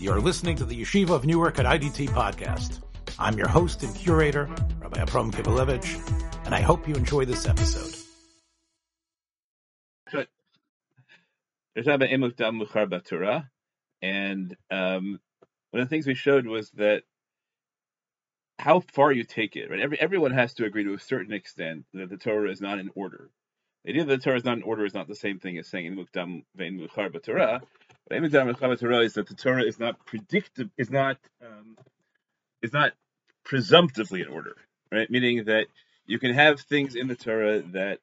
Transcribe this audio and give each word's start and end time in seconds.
You're 0.00 0.20
listening 0.20 0.54
to 0.58 0.64
the 0.64 0.80
Yeshiva 0.80 1.10
of 1.10 1.26
Newark 1.26 1.58
at 1.58 1.66
IDT 1.66 2.10
podcast. 2.10 2.78
I'm 3.18 3.36
your 3.36 3.48
host 3.48 3.82
and 3.82 3.92
curator, 3.96 4.48
Rabbi 4.80 5.00
Abram 5.00 5.32
Kibalevich, 5.32 6.46
and 6.46 6.54
I 6.54 6.60
hope 6.60 6.86
you 6.86 6.94
enjoy 6.94 7.24
this 7.24 7.46
episode. 7.46 7.96
And 14.00 14.56
um, 14.70 15.18
one 15.72 15.82
of 15.82 15.88
the 15.88 15.90
things 15.90 16.06
we 16.06 16.14
showed 16.14 16.46
was 16.46 16.70
that 16.76 17.02
how 18.60 18.78
far 18.78 19.10
you 19.10 19.24
take 19.24 19.56
it, 19.56 19.68
right? 19.68 19.80
Every, 19.80 20.00
everyone 20.00 20.30
has 20.30 20.54
to 20.54 20.64
agree 20.64 20.84
to 20.84 20.94
a 20.94 21.00
certain 21.00 21.32
extent 21.32 21.86
that 21.94 22.08
the 22.08 22.18
Torah 22.18 22.52
is 22.52 22.60
not 22.60 22.78
in 22.78 22.90
order. 22.94 23.30
The 23.84 23.90
idea 23.90 24.04
that 24.04 24.16
the 24.16 24.22
Torah 24.22 24.36
is 24.36 24.44
not 24.44 24.58
in 24.58 24.62
order 24.62 24.84
is 24.84 24.94
not 24.94 25.08
the 25.08 25.16
same 25.16 25.40
thing 25.40 25.58
as 25.58 25.66
saying 25.66 25.86
in 25.86 25.96
Mukdam 25.96 26.44
vein 26.54 26.78
Mukhar. 26.78 27.62
But 28.08 28.30
Torah 28.80 29.00
is 29.00 29.14
that 29.14 29.28
the 29.28 29.34
Torah 29.34 29.64
is 29.64 29.78
not 29.78 30.04
predictive, 30.06 30.70
is 30.78 30.90
not 30.90 31.18
um, 31.44 31.76
is 32.62 32.72
not 32.72 32.92
presumptively 33.44 34.22
in 34.22 34.28
order, 34.28 34.56
right? 34.90 35.10
Meaning 35.10 35.44
that 35.44 35.66
you 36.06 36.18
can 36.18 36.32
have 36.34 36.60
things 36.60 36.94
in 36.94 37.08
the 37.08 37.16
Torah 37.16 37.60
that 37.72 37.98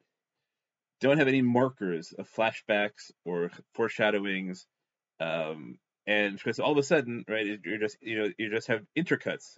don't 1.02 1.18
have 1.18 1.27
any 1.27 1.41
markers 1.41 2.13
of 2.13 2.30
flashbacks 2.32 3.12
or 3.26 3.52
foreshadowings, 3.73 4.66
um, 5.20 5.77
and 6.08 6.38
because 6.38 6.60
all 6.60 6.72
of 6.72 6.77
a 6.77 6.84
sudden, 6.84 7.26
right, 7.27 7.60
you're 7.63 7.80
just 7.80 7.98
you 8.02 8.20
know 8.20 8.30
you 8.38 8.49
just 8.49 8.68
have 8.68 8.85
intercuts 8.98 9.58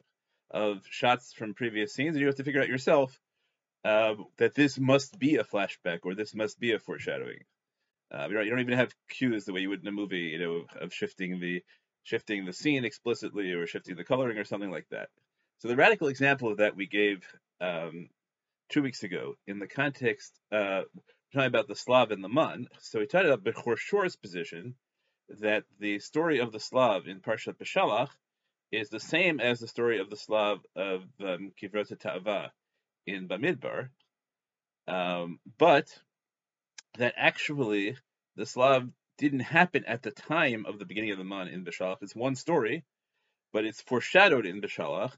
of 0.50 0.82
shots 0.90 1.34
from 1.34 1.54
previous 1.54 1.94
scenes, 1.94 2.16
and 2.16 2.22
you 2.22 2.27
have 2.27 2.36
to 2.36 2.44
figure 2.44 2.62
out 2.62 2.70
yourself 2.70 3.20
uh, 3.84 4.16
that 4.38 4.55
this 4.55 4.80
must 4.80 5.20
be 5.20 5.36
a 5.36 5.44
flashback 5.44 6.00
or 6.04 6.16
this 6.16 6.34
must 6.34 6.60
be 6.60 6.72
a 6.72 6.80
foreshadowing. 6.80 7.44
Uh, 8.14 8.28
you, 8.28 8.36
don't, 8.36 8.46
you 8.46 8.50
don't 8.52 8.60
even 8.62 8.78
have 8.78 8.94
cues 9.10 9.46
the 9.46 9.54
way 9.54 9.62
you 9.62 9.70
would 9.70 9.82
in 9.82 9.88
a 9.88 9.92
movie, 9.92 10.18
you 10.18 10.40
know, 10.40 10.66
of 10.80 10.94
shifting 10.94 11.40
the 11.40 11.64
shifting 12.04 12.46
the 12.46 12.54
scene 12.54 12.86
explicitly 12.86 13.52
or 13.52 13.68
shifting 13.68 13.98
the 13.98 14.04
coloring 14.04 14.38
or 14.38 14.46
something 14.46 14.72
like 14.72 14.88
that. 14.91 15.10
So 15.58 15.68
the 15.68 15.76
radical 15.76 16.08
example 16.08 16.49
of 16.49 16.58
that 16.58 16.76
we 16.76 16.88
gave 16.88 17.27
um, 17.60 18.10
two 18.70 18.82
weeks 18.82 19.04
ago 19.04 19.36
in 19.46 19.60
the 19.60 19.68
context 19.68 20.40
uh, 20.52 20.84
talking 21.34 21.48
about 21.48 21.68
the 21.68 21.76
Slav 21.76 22.12
and 22.12 22.24
the 22.24 22.30
Mun. 22.30 22.68
So 22.80 22.99
we 22.99 23.08
talked 23.08 23.26
about 23.26 23.44
Bechor 23.44 23.77
Shor's 23.77 24.16
position 24.16 24.76
that 25.42 25.66
the 25.80 25.99
story 25.99 26.40
of 26.40 26.54
the 26.54 26.60
Slav 26.60 27.08
in 27.08 27.20
Parshat 27.20 27.58
Beshalach 27.58 28.10
is 28.71 28.90
the 28.90 28.99
same 28.99 29.40
as 29.40 29.60
the 29.60 29.68
story 29.68 29.99
of 29.99 30.10
the 30.10 30.16
Slav 30.16 30.60
of 30.76 31.04
um, 31.20 31.52
Kivrot 31.62 31.98
Ta'ava 31.99 32.52
in 33.05 33.27
Bamidbar, 33.27 33.90
um, 34.88 35.40
but 35.58 35.88
that 36.98 37.13
actually 37.17 37.98
the 38.35 38.45
Slav 38.45 38.90
didn't 39.17 39.40
happen 39.40 39.85
at 39.85 40.03
the 40.03 40.12
time 40.12 40.65
of 40.65 40.79
the 40.79 40.85
beginning 40.85 41.12
of 41.12 41.17
the 41.17 41.23
month 41.23 41.51
in 41.51 41.65
Beshalach. 41.65 41.98
It's 42.01 42.15
one 42.15 42.35
story, 42.35 42.84
but 43.51 43.65
it's 43.65 43.81
foreshadowed 43.81 44.45
in 44.45 44.62
Beshalach 44.62 45.13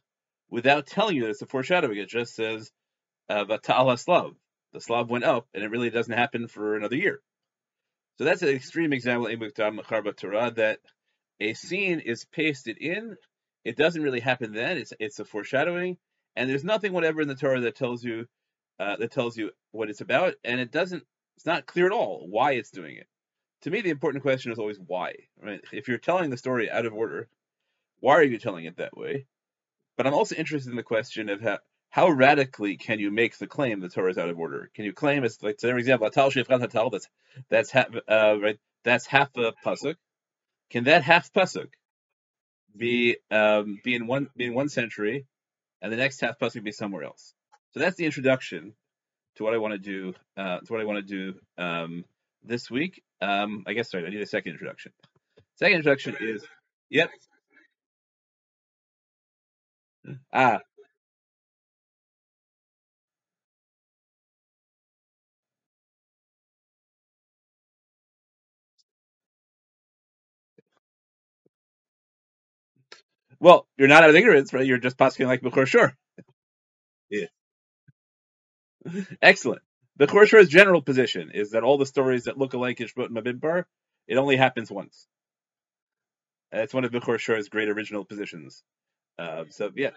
without 0.50 0.88
telling 0.88 1.16
you 1.16 1.24
that 1.24 1.32
it's 1.32 1.42
a 1.42 1.46
foreshadowing. 1.46 1.98
It 1.98 2.10
just 2.10 2.36
says 2.36 2.72
uh, 3.30 3.46
Slav. 3.98 4.36
The 4.72 4.82
Slav 4.82 5.10
went 5.10 5.24
up, 5.24 5.48
and 5.54 5.64
it 5.64 5.72
really 5.72 5.90
doesn't 5.90 6.14
happen 6.14 6.48
for 6.48 6.76
another 6.76 6.96
year. 6.96 7.22
So 8.18 8.24
that's 8.26 8.42
an 8.42 8.50
extreme 8.50 8.94
example 8.94 9.28
that 10.56 10.80
a 11.40 11.54
scene 11.54 12.00
is 12.00 12.26
pasted 12.26 12.78
in. 12.78 13.16
It 13.64 13.78
doesn't 13.78 14.02
really 14.02 14.20
happen 14.20 14.54
then. 14.54 14.78
It's 14.78 14.94
it's 15.00 15.20
a 15.20 15.26
foreshadowing, 15.26 15.98
and 16.36 16.50
there's 16.50 16.64
nothing 16.64 16.94
whatever 16.94 17.22
in 17.22 17.28
the 17.28 17.36
Torah 17.36 17.62
that 17.62 17.76
tells 17.76 18.04
you 18.04 18.28
uh, 18.80 18.98
that 18.98 19.12
tells 19.12 19.38
you 19.38 19.52
what 19.72 19.90
it's 19.90 20.02
about, 20.02 20.36
and 20.44 20.60
it 20.60 20.72
doesn't. 20.72 21.04
It's 21.40 21.46
not 21.46 21.66
clear 21.66 21.86
at 21.86 21.94
all 21.94 22.28
why 22.30 22.52
it's 22.52 22.70
doing 22.70 22.98
it. 22.98 23.08
To 23.62 23.72
me, 23.72 23.80
the 23.80 23.92
important 23.92 24.24
question 24.24 24.52
is 24.52 24.60
always 24.60 24.78
why. 24.78 25.14
Right? 25.42 25.62
If 25.72 25.88
you're 25.88 25.98
telling 25.98 26.30
the 26.30 26.36
story 26.36 26.70
out 26.70 26.86
of 26.86 26.94
order, 26.94 27.30
why 28.02 28.16
are 28.16 28.24
you 28.24 28.38
telling 28.38 28.66
it 28.66 28.76
that 28.76 28.98
way? 28.98 29.26
But 29.96 30.06
I'm 30.06 30.14
also 30.14 30.36
interested 30.36 30.70
in 30.70 30.76
the 30.76 30.84
question 30.84 31.30
of 31.30 31.40
how, 31.40 31.60
how 31.92 32.10
radically 32.10 32.76
can 32.76 33.00
you 33.00 33.10
make 33.10 33.38
the 33.38 33.48
claim 33.48 33.80
the 33.80 33.88
Torah 33.88 34.12
is 34.12 34.18
out 34.18 34.28
of 34.28 34.38
order? 34.38 34.70
Can 34.76 34.84
you 34.84 34.92
claim, 34.92 35.24
it's 35.24 35.42
like 35.42 35.62
for 35.62 35.78
example, 35.78 36.10
that's 36.12 37.08
that's 37.50 37.72
half 37.72 37.88
uh, 38.10 38.38
right, 38.38 38.60
that's 38.84 39.06
half 39.06 39.30
a 39.38 39.54
pasuk. 39.66 39.96
Can 40.70 40.84
that 40.84 41.04
half 41.04 41.32
pasuk 41.32 41.70
be 42.76 43.16
um, 43.32 43.80
be 43.82 43.96
in 43.96 44.08
one 44.08 44.28
be 44.36 44.44
in 44.44 44.54
one 44.54 44.68
century, 44.68 45.26
and 45.82 45.90
the 45.90 45.96
next 45.96 46.20
half 46.20 46.38
pasuk 46.38 46.66
be 46.66 46.74
somewhere 46.74 47.06
else? 47.06 47.34
So 47.72 47.80
that's 47.80 47.96
the 47.96 48.06
introduction 48.06 48.74
to 49.40 49.46
what 49.46 49.56
I 49.56 49.60
want 49.60 49.74
to 49.74 49.80
do. 49.80 50.16
Uh, 50.38 50.60
to 50.62 50.74
what 50.74 50.82
I 50.82 50.86
want 50.86 51.08
to 51.08 51.34
do 51.34 51.40
um, 51.64 52.06
this 52.46 52.72
week. 52.72 53.04
Um, 53.22 53.66
I 53.68 53.74
guess 53.74 53.92
sorry, 53.92 54.08
I 54.08 54.12
need 54.12 54.22
a 54.22 54.28
second 54.28 54.54
introduction. 54.54 54.94
Second 55.58 55.78
introduction 55.78 56.18
is 56.22 56.46
yep. 56.90 57.12
Ah, 60.34 60.60
well, 73.40 73.68
you're 73.78 73.90
not 73.90 74.04
out 74.04 74.12
of 74.12 74.18
ignorance, 74.18 74.54
right? 74.54 74.66
You're 74.68 74.80
just 74.80 74.98
passing 74.98 75.28
like 75.28 75.42
Bechor 75.42 75.68
Shor. 75.68 75.96
Excellent. 79.22 79.62
The 79.98 80.26
Shor's 80.26 80.50
general 80.50 80.82
position 80.82 81.32
is 81.34 81.52
that 81.52 81.64
all 81.64 81.78
the 81.78 81.86
stories 81.86 82.26
that 82.26 82.38
look 82.38 82.54
alike 82.54 82.80
in 82.80 82.88
Shmot 82.88 83.10
Bamidbar, 83.10 83.66
it 84.08 84.18
only 84.18 84.38
happens 84.38 84.72
once. 84.72 85.08
That's 86.52 86.74
one 86.74 86.86
of 86.86 86.92
the 86.92 87.18
Shor's 87.18 87.50
great 87.50 87.70
original 87.70 88.06
positions. 88.06 88.64
Uh, 89.20 89.46
so 89.50 89.72
yeah, 89.76 89.92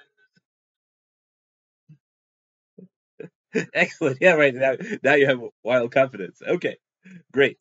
excellent. 3.74 4.18
Yeah, 4.20 4.34
right 4.34 4.54
now 4.54 4.74
now 5.02 5.14
you 5.14 5.26
have 5.26 5.40
wild 5.62 5.92
confidence. 5.92 6.40
Okay, 6.46 6.76
great. 7.32 7.58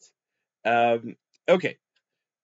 Um, 0.66 1.16
okay, 1.50 1.78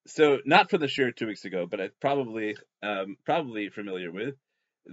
so 0.07 0.39
not 0.45 0.69
from 0.69 0.81
the 0.81 0.87
shiur 0.87 1.16
two 1.16 1.27
weeks 1.27 1.45
ago, 1.45 1.67
but 1.67 1.81
I 1.81 1.89
probably 2.01 2.57
um, 2.83 3.17
probably 3.25 3.69
familiar 3.69 4.11
with 4.11 4.35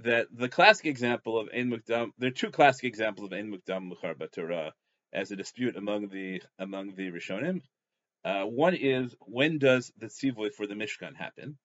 that 0.03 0.27
the 0.32 0.49
classic 0.49 0.87
example 0.87 1.38
of 1.38 1.49
Ein 1.55 1.71
Mukdam. 1.71 2.10
There 2.19 2.28
are 2.28 2.32
two 2.32 2.50
classic 2.50 2.84
examples 2.84 3.27
of 3.27 3.32
Ein 3.32 3.53
Mukdam 3.53 3.91
Muchar 3.91 4.15
Batorah 4.15 4.72
as 5.12 5.31
a 5.31 5.37
dispute 5.37 5.77
among 5.77 6.09
the 6.09 6.43
among 6.59 6.94
the 6.94 7.10
Rishonim. 7.10 7.62
Uh, 8.25 8.44
one 8.44 8.75
is 8.75 9.15
when 9.21 9.59
does 9.59 9.93
the 9.99 10.06
tzivoy 10.06 10.53
for 10.53 10.66
the 10.66 10.75
Mishkan 10.75 11.15
happen? 11.15 11.59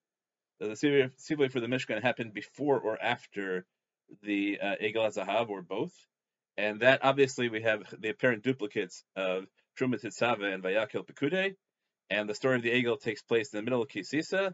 Does 0.60 0.80
the 0.80 1.10
tzivoy 1.18 1.50
for 1.50 1.60
the 1.60 1.66
Mishkan 1.66 2.02
happen 2.02 2.30
before 2.30 2.78
or 2.78 3.00
after 3.02 3.64
the 4.22 4.58
uh, 4.60 4.74
Egel 4.82 5.48
or 5.48 5.62
both? 5.62 5.94
And 6.56 6.80
that 6.80 7.00
obviously 7.02 7.48
we 7.48 7.62
have 7.62 7.82
the 7.98 8.10
apparent 8.10 8.44
duplicates 8.44 9.02
of 9.16 9.46
Truma 9.78 10.00
Tetzava 10.00 10.52
and 10.52 10.62
Vayakel 10.62 11.06
Pekude, 11.06 11.56
and 12.10 12.28
the 12.28 12.34
story 12.34 12.56
of 12.56 12.62
the 12.62 12.70
Egel 12.70 13.00
takes 13.00 13.22
place 13.22 13.52
in 13.52 13.58
the 13.58 13.62
middle 13.62 13.82
of 13.82 13.88
Kisisa. 13.88 14.52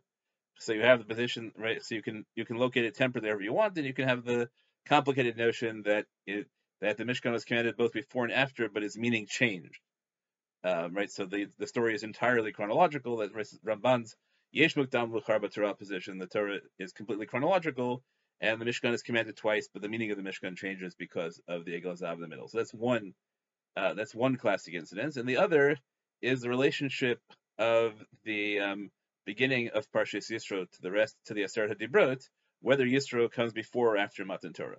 So 0.59 0.73
you 0.73 0.83
have 0.83 0.99
the 0.99 1.05
position 1.05 1.53
right, 1.57 1.83
so 1.83 1.95
you 1.95 2.03
can 2.03 2.25
you 2.35 2.45
can 2.45 2.57
locate 2.57 2.85
it 2.85 2.95
temper 2.95 3.21
wherever 3.21 3.43
you 3.43 3.53
want, 3.53 3.77
and 3.77 3.87
you 3.87 3.95
can 3.95 4.09
have 4.09 4.25
the 4.25 4.49
complicated 4.87 5.37
notion 5.37 5.83
that 5.83 6.07
it 6.27 6.47
that 6.81 6.97
the 6.97 7.05
Mishkan 7.05 7.33
was 7.33 7.45
commanded 7.45 7.77
both 7.77 7.93
before 7.93 8.25
and 8.25 8.33
after, 8.33 8.69
but 8.69 8.83
its 8.83 8.97
meaning 8.97 9.27
changed. 9.27 9.81
Um, 10.65 10.95
right, 10.95 11.11
so 11.11 11.27
the 11.27 11.49
the 11.59 11.67
story 11.67 11.95
is 11.95 12.03
entirely 12.03 12.53
chronological. 12.53 13.19
That 13.19 13.35
Ramban's 13.35 14.17
Yesh 14.53 14.75
Mukdam 14.75 15.13
Torah 15.53 15.75
position, 15.75 16.19
the 16.19 16.27
Torah 16.27 16.59
is 16.79 16.93
completely 16.93 17.27
chronological, 17.27 18.03
and 18.41 18.61
the 18.61 18.65
Mishkan 18.65 18.95
is 18.95 19.03
commanded 19.03 19.37
twice, 19.37 19.69
but 19.73 19.83
the 19.83 19.89
meaning 19.89 20.11
of 20.11 20.17
the 20.17 20.23
Mishkan 20.23 20.57
changes 20.57 20.95
because 20.95 21.41
of 21.47 21.65
the 21.65 21.79
Egel 21.79 22.01
in 22.15 22.21
the 22.21 22.29
middle. 22.29 22.49
So 22.49 22.59
that's 22.59 22.73
one 22.73 23.13
uh, 23.77 23.93
that's 23.95 24.15
one 24.15 24.37
classic 24.37 24.75
incident, 24.75 25.17
and 25.17 25.29
the 25.29 25.37
other 25.37 25.77
is 26.23 26.41
the 26.41 26.49
relationship 26.49 27.21
of 27.59 27.93
the 28.25 28.61
um, 28.61 28.91
beginning 29.27 29.71
of 29.75 29.91
Parshas 29.91 30.31
Yisro 30.31 30.71
to 30.71 30.83
the 30.83 30.91
rest 30.91 31.17
to 31.27 31.35
the 31.35 31.43
Aseret 31.43 31.75
Hadibrot, 31.75 32.23
whether 32.61 32.87
Yisro 32.87 33.31
comes 33.31 33.53
before 33.53 33.95
or 33.95 33.99
after 33.99 34.25
Matan 34.25 34.53
Torah, 34.53 34.79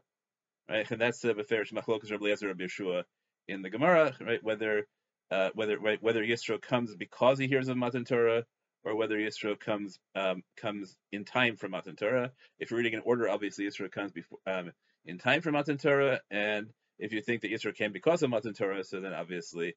right? 0.69 0.89
And 0.89 0.99
that's 0.99 1.19
the 1.19 1.33
Beferish 1.33 1.73
Machlokas 1.73 2.11
Rabbi 2.11 2.25
Eliezer 2.25 2.47
Rabbi 2.47 2.63
Yeshua 2.63 3.03
in 3.47 3.61
the 3.61 3.69
Gemara, 3.69 4.15
right? 4.19 4.43
Whether 4.43 4.87
uh, 5.29 5.49
whether 5.53 5.77
right, 5.77 6.01
whether 6.01 6.23
Yisro 6.23 6.61
comes 6.61 6.95
because 6.95 7.37
he 7.37 7.47
hears 7.47 7.67
of 7.67 7.77
Matan 7.77 8.05
Torah 8.05 8.45
or 8.83 8.95
whether 8.95 9.17
Yisro 9.17 9.59
comes 9.59 9.99
um, 10.15 10.43
comes 10.55 10.95
in 11.11 11.25
time 11.25 11.57
for 11.57 11.67
Matan 11.67 11.95
Torah. 11.95 12.31
If 12.59 12.71
you're 12.71 12.77
reading 12.77 12.93
in 12.93 13.01
order, 13.01 13.29
obviously 13.29 13.65
Yisro 13.65 13.91
comes 13.91 14.11
before 14.11 14.39
um, 14.47 14.71
in 15.05 15.17
time 15.17 15.41
for 15.41 15.51
Matan 15.51 15.77
Torah, 15.77 16.21
and 16.31 16.67
if 16.97 17.11
you 17.13 17.21
think 17.21 17.41
that 17.41 17.51
Yisro 17.51 17.75
came 17.75 17.91
because 17.91 18.23
of 18.23 18.29
Matan 18.29 18.53
Torah, 18.53 18.83
so 18.83 19.01
then 19.01 19.13
obviously 19.13 19.75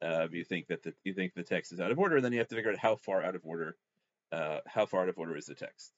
uh, 0.00 0.28
you 0.30 0.44
think 0.44 0.68
that 0.68 0.82
the, 0.84 0.94
you 1.04 1.12
think 1.12 1.34
the 1.34 1.42
text 1.42 1.72
is 1.72 1.80
out 1.80 1.90
of 1.90 1.98
order, 1.98 2.16
and 2.16 2.24
then 2.24 2.32
you 2.32 2.38
have 2.38 2.48
to 2.48 2.54
figure 2.54 2.70
out 2.70 2.78
how 2.78 2.96
far 2.96 3.22
out 3.22 3.34
of 3.34 3.42
order 3.44 3.76
uh, 4.32 4.58
how 4.66 4.86
far 4.86 5.02
out 5.02 5.08
of 5.08 5.18
order 5.18 5.36
is 5.36 5.46
the 5.46 5.54
text. 5.54 5.92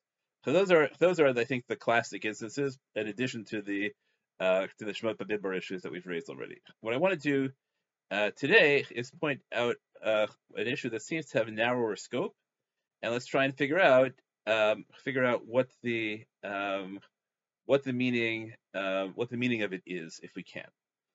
So 0.45 0.53
those 0.53 0.71
are 0.71 0.91
those 0.99 1.21
are 1.21 1.29
I 1.29 1.45
think 1.45 1.65
the 1.67 1.77
classic 1.77 2.25
instances, 2.25 2.79
in 2.95 3.09
addition 3.09 3.45
to 3.47 3.63
the 3.63 3.93
uh, 4.41 4.67
to 4.79 4.85
the 4.85 4.93
Shemot 4.93 5.17
Bamidbar 5.17 5.57
issues 5.57 5.83
that 5.83 5.93
we've 5.93 6.07
raised 6.07 6.29
already. 6.29 6.61
What 6.81 6.93
I 6.93 6.99
want 6.99 7.15
to 7.15 7.21
do 7.21 7.53
uh, 8.11 8.31
today 8.37 8.85
is 8.91 9.11
point 9.11 9.41
out 9.55 9.77
uh, 10.05 10.27
an 10.55 10.67
issue 10.67 10.91
that 10.91 11.03
seems 11.03 11.27
to 11.27 11.39
have 11.39 11.49
a 11.49 11.53
narrower 11.53 11.97
scope, 11.97 12.35
and 13.03 13.13
let's 13.13 13.27
try 13.27 13.45
and 13.45 13.57
figure 13.57 13.81
out 13.81 14.13
um, 14.47 14.85
figure 15.03 15.25
out 15.25 15.47
what 15.47 15.69
the 15.83 16.25
um, 16.45 17.01
what 17.67 17.85
the 17.85 17.93
meaning 17.93 18.53
uh, 18.75 19.07
what 19.15 19.31
the 19.31 19.37
meaning 19.37 19.63
of 19.63 19.73
it 19.73 19.83
is 19.87 20.21
if 20.23 20.33
we 20.37 20.43
can. 20.43 20.67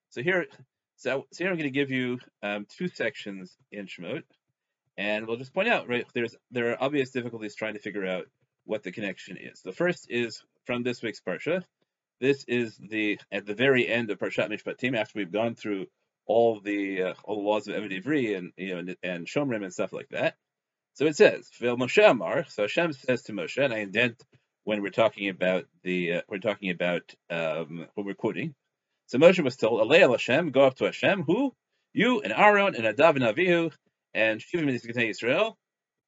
So 0.10 0.24
here, 0.24 0.48
so, 0.96 1.28
so 1.32 1.44
here 1.44 1.52
I'm 1.52 1.58
going 1.58 1.72
to 1.72 1.80
give 1.80 1.92
you 1.92 2.20
um, 2.42 2.66
two 2.68 2.88
sections 2.88 3.56
in 3.72 3.86
Shemot, 3.86 4.24
and 5.00 5.26
we'll 5.26 5.38
just 5.38 5.54
point 5.54 5.70
out 5.70 5.88
right 5.88 6.06
there's 6.14 6.36
there 6.52 6.72
are 6.72 6.84
obvious 6.84 7.10
difficulties 7.12 7.56
trying 7.56 7.74
to 7.74 7.80
figure 7.80 8.06
out 8.06 8.26
what 8.66 8.84
the 8.84 8.92
connection 8.92 9.38
is. 9.38 9.62
The 9.62 9.72
first 9.72 10.08
is 10.10 10.44
from 10.66 10.84
this 10.84 11.02
week's 11.02 11.22
parsha. 11.22 11.64
This 12.20 12.44
is 12.48 12.78
the 12.78 13.18
at 13.32 13.46
the 13.46 13.56
very 13.56 13.88
end 13.88 14.12
of 14.12 14.20
Parshat 14.20 14.52
Mishpatim 14.52 14.98
after 14.98 15.18
we've 15.18 15.32
gone 15.32 15.56
through 15.56 15.88
all 16.26 16.60
the 16.60 17.04
uh, 17.04 17.14
all 17.24 17.38
the 17.38 17.48
laws 17.48 17.68
of 17.68 17.76
Eved 17.76 18.04
Ivri 18.04 18.38
and 18.38 18.52
you 18.58 18.76
know 18.76 18.94
and, 19.02 19.26
Shomrim 19.26 19.64
and 19.64 19.74
stuff 19.74 19.94
like 19.94 20.10
that. 20.10 20.36
So 20.96 21.06
it 21.06 21.16
says, 21.16 21.50
"Vil 21.60 21.78
Moshe 21.78 22.06
Amar." 22.08 22.46
So 22.50 22.64
Hashem 22.64 22.92
says 22.92 23.24
to 23.24 23.32
Moshe, 23.32 23.64
and 23.64 23.74
I 23.74 23.78
indent 23.78 24.22
when 24.66 24.82
we're 24.82 24.90
talking 24.90 25.30
about 25.30 25.66
the 25.84 26.16
uh, 26.16 26.22
we're 26.28 26.40
talking 26.40 26.72
about 26.72 27.16
um, 27.30 27.88
what 27.96 28.06
we're 28.06 28.16
quoting. 28.16 28.54
So 29.08 29.18
Moshe 29.18 29.42
was 29.42 29.56
told, 29.56 29.80
"Alei 29.80 30.12
Hashem, 30.12 30.52
go 30.52 30.64
up 30.64 30.76
to 30.76 30.86
Hashem, 30.86 31.24
who 31.24 31.54
you 31.94 32.20
and 32.20 32.34
Aaron 32.34 32.76
and 32.76 32.84
Nadav 32.84 33.16
and 33.16 33.24
Avihu 33.24 33.72
and 34.14 34.44
Israel, 34.54 35.58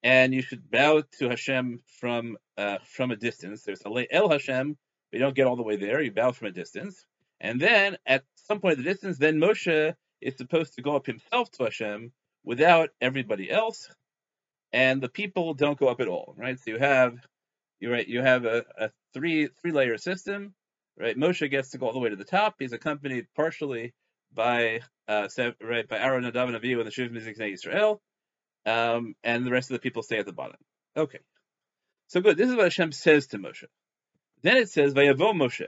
and 0.03 0.33
you 0.33 0.42
should 0.42 0.69
bow 0.69 1.03
to 1.19 1.30
Hashem 1.30 1.81
from 2.00 2.38
uh, 2.57 2.77
from 2.86 3.12
a 3.12 3.15
distance. 3.15 3.63
There's 3.63 3.81
Alei 3.81 4.07
El 4.12 4.30
Hashem, 4.30 4.77
but 5.12 5.18
you 5.18 5.24
don't 5.24 5.36
get 5.36 5.48
all 5.48 5.56
the 5.56 5.63
way 5.63 5.77
there. 5.77 6.01
You 6.01 6.12
bow 6.12 6.31
from 6.31 6.48
a 6.48 6.51
distance, 6.51 7.06
and 7.39 7.59
then 7.59 7.98
at 8.06 8.24
some 8.36 8.59
point 8.59 8.77
in 8.77 8.83
the 8.83 8.89
distance, 8.92 9.18
then 9.18 9.39
Moshe 9.39 9.94
is 10.21 10.38
supposed 10.38 10.75
to 10.75 10.81
go 10.81 10.95
up 10.95 11.06
himself 11.06 11.51
to 11.51 11.63
Hashem 11.65 12.12
without 12.44 12.89
everybody 13.00 13.50
else, 13.50 13.89
and 14.74 15.01
the 15.01 15.09
people 15.09 15.54
don't 15.54 15.80
go 15.80 15.88
up 15.88 16.01
at 16.01 16.07
all, 16.07 16.33
right? 16.38 16.59
So 16.59 16.71
you 16.71 16.80
have 16.80 17.15
you 17.80 17.92
right 17.92 18.07
you 18.07 18.21
have 18.21 18.45
a, 18.45 18.65
a 18.77 18.89
three 19.13 19.50
three 19.62 19.71
layer 19.71 19.97
system, 19.97 20.54
right? 20.97 21.18
Moshe 21.18 21.50
gets 21.50 21.71
to 21.71 21.77
go 21.77 21.88
all 21.88 21.94
the 21.94 22.00
way 22.00 22.09
to 22.09 22.15
the 22.15 22.24
top. 22.24 22.56
He's 22.59 22.74
accompanied 22.74 23.27
partially 23.36 23.94
by 24.33 24.81
uh, 25.07 25.28
right 25.62 25.88
by 25.88 25.98
Aaron, 25.98 26.24
Nadav, 26.24 26.54
and 26.54 26.56
Avihu, 26.56 26.78
and 26.78 26.88
the 26.88 26.92
Shiv 26.92 27.12
Miziknei 27.12 27.54
Israel, 27.54 28.01
um, 28.66 29.16
and 29.24 29.45
the 29.45 29.51
rest 29.51 29.69
of 29.69 29.75
the 29.75 29.81
people 29.81 30.04
stay 30.04 30.18
at 30.18 30.25
the 30.25 30.33
bottom. 30.33 30.57
Okay, 30.95 31.19
so 32.07 32.22
good. 32.22 32.38
This 32.38 32.50
is 32.50 32.56
what 32.56 32.66
Hashem 32.66 32.92
says 32.92 33.28
to 33.28 33.38
Moshe. 33.38 33.66
Then 34.44 34.57
it 34.57 34.69
says 34.69 34.94
Vayavo 34.94 35.33
Moshe. 35.33 35.68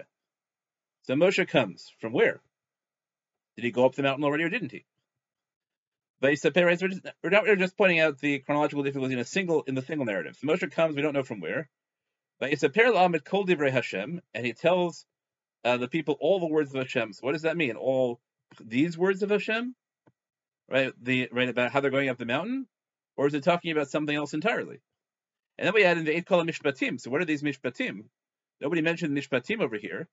So 1.03 1.15
Moshe 1.15 1.47
comes 1.47 1.91
from 1.99 2.13
where? 2.13 2.41
Did 3.55 3.65
he 3.65 3.71
go 3.71 3.85
up 3.85 3.95
the 3.95 4.03
mountain 4.03 4.23
already, 4.23 4.43
or 4.43 4.49
didn't 4.49 4.71
he? 4.71 4.85
We're, 6.21 6.35
just, 6.35 6.53
we're, 6.55 7.31
we're 7.31 7.55
just 7.57 7.77
pointing 7.77 7.99
out 7.99 8.19
the 8.19 8.39
chronological 8.39 8.83
difficulty 8.83 9.13
in 9.13 9.19
a 9.19 9.25
single 9.25 9.63
in 9.63 9.75
the 9.75 9.81
single 9.81 10.05
narrative. 10.05 10.37
So 10.39 10.47
Moshe 10.47 10.71
comes, 10.71 10.95
we 10.95 11.01
don't 11.01 11.13
know 11.13 11.23
from 11.23 11.41
where. 11.41 11.69
But 12.39 12.51
Kol 12.59 13.45
Divrei 13.45 13.71
Hashem, 13.71 14.21
and 14.33 14.45
he 14.45 14.53
tells 14.53 15.05
uh, 15.65 15.77
the 15.77 15.89
people 15.89 16.17
all 16.19 16.39
the 16.39 16.47
words 16.47 16.73
of 16.73 16.77
Hashem. 16.77 17.13
So 17.13 17.19
what 17.21 17.33
does 17.33 17.41
that 17.41 17.57
mean? 17.57 17.75
All 17.75 18.21
these 18.59 18.97
words 18.97 19.23
of 19.23 19.29
Hashem, 19.29 19.75
right? 20.69 20.93
The 21.01 21.29
right 21.31 21.49
about 21.49 21.71
how 21.71 21.79
they're 21.79 21.91
going 21.91 22.09
up 22.09 22.17
the 22.17 22.25
mountain, 22.25 22.67
or 23.15 23.27
is 23.27 23.33
it 23.33 23.43
talking 23.43 23.71
about 23.71 23.89
something 23.89 24.15
else 24.15 24.33
entirely? 24.33 24.79
And 25.57 25.67
then 25.67 25.73
we 25.73 25.83
add 25.83 25.97
in 25.97 26.05
the 26.05 26.15
eight 26.15 26.25
kol 26.25 26.43
mishpatim. 26.43 26.99
So 26.99 27.11
what 27.11 27.21
are 27.21 27.25
these 27.25 27.43
mishpatim? 27.43 28.05
Nobody 28.59 28.81
mentioned 28.81 29.15
mishpatim 29.15 29.61
over 29.61 29.77
here. 29.77 30.07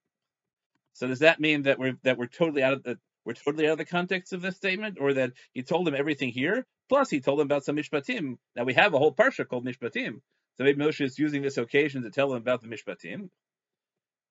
So 0.93 1.07
does 1.07 1.19
that 1.19 1.39
mean 1.39 1.63
that 1.63 1.79
we're 1.79 1.97
that 2.03 2.17
we're 2.17 2.27
totally 2.27 2.63
out 2.63 2.73
of 2.73 2.83
the 2.83 2.99
we're 3.25 3.33
totally 3.33 3.67
out 3.67 3.73
of 3.73 3.77
the 3.77 3.85
context 3.85 4.33
of 4.33 4.41
this 4.41 4.55
statement, 4.55 4.97
or 4.99 5.13
that 5.13 5.33
he 5.53 5.63
told 5.63 5.87
them 5.87 5.95
everything 5.95 6.29
here, 6.29 6.65
plus 6.89 7.09
he 7.09 7.21
told 7.21 7.39
them 7.39 7.47
about 7.47 7.63
some 7.63 7.77
mishpatim. 7.77 8.37
Now 8.55 8.63
we 8.63 8.73
have 8.73 8.93
a 8.93 8.97
whole 8.97 9.13
parsha 9.13 9.47
called 9.47 9.65
mishpatim. 9.65 10.21
So 10.57 10.63
maybe 10.65 10.83
Moshe 10.83 11.01
is 11.01 11.17
using 11.17 11.41
this 11.41 11.57
occasion 11.57 12.03
to 12.03 12.11
tell 12.11 12.29
them 12.29 12.37
about 12.37 12.61
the 12.61 12.67
mishpatim. 12.67 12.75
Vayan 12.77 12.79
kol 12.79 12.99
am 12.99 13.17
kol 13.17 14.30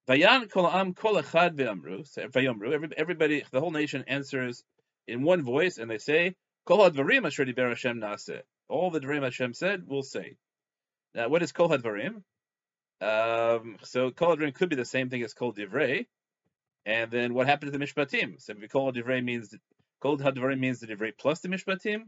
Everybody, 2.97 3.43
the 3.51 3.59
whole 3.59 3.71
nation 3.71 4.03
answers 4.07 4.63
in 5.07 5.23
one 5.23 5.43
voice, 5.43 5.77
and 5.77 5.89
they 5.89 5.97
say. 5.97 6.35
All 6.67 6.89
the 6.89 7.01
dvarim 7.01 7.23
Hashem 9.23 9.53
said, 9.53 9.83
we'll 9.87 10.03
say. 10.03 10.35
Now, 11.13 11.29
what 11.29 11.43
is 11.43 11.51
kol 11.51 11.69
hadvarim? 11.69 12.23
Um, 13.01 13.77
so 13.83 14.11
kol 14.11 14.35
hadvarim 14.35 14.53
could 14.53 14.69
be 14.69 14.75
the 14.75 14.85
same 14.85 15.09
thing 15.09 15.23
as 15.23 15.33
kol 15.33 15.53
divrei. 15.53 16.05
And 16.85 17.11
then 17.11 17.33
what 17.33 17.47
happened 17.47 17.71
to 17.71 17.77
the 17.77 17.83
mishpatim? 17.83 18.41
So 18.41 18.53
kol 18.69 18.93
divrei 18.93 19.23
means 19.23 19.53
kol 20.01 20.17
hadvarim 20.17 20.59
means 20.59 20.79
the 20.79 20.87
divrei 20.87 21.11
plus 21.17 21.39
the 21.39 21.49
mishpatim. 21.49 22.03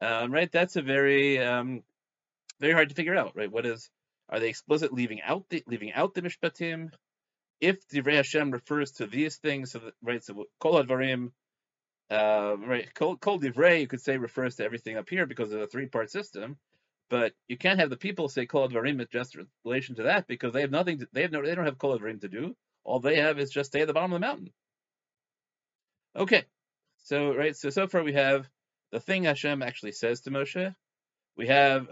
Um, 0.00 0.32
right? 0.32 0.50
That's 0.50 0.76
a 0.76 0.82
very 0.82 1.38
um, 1.38 1.82
very 2.60 2.72
hard 2.72 2.90
to 2.90 2.94
figure 2.94 3.16
out. 3.16 3.32
Right? 3.34 3.50
What 3.50 3.66
is 3.66 3.90
are 4.28 4.40
they 4.40 4.48
explicit 4.48 4.92
leaving 4.92 5.22
out 5.22 5.48
the 5.48 5.62
leaving 5.66 5.92
out 5.92 6.14
the 6.14 6.22
mishpatim? 6.22 6.90
If 7.64 7.88
divrei 7.88 8.16
Hashem 8.16 8.50
refers 8.50 8.92
to 8.92 9.06
these 9.06 9.36
things, 9.36 9.74
right? 10.02 10.22
So 10.22 10.44
kol 10.60 10.74
hadvarim. 10.74 11.32
Uh, 12.10 12.56
right, 12.58 12.92
kol 12.94 13.16
divrei, 13.16 13.80
you 13.80 13.86
could 13.86 14.02
say 14.02 14.18
refers 14.18 14.56
to 14.56 14.64
everything 14.64 14.98
up 14.98 15.08
here 15.08 15.24
because 15.24 15.50
of 15.50 15.60
the 15.60 15.66
three-part 15.66 16.10
system, 16.10 16.58
but 17.08 17.32
you 17.48 17.56
can't 17.56 17.80
have 17.80 17.88
the 17.88 17.96
people 17.96 18.28
say 18.28 18.44
kol 18.44 18.68
advarim 18.68 19.00
in 19.00 19.06
just 19.10 19.38
relation 19.64 19.94
to 19.94 20.02
that 20.02 20.26
because 20.26 20.52
they 20.52 20.60
have 20.60 20.70
nothing. 20.70 20.98
To, 20.98 21.08
they 21.12 21.22
have 21.22 21.32
no. 21.32 21.42
They 21.42 21.54
don't 21.54 21.64
have 21.64 21.78
kol 21.78 21.98
advarim 21.98 22.20
to 22.20 22.28
do. 22.28 22.54
All 22.84 23.00
they 23.00 23.16
have 23.16 23.38
is 23.38 23.50
just 23.50 23.70
stay 23.70 23.80
at 23.80 23.86
the 23.86 23.94
bottom 23.94 24.12
of 24.12 24.20
the 24.20 24.26
mountain. 24.26 24.50
Okay, 26.14 26.44
so 26.98 27.34
right, 27.34 27.56
so 27.56 27.70
so 27.70 27.86
far 27.86 28.02
we 28.02 28.12
have 28.12 28.46
the 28.92 29.00
thing 29.00 29.24
Hashem 29.24 29.62
actually 29.62 29.92
says 29.92 30.20
to 30.22 30.30
Moshe. 30.30 30.74
We 31.38 31.46
have 31.46 31.88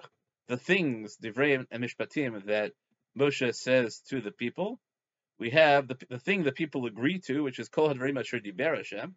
the 0.48 0.58
things, 0.58 1.16
divrei 1.16 1.64
and 1.70 1.82
mishpatim, 1.82 2.44
that 2.46 2.72
Moshe 3.18 3.54
says 3.54 4.00
to 4.10 4.20
the 4.20 4.32
people. 4.32 4.78
We 5.38 5.50
have 5.50 5.88
the, 5.88 5.96
the 6.08 6.18
thing 6.18 6.44
that 6.44 6.54
people 6.54 6.86
agree 6.86 7.20
to, 7.26 7.42
which 7.42 7.58
is 7.58 7.68
kol 7.68 7.88
hadvarim 7.88 8.18
asher 8.18 8.38
diber 8.38 8.76
Hashem. 8.76 9.14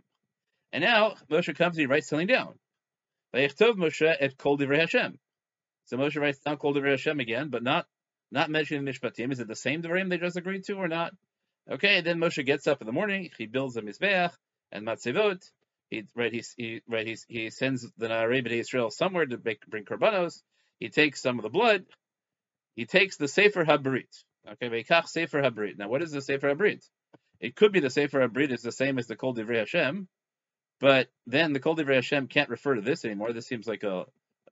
And 0.74 0.84
now 0.84 1.16
Moshe 1.30 1.56
comes 1.56 1.78
and 1.78 1.82
he 1.82 1.86
writes 1.86 2.10
something 2.10 2.28
down. 2.28 2.56
Vayichtov 3.34 3.76
Moshe 3.76 4.16
et 4.20 4.38
kol 4.38 4.58
divrei 4.58 4.80
Hashem. 4.80 5.20
So 5.86 5.98
Moshe 5.98 6.20
writes 6.20 6.40
down 6.40 6.58
kol 6.58 6.74
divrei 6.74 6.92
Hashem 6.92 7.20
again, 7.20 7.50
but 7.50 7.64
not 7.64 7.86
not 8.32 8.50
mentioning 8.50 8.86
mishpatim. 8.86 9.32
Is 9.32 9.40
it 9.40 9.48
the 9.48 9.56
same 9.56 9.82
divrim 9.82 10.10
they 10.10 10.18
just 10.18 10.38
agreed 10.38 10.64
to 10.66 10.74
or 10.74 10.88
not? 10.88 11.14
Okay, 11.70 12.02
then 12.02 12.20
Moshe 12.20 12.46
gets 12.46 12.68
up 12.68 12.82
in 12.82 12.88
the 12.88 12.94
morning, 12.94 13.30
he 13.38 13.46
builds 13.46 13.78
a 13.78 13.82
mizbeach 13.82 14.32
and 14.72 14.86
matzevot. 14.86 15.42
He 15.90 16.04
right 16.16 16.34
he, 16.34 16.44
he 16.58 16.82
right 16.88 17.08
he, 17.08 17.18
he 17.28 17.50
sends 17.50 17.90
the 17.98 18.08
Na'arei 18.08 18.44
to 18.44 18.60
Israel 18.60 18.90
somewhere 18.90 19.26
to 19.26 19.40
make, 19.44 19.66
bring 19.68 19.86
korbanos. 19.86 20.42
He 20.80 20.90
takes 20.90 21.22
some 21.22 21.40
of 21.40 21.44
the 21.44 21.50
blood. 21.50 21.86
He 22.76 22.86
takes 22.86 23.18
the 23.18 23.28
Sefer 23.28 23.64
Habrit. 23.64 24.24
Okay, 24.54 24.70
Veikach 24.70 25.08
Sefer 25.08 25.42
Habrit. 25.42 25.78
Now, 25.78 25.88
what 25.88 26.02
is 26.02 26.12
the 26.12 26.22
Sefer 26.22 26.54
Habrit? 26.54 26.88
It 27.40 27.56
could 27.56 27.72
be 27.72 27.80
the 27.80 27.90
Sefer 27.90 28.28
Habrit 28.28 28.52
is 28.52 28.62
the 28.62 28.72
same 28.72 29.00
as 29.00 29.08
the 29.08 29.16
Kol 29.16 29.36
Divrei 29.36 29.60
Hashem, 29.60 30.08
but 30.80 31.08
then 31.26 31.54
the 31.54 31.60
Kol 31.60 31.76
Divrei 31.76 31.96
Hashem 31.96 32.28
can't 32.28 32.50
refer 32.50 32.76
to 32.76 32.82
this 32.82 33.06
anymore. 33.06 33.34
This 33.34 33.48
seems 33.48 33.68
like 33.68 33.84
a, 33.84 34.06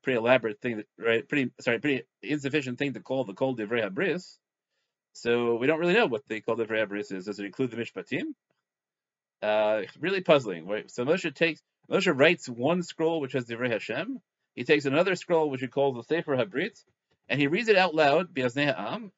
pretty 0.03 0.17
elaborate 0.17 0.59
thing, 0.59 0.83
right? 0.99 1.27
Pretty 1.27 1.51
sorry, 1.61 1.79
pretty 1.79 2.03
insufficient 2.21 2.77
thing 2.77 2.93
to 2.93 2.99
call 2.99 3.23
the 3.23 3.33
Kol 3.33 3.55
Divrei 3.55 3.89
Habris. 3.89 4.37
So 5.13 5.55
we 5.55 5.67
don't 5.67 5.79
really 5.79 5.93
know 5.93 6.07
what 6.07 6.27
the 6.27 6.41
Kol 6.41 6.57
Divrei 6.57 6.85
Habris 6.85 7.11
is. 7.11 7.25
Does 7.25 7.39
it 7.39 7.45
include 7.45 7.71
the 7.71 7.77
Mishpatim? 7.77 8.33
Uh, 9.41 9.83
really 9.99 10.21
puzzling. 10.21 10.67
Right? 10.67 10.89
So 10.91 11.05
Moshe 11.05 11.33
takes 11.33 11.61
Moshe 11.89 12.13
writes 12.15 12.47
one 12.47 12.83
scroll 12.83 13.21
which 13.21 13.33
has 13.33 13.45
Divrei 13.45 13.71
Hashem. 13.71 14.19
He 14.55 14.63
takes 14.63 14.85
another 14.85 15.15
scroll 15.15 15.49
which 15.49 15.61
he 15.61 15.67
calls 15.67 15.95
the 15.95 16.03
Sefer 16.03 16.35
Habrit, 16.35 16.83
and 17.27 17.39
he 17.39 17.47
reads 17.47 17.69
it 17.69 17.75
out 17.75 17.95
loud, 17.95 18.33
Biaznei 18.33 18.73
Ha'am. 18.73 19.11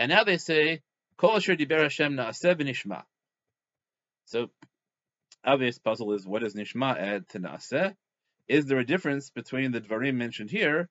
And 0.00 0.08
now 0.08 0.24
they 0.24 0.38
say, 0.38 0.80
Kol 1.18 1.36
Asher 1.36 1.56
Diber 1.56 1.82
Hashem 1.82 2.14
Na'aseh 2.14 2.56
V'Nishma. 2.56 3.02
So, 4.24 4.48
obvious 5.44 5.78
puzzle 5.78 6.14
is 6.14 6.26
what 6.26 6.40
does 6.40 6.54
Nishma 6.54 6.96
add 6.98 7.28
to 7.28 7.38
Na'aseh? 7.38 7.94
Is 8.48 8.64
there 8.64 8.78
a 8.78 8.86
difference 8.86 9.28
between 9.28 9.72
the 9.72 9.80
Dvarim 9.82 10.14
mentioned 10.14 10.50
here 10.50 10.88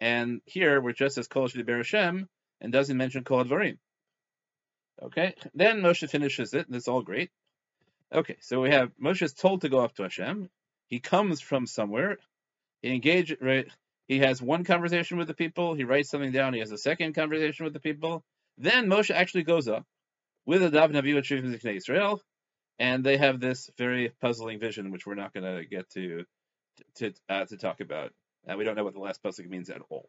and 0.00 0.40
here, 0.44 0.80
where 0.80 0.90
it 0.90 0.96
just 0.96 1.16
says 1.16 1.26
Kol 1.26 1.46
Asher 1.46 1.64
Hashem 1.66 2.28
and 2.60 2.72
doesn't 2.72 2.96
mention 2.96 3.24
Kol 3.24 3.44
Dvarim? 3.44 3.78
Okay, 5.02 5.34
then 5.54 5.80
Moshe 5.80 6.08
finishes 6.08 6.54
it, 6.54 6.68
and 6.68 6.76
it's 6.76 6.86
all 6.86 7.02
great. 7.02 7.30
Okay, 8.14 8.36
so 8.42 8.60
we 8.60 8.70
have 8.70 8.92
Moshe 8.96 9.22
is 9.22 9.32
told 9.32 9.62
to 9.62 9.70
go 9.70 9.80
up 9.80 9.96
to 9.96 10.04
Hashem. 10.04 10.48
He 10.86 11.00
comes 11.00 11.40
from 11.40 11.66
somewhere. 11.66 12.18
He 12.80 12.94
engages. 12.94 13.38
right. 13.40 13.66
He 14.06 14.20
has 14.20 14.40
one 14.40 14.62
conversation 14.62 15.18
with 15.18 15.26
the 15.26 15.34
people. 15.34 15.74
He 15.74 15.82
writes 15.82 16.10
something 16.10 16.30
down. 16.30 16.54
He 16.54 16.60
has 16.60 16.70
a 16.70 16.78
second 16.78 17.14
conversation 17.14 17.64
with 17.64 17.72
the 17.72 17.80
people. 17.80 18.22
Then 18.58 18.86
Moshe 18.86 19.14
actually 19.14 19.44
goes 19.44 19.68
up 19.68 19.84
with 20.46 20.60
the 20.60 20.70
Dav 20.70 20.90
Navi 20.90 21.16
and 21.16 21.76
Israel, 21.76 22.20
and 22.78 23.04
they 23.04 23.16
have 23.16 23.40
this 23.40 23.70
very 23.78 24.10
puzzling 24.20 24.58
vision, 24.58 24.90
which 24.90 25.06
we're 25.06 25.14
not 25.14 25.32
going 25.32 25.56
to 25.56 25.64
get 25.64 25.90
to 25.90 26.24
to 26.96 27.12
uh, 27.28 27.44
to 27.46 27.56
talk 27.56 27.80
about. 27.80 28.12
And 28.46 28.58
we 28.58 28.64
don't 28.64 28.76
know 28.76 28.84
what 28.84 28.94
the 28.94 29.00
last 29.00 29.22
pasuk 29.22 29.48
means 29.48 29.70
at 29.70 29.82
all. 29.88 30.08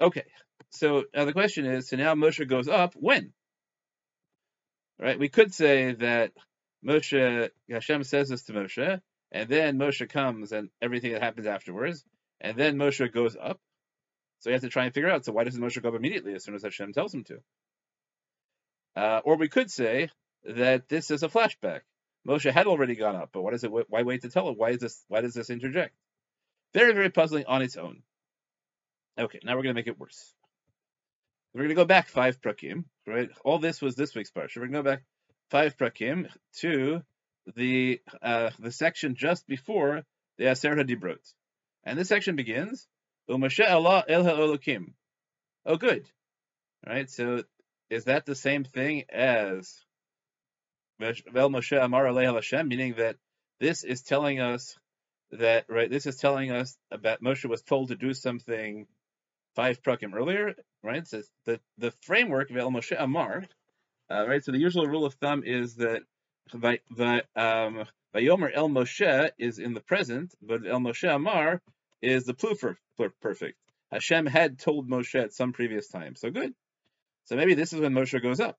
Okay, 0.00 0.24
so 0.70 1.04
now 1.14 1.24
the 1.24 1.32
question 1.32 1.64
is: 1.66 1.88
so 1.88 1.96
now 1.96 2.14
Moshe 2.14 2.46
goes 2.46 2.68
up 2.68 2.94
when? 2.94 3.32
Right? 4.98 5.18
We 5.18 5.28
could 5.28 5.54
say 5.54 5.94
that 5.94 6.32
Moshe 6.84 7.50
Hashem 7.70 8.04
says 8.04 8.28
this 8.28 8.44
to 8.44 8.52
Moshe, 8.52 9.00
and 9.30 9.48
then 9.48 9.78
Moshe 9.78 10.08
comes 10.08 10.52
and 10.52 10.68
everything 10.80 11.12
that 11.12 11.22
happens 11.22 11.46
afterwards, 11.46 12.04
and 12.40 12.56
then 12.56 12.76
Moshe 12.76 13.12
goes 13.12 13.36
up. 13.40 13.60
So 14.42 14.50
he 14.50 14.54
has 14.54 14.62
to 14.62 14.68
try 14.68 14.84
and 14.84 14.92
figure 14.92 15.08
out. 15.08 15.24
So 15.24 15.32
why 15.32 15.44
doesn't 15.44 15.62
Moshe 15.62 15.80
go 15.80 15.88
up 15.88 15.94
immediately 15.94 16.34
as 16.34 16.42
soon 16.42 16.56
as 16.56 16.64
Hashem 16.64 16.92
tells 16.92 17.14
him 17.14 17.22
to? 17.24 17.38
Uh, 18.96 19.20
or 19.24 19.36
we 19.36 19.48
could 19.48 19.70
say 19.70 20.10
that 20.44 20.88
this 20.88 21.12
is 21.12 21.22
a 21.22 21.28
flashback. 21.28 21.82
Moshe 22.26 22.50
had 22.50 22.66
already 22.66 22.96
gone 22.96 23.14
up, 23.14 23.30
but 23.32 23.54
is 23.54 23.62
it? 23.62 23.70
Why 23.70 24.02
wait 24.02 24.22
to 24.22 24.30
tell 24.30 24.48
it? 24.48 24.58
Why 24.58 24.70
is 24.70 24.80
this? 24.80 25.04
Why 25.06 25.20
does 25.20 25.34
this 25.34 25.48
interject? 25.48 25.94
Very, 26.74 26.92
very 26.92 27.10
puzzling 27.10 27.46
on 27.46 27.62
its 27.62 27.76
own. 27.76 28.02
Okay, 29.16 29.38
now 29.44 29.52
we're 29.52 29.62
going 29.62 29.74
to 29.74 29.78
make 29.78 29.86
it 29.86 29.98
worse. 29.98 30.34
We're 31.54 31.60
going 31.60 31.68
to 31.68 31.74
go 31.76 31.84
back 31.84 32.08
five 32.08 32.40
prakim. 32.40 32.84
Right, 33.06 33.30
all 33.44 33.60
this 33.60 33.80
was 33.80 33.94
this 33.94 34.14
week's 34.14 34.32
parsha. 34.32 34.56
We're 34.56 34.68
going 34.68 34.72
to 34.72 34.78
go 34.82 34.90
back 34.90 35.02
five 35.50 35.76
prakim 35.76 36.28
to 36.58 37.02
the 37.54 38.00
uh, 38.20 38.50
the 38.58 38.72
section 38.72 39.14
just 39.14 39.46
before 39.46 40.02
the 40.38 40.50
Aser 40.50 40.74
HaDibrot, 40.74 41.32
and 41.84 41.96
this 41.96 42.08
section 42.08 42.34
begins 42.34 42.88
U'Moshe 43.32 43.66
Allah 43.68 44.04
El. 44.08 44.28
Oh, 45.64 45.76
good. 45.76 46.04
All 46.86 46.92
right, 46.92 47.08
so 47.08 47.42
is 47.88 48.04
that 48.04 48.26
the 48.26 48.34
same 48.34 48.64
thing 48.64 49.04
as 49.08 49.84
Vel 51.00 51.48
Moshe 51.48 51.82
Amar 51.82 52.06
Hashem, 52.12 52.68
meaning 52.68 52.94
that 52.98 53.16
this 53.58 53.84
is 53.84 54.02
telling 54.02 54.40
us 54.40 54.76
that 55.30 55.64
right. 55.68 55.90
This 55.90 56.04
is 56.04 56.16
telling 56.16 56.50
us 56.50 56.76
about 56.90 57.22
Moshe 57.22 57.48
was 57.48 57.62
told 57.62 57.88
to 57.88 57.96
do 57.96 58.12
something 58.12 58.86
five 59.54 59.82
prakim 59.82 60.14
earlier, 60.14 60.54
right? 60.82 61.06
So 61.08 61.22
the 61.46 61.58
the 61.78 61.92
framework 62.02 62.50
of 62.50 62.56
El 62.58 62.70
Moshe 62.70 62.94
Amar, 62.98 63.44
uh, 64.10 64.26
right? 64.28 64.44
So 64.44 64.52
the 64.52 64.58
usual 64.58 64.86
rule 64.86 65.06
of 65.06 65.14
thumb 65.14 65.42
is 65.44 65.76
that 65.76 66.02
the 66.52 67.24
um, 67.34 67.86
El 68.14 68.68
Moshe 68.68 69.30
is 69.38 69.58
in 69.58 69.72
the 69.72 69.80
present, 69.80 70.34
but 70.42 70.66
El 70.66 70.80
Moshe 70.80 71.08
Amar 71.10 71.62
is 72.02 72.24
the 72.24 72.34
pluper 72.34 72.76
perfect. 73.20 73.58
Hashem 73.90 74.26
had 74.26 74.58
told 74.58 74.88
Moshe 74.88 75.20
at 75.20 75.34
some 75.34 75.52
previous 75.52 75.88
time, 75.88 76.16
so 76.16 76.30
good. 76.30 76.54
So 77.24 77.36
maybe 77.36 77.54
this 77.54 77.72
is 77.72 77.80
when 77.80 77.92
Moshe 77.92 78.20
goes 78.22 78.40
up. 78.40 78.58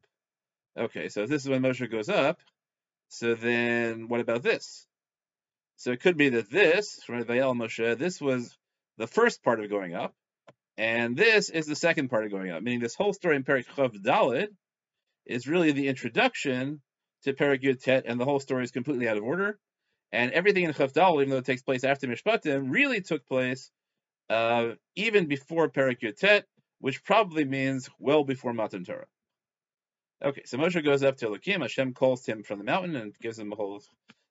Okay, 0.78 1.10
so 1.10 1.24
if 1.24 1.30
this 1.30 1.44
is 1.44 1.50
when 1.50 1.62
Moshe 1.62 1.90
goes 1.92 2.10
up, 2.10 2.40
so 3.10 3.36
then 3.36 4.08
what 4.08 4.20
about 4.20 4.44
this? 4.44 4.88
So 5.78 5.92
it 5.92 6.02
could 6.02 6.18
be 6.18 6.30
that 6.30 6.50
this, 6.50 7.00
right, 7.10 7.25
Vayel 7.25 7.56
Moshe, 7.56 7.98
this 7.98 8.22
was 8.22 8.58
the 8.98 9.08
first 9.08 9.44
part 9.44 9.60
of 9.63 9.70
going 9.70 9.96
up, 9.96 10.13
and 10.78 11.16
this 11.16 11.50
is 11.50 11.66
the 11.66 11.75
second 11.75 12.10
part 12.10 12.25
of 12.25 12.32
going 12.32 12.52
up, 12.52 12.63
meaning 12.63 12.80
this 12.80 12.96
whole 12.96 13.13
story 13.13 13.36
in 13.36 13.44
Perik 13.44 13.68
Chav 13.75 13.94
Dalit 14.02 14.48
is 15.25 15.48
really 15.48 15.72
the 15.72 15.88
introduction 15.88 16.82
to 17.24 17.34
Perik 17.34 17.63
Yud 17.63 17.84
Tet, 17.84 18.06
and 18.08 18.20
the 18.20 18.25
whole 18.25 18.40
story 18.40 18.63
is 18.63 18.72
completely 18.72 19.08
out 19.08 19.18
of 19.18 19.24
order. 19.24 19.58
And 20.12 20.32
everything 20.32 20.63
in 20.63 20.74
Chav 20.74 20.94
Dalit, 20.94 21.22
even 21.22 21.30
though 21.30 21.38
it 21.38 21.46
takes 21.46 21.63
place 21.63 21.84
after 21.84 22.08
Mishpatim, 22.08 22.72
really 22.72 23.02
took 23.02 23.25
place 23.25 23.72
uh, 24.30 24.72
even 24.96 25.27
before 25.27 25.70
Perik 25.70 26.01
Yud 26.01 26.44
which 26.80 27.03
probably 27.03 27.46
means 27.46 27.89
well 27.98 28.25
before 28.25 28.53
Matan 28.53 28.84
Torah. 28.84 29.06
Okay, 30.24 30.42
so 30.46 30.58
Moshe 30.58 30.84
goes 30.84 31.03
up 31.03 31.18
to 31.18 31.27
Elohim. 31.27 31.62
Hashem 31.62 31.94
calls 31.94 32.25
him 32.25 32.44
from 32.44 32.60
the 32.60 32.65
mountain 32.65 32.96
and 32.96 33.13
gives 33.22 33.39
him 33.39 33.51
a 33.51 33.56
whole, 33.56 33.82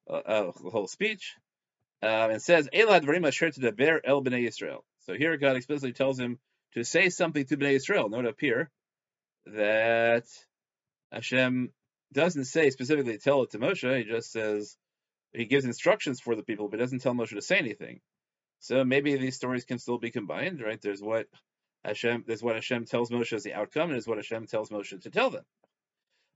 uh, 0.09 0.13
uh, 0.13 0.53
a 0.65 0.71
whole 0.71 0.87
speech, 0.87 1.35
um, 2.03 2.31
and 2.31 2.43
says, 2.43 2.69
"Elad 2.73 3.05
v'rim 3.05 3.27
asher 3.27 3.51
to 3.51 3.61
the 3.61 3.73
bear 3.73 4.05
el 4.07 4.23
bnei 4.23 4.47
Israel." 4.47 4.85
So 5.01 5.15
here 5.15 5.37
God 5.37 5.57
explicitly 5.57 5.93
tells 5.93 6.19
him 6.19 6.39
to 6.75 6.85
say 6.85 7.09
something 7.09 7.45
to 7.47 7.57
Bnei 7.57 7.73
Israel. 7.73 8.09
Note 8.09 8.27
up 8.27 8.41
here 8.41 8.71
that 9.47 10.25
Hashem 11.11 11.73
doesn't 12.13 12.45
say 12.45 12.71
specifically 12.71 13.19
tell 13.19 13.43
it 13.43 13.51
to 13.51 13.59
Moshe. 13.59 13.99
He 13.99 14.05
just 14.05 14.31
says 14.31 14.77
he 15.33 15.47
gives 15.47 15.65
instructions 15.65 16.21
for 16.21 16.37
the 16.37 16.43
people, 16.43 16.69
but 16.69 16.81
doesn't 16.81 17.01
tell 17.01 17.15
Moshe 17.15 17.35
to 17.35 17.43
say 17.43 17.59
anything. 17.59 18.01
So 18.63 18.85
maybe 18.85 19.17
these 19.17 19.35
stories 19.35 19.65
can 19.65 19.81
still 19.81 19.99
be 19.99 20.13
combined, 20.13 20.63
right? 20.63 20.81
There's 20.81 21.03
what 21.03 21.27
Hashem, 21.85 22.23
there's 22.29 22.45
what 22.45 22.55
Hashem 22.55 22.85
tells 22.85 23.11
Moshe 23.11 23.33
as 23.33 23.43
the 23.43 23.55
outcome, 23.55 23.87
and 23.87 23.95
there's 23.95 24.07
what 24.07 24.19
Hashem 24.19 24.47
tells 24.47 24.71
Moshe 24.71 25.03
to 25.03 25.11
tell 25.11 25.31
them. 25.31 25.43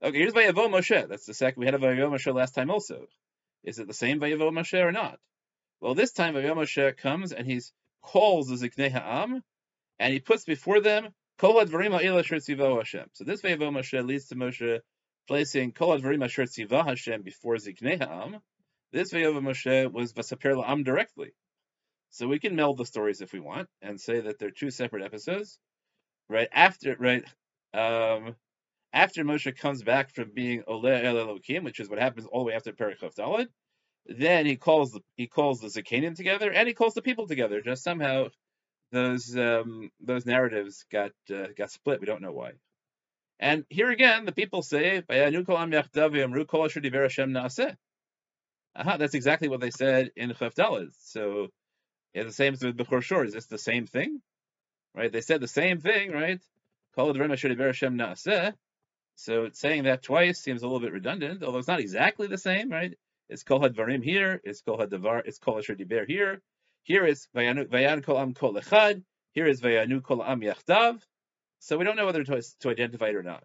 Okay, 0.03 0.17
here's 0.17 0.33
Vayavo 0.33 0.69
Moshe. 0.69 1.07
That's 1.07 1.25
the 1.25 1.33
second. 1.33 1.61
We 1.61 1.67
had 1.67 1.75
a 1.75 1.77
Vayavo 1.77 2.11
Moshe 2.11 2.33
last 2.33 2.53
time 2.53 2.69
also. 2.69 3.05
Is 3.63 3.79
it 3.79 3.87
the 3.87 3.93
same 3.93 4.19
Vayavo 4.19 4.51
Moshe 4.51 4.77
or 4.77 4.91
not? 4.91 5.19
Well, 5.79 5.95
this 5.95 6.11
time 6.11 6.33
Vayavo 6.33 6.57
Moshe 6.57 6.97
comes 6.97 7.31
and 7.31 7.47
he 7.47 7.61
calls 8.01 8.49
the 8.49 8.55
Ziknei 8.55 8.91
Ha'am, 8.91 9.41
and 9.97 10.13
he 10.13 10.19
puts 10.19 10.43
before 10.43 10.81
them 10.81 11.13
Kolad 11.39 11.71
Kol 11.71 11.81
Advarim 11.81 12.77
Hashem. 12.77 13.05
So 13.13 13.23
this 13.23 13.41
Vayavo 13.41 13.71
Moshe 13.71 14.05
leads 14.05 14.27
to 14.27 14.35
Moshe 14.35 14.81
placing 15.29 15.71
Kol 15.71 15.97
Advarim 15.97 16.25
Asher 16.25 16.45
Hashem 16.69 17.21
before 17.21 17.55
Ziknei 17.55 17.99
Ha'am. 18.05 18.41
This 18.91 19.13
Vayavo 19.13 19.39
Moshe 19.39 19.89
was 19.93 20.11
Vasaper 20.11 20.61
La'am 20.61 20.83
directly. 20.83 21.31
So 22.09 22.27
we 22.27 22.39
can 22.39 22.55
meld 22.55 22.77
the 22.77 22.85
stories 22.85 23.21
if 23.21 23.33
we 23.33 23.39
want 23.39 23.67
and 23.81 23.99
say 23.99 24.21
that 24.21 24.39
they're 24.39 24.51
two 24.51 24.71
separate 24.71 25.03
episodes. 25.03 25.59
Right 26.29 26.49
after, 26.51 26.95
right, 26.97 27.23
um, 27.73 28.35
after 28.93 29.23
Moshe 29.23 29.55
comes 29.57 29.83
back 29.83 30.13
from 30.13 30.31
being 30.33 30.63
Oleh 30.63 31.03
El 31.03 31.15
Elokim, 31.15 31.63
which 31.63 31.79
is 31.79 31.89
what 31.89 31.99
happens 31.99 32.25
all 32.25 32.41
the 32.41 32.47
way 32.47 32.53
after 32.53 32.73
Perichav 32.73 33.15
Dalad, 33.15 33.47
then 34.05 34.45
he 34.45 34.55
calls 34.55 34.91
the 34.91 35.01
he 35.15 35.27
calls 35.27 35.59
the 35.59 35.67
Zakanim 35.67 36.15
together 36.15 36.51
and 36.51 36.67
he 36.67 36.73
calls 36.73 36.93
the 36.93 37.01
people 37.01 37.27
together. 37.27 37.61
Just 37.61 37.83
somehow 37.83 38.27
those 38.91 39.35
um, 39.37 39.91
those 39.99 40.25
narratives 40.25 40.85
got 40.91 41.11
uh, 41.33 41.47
got 41.57 41.71
split. 41.71 41.99
We 41.99 42.07
don't 42.07 42.21
know 42.21 42.31
why. 42.31 42.53
And 43.39 43.65
here 43.69 43.91
again, 43.91 44.25
the 44.25 44.31
people 44.31 44.63
say, 44.63 45.03
Aha, 45.09 45.29
that's 48.97 49.13
exactly 49.13 49.47
what 49.47 49.59
they 49.59 49.69
said 49.71 50.11
in 50.15 50.31
Chavdalad. 50.31 50.89
So 50.99 51.49
yeah, 52.17 52.23
the 52.23 52.31
same 52.31 52.53
as 52.53 52.63
with 52.63 52.75
Bechor 52.75 53.03
Shor. 53.03 53.25
Is 53.25 53.33
this 53.33 53.45
the 53.45 53.59
same 53.59 53.85
thing? 53.85 54.21
Right? 54.95 55.11
They 55.11 55.21
said 55.21 55.39
the 55.39 55.47
same 55.47 55.79
thing, 55.79 56.11
right? 56.11 56.41
So 59.15 59.49
saying 59.51 59.83
that 59.83 60.01
twice 60.01 60.39
seems 60.39 60.63
a 60.63 60.65
little 60.65 60.79
bit 60.79 60.93
redundant, 60.93 61.43
although 61.43 61.59
it's 61.59 61.67
not 61.67 61.79
exactly 61.79 62.25
the 62.25 62.39
same, 62.39 62.71
right? 62.71 62.97
It's 63.29 63.43
Kol 63.43 63.59
Hadvarim 63.59 64.03
here, 64.03 64.41
it's 64.43 64.61
Kol 64.61 64.79
Hadavar, 64.79 65.21
it's 65.25 65.37
Kol 65.37 65.59
Asher 65.59 65.75
here. 66.07 66.41
Here 66.81 67.05
is 67.05 67.27
Vayan 67.35 68.03
Kol 68.03 68.17
Am 68.17 68.33
Kol 68.33 68.55
Echad, 68.55 69.03
here 69.33 69.45
is 69.45 69.61
Vayanu 69.61 70.01
Kol 70.01 70.23
Am 70.23 70.41
Yachdav. 70.41 70.99
So 71.59 71.77
we 71.77 71.85
don't 71.85 71.97
know 71.97 72.07
whether 72.07 72.23
to, 72.23 72.41
to 72.61 72.69
identify 72.69 73.09
it 73.09 73.15
or 73.15 73.21
not. 73.21 73.43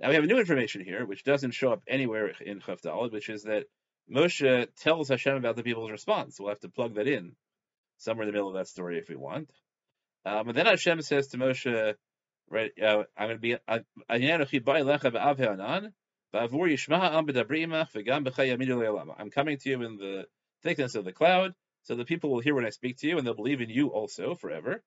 Now 0.00 0.08
we 0.08 0.16
have 0.16 0.24
a 0.24 0.26
new 0.26 0.40
information 0.40 0.82
here, 0.82 1.06
which 1.06 1.22
doesn't 1.22 1.52
show 1.52 1.70
up 1.70 1.84
anywhere 1.86 2.32
in 2.40 2.58
Chavdalad, 2.58 3.12
which 3.12 3.28
is 3.28 3.44
that 3.44 3.66
Moshe 4.12 4.66
tells 4.74 5.08
Hashem 5.08 5.36
about 5.36 5.54
the 5.54 5.62
people's 5.62 5.92
response. 5.92 6.40
We'll 6.40 6.48
have 6.48 6.58
to 6.60 6.68
plug 6.68 6.96
that 6.96 7.06
in 7.06 7.36
somewhere 7.98 8.24
in 8.24 8.28
the 8.28 8.32
middle 8.32 8.48
of 8.48 8.54
that 8.54 8.68
story 8.68 8.98
if 8.98 9.08
we 9.08 9.16
want. 9.16 9.50
Um, 10.24 10.48
and 10.48 10.58
then 10.58 10.66
Hashem 10.66 11.02
says 11.02 11.28
to 11.28 11.38
Moshe, 11.38 11.94
right, 12.50 12.72
uh, 12.82 13.04
I'm 13.16 13.28
going 13.28 13.36
to 13.36 13.40
be 13.40 13.56
I'm 13.68 13.84
coming 19.30 19.58
to 19.58 19.68
you 19.70 19.82
in 19.82 19.96
the 19.96 20.26
thickness 20.62 20.94
of 20.94 21.04
the 21.04 21.12
cloud, 21.12 21.54
so 21.84 21.94
the 21.94 22.04
people 22.04 22.30
will 22.30 22.40
hear 22.40 22.54
when 22.54 22.66
I 22.66 22.70
speak 22.70 22.98
to 22.98 23.08
you, 23.08 23.18
and 23.18 23.26
they'll 23.26 23.34
believe 23.34 23.60
in 23.60 23.70
you 23.70 23.88
also 23.88 24.34
forever. 24.34 24.82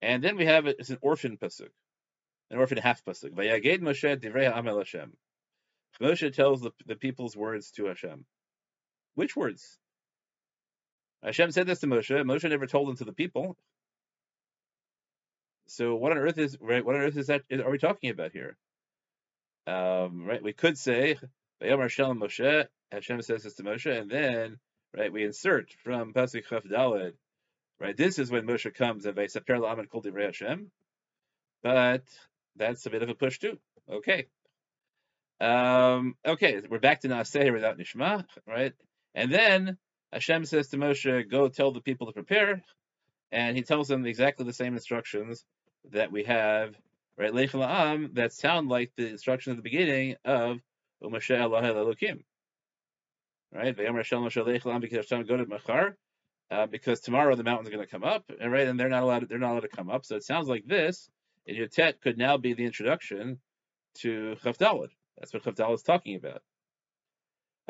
And 0.00 0.22
then 0.24 0.36
we 0.36 0.46
have 0.46 0.66
it's 0.66 0.90
an 0.90 0.98
orphan 1.00 1.36
pasuk, 1.36 1.70
an 2.50 2.58
orphan 2.58 2.78
half 2.78 3.04
pasuk. 3.04 3.32
Moshe. 3.32 5.10
Moshe 6.00 6.34
tells 6.34 6.62
the, 6.62 6.70
the 6.86 6.96
people's 6.96 7.36
words 7.36 7.70
to 7.72 7.84
Hashem. 7.84 8.24
Which 9.14 9.36
words? 9.36 9.78
Hashem 11.22 11.52
said 11.52 11.66
this 11.66 11.80
to 11.80 11.86
Moshe. 11.86 12.10
Moshe 12.10 12.48
never 12.48 12.66
told 12.66 12.88
them 12.88 12.96
to 12.96 13.04
the 13.04 13.12
people. 13.12 13.56
So 15.66 15.94
what 15.94 16.12
on 16.12 16.18
earth 16.18 16.38
is 16.38 16.58
right? 16.60 16.84
What 16.84 16.96
on 16.96 17.02
earth 17.02 17.16
is 17.16 17.28
that? 17.28 17.42
Is, 17.48 17.60
are 17.60 17.70
we 17.70 17.78
talking 17.78 18.10
about 18.10 18.32
here? 18.32 18.56
Um, 19.66 20.26
right, 20.26 20.42
we 20.42 20.52
could 20.52 20.76
say 20.76 21.18
Shalom 21.60 22.20
Moshe. 22.20 22.66
Hashem 22.90 23.22
says 23.22 23.44
this 23.44 23.54
to 23.54 23.62
Moshe, 23.62 24.00
and 24.00 24.10
then 24.10 24.58
right 24.94 25.12
we 25.12 25.24
insert 25.24 25.72
from 25.84 26.12
Pasuk 26.12 26.46
Chaf 26.48 26.64
Daled. 26.64 27.14
Right, 27.80 27.96
this 27.96 28.18
is 28.18 28.30
when 28.30 28.46
Moshe 28.46 28.72
comes 28.74 29.06
and 29.06 29.16
Vayisaper 29.16 29.58
La'aman 29.58 29.88
Kol 29.88 30.02
Divrei 30.02 30.26
Hashem. 30.26 30.70
But 31.62 32.04
that's 32.56 32.84
a 32.86 32.90
bit 32.90 33.02
of 33.02 33.08
a 33.08 33.14
push 33.14 33.38
too. 33.38 33.58
Okay. 33.90 34.26
Um, 35.40 36.14
okay, 36.24 36.60
we're 36.68 36.78
back 36.78 37.00
to 37.00 37.08
Naaseh 37.08 37.52
without 37.52 37.78
Nishma, 37.78 38.24
right? 38.46 38.74
And 39.14 39.32
then 39.32 39.78
Hashem 40.12 40.44
says 40.44 40.68
to 40.68 40.76
Moshe, 40.76 41.30
"Go 41.30 41.48
tell 41.48 41.72
the 41.72 41.80
people 41.80 42.06
to 42.06 42.12
prepare," 42.12 42.62
and 43.30 43.56
he 43.56 43.62
tells 43.62 43.88
them 43.88 44.06
exactly 44.06 44.46
the 44.46 44.52
same 44.52 44.74
instructions 44.74 45.44
that 45.90 46.12
we 46.12 46.24
have 46.24 46.76
right? 47.16 47.34
Lech 47.34 47.52
la'am 47.52 48.14
that 48.14 48.32
sound 48.32 48.68
like 48.68 48.92
the 48.96 49.08
instruction 49.08 49.52
at 49.52 49.56
the 49.56 49.62
beginning 49.62 50.16
of 50.24 50.58
Umashe 51.02 51.40
Allah 51.40 51.62
Elokim, 51.62 52.22
right? 53.52 53.76
To 53.76 53.82
uh, 56.50 56.66
because 56.66 57.00
tomorrow 57.00 57.34
the 57.34 57.44
mountain's 57.44 57.68
are 57.68 57.72
going 57.72 57.84
to 57.84 57.90
come 57.90 58.04
up, 58.04 58.30
and 58.38 58.52
right, 58.52 58.68
and 58.68 58.78
they're 58.78 58.90
not 58.90 59.02
allowed. 59.02 59.26
They're 59.28 59.38
not 59.38 59.52
allowed 59.52 59.60
to 59.60 59.68
come 59.68 59.88
up. 59.88 60.04
So 60.04 60.16
it 60.16 60.24
sounds 60.24 60.48
like 60.48 60.66
this 60.66 61.08
in 61.46 61.56
Yotet 61.56 62.02
could 62.02 62.18
now 62.18 62.36
be 62.36 62.52
the 62.52 62.66
introduction 62.66 63.38
to 64.00 64.36
Chavdalad. 64.44 64.88
That's 65.18 65.32
what 65.32 65.44
Chavdalad 65.44 65.74
is 65.74 65.82
talking 65.82 66.16
about. 66.16 66.42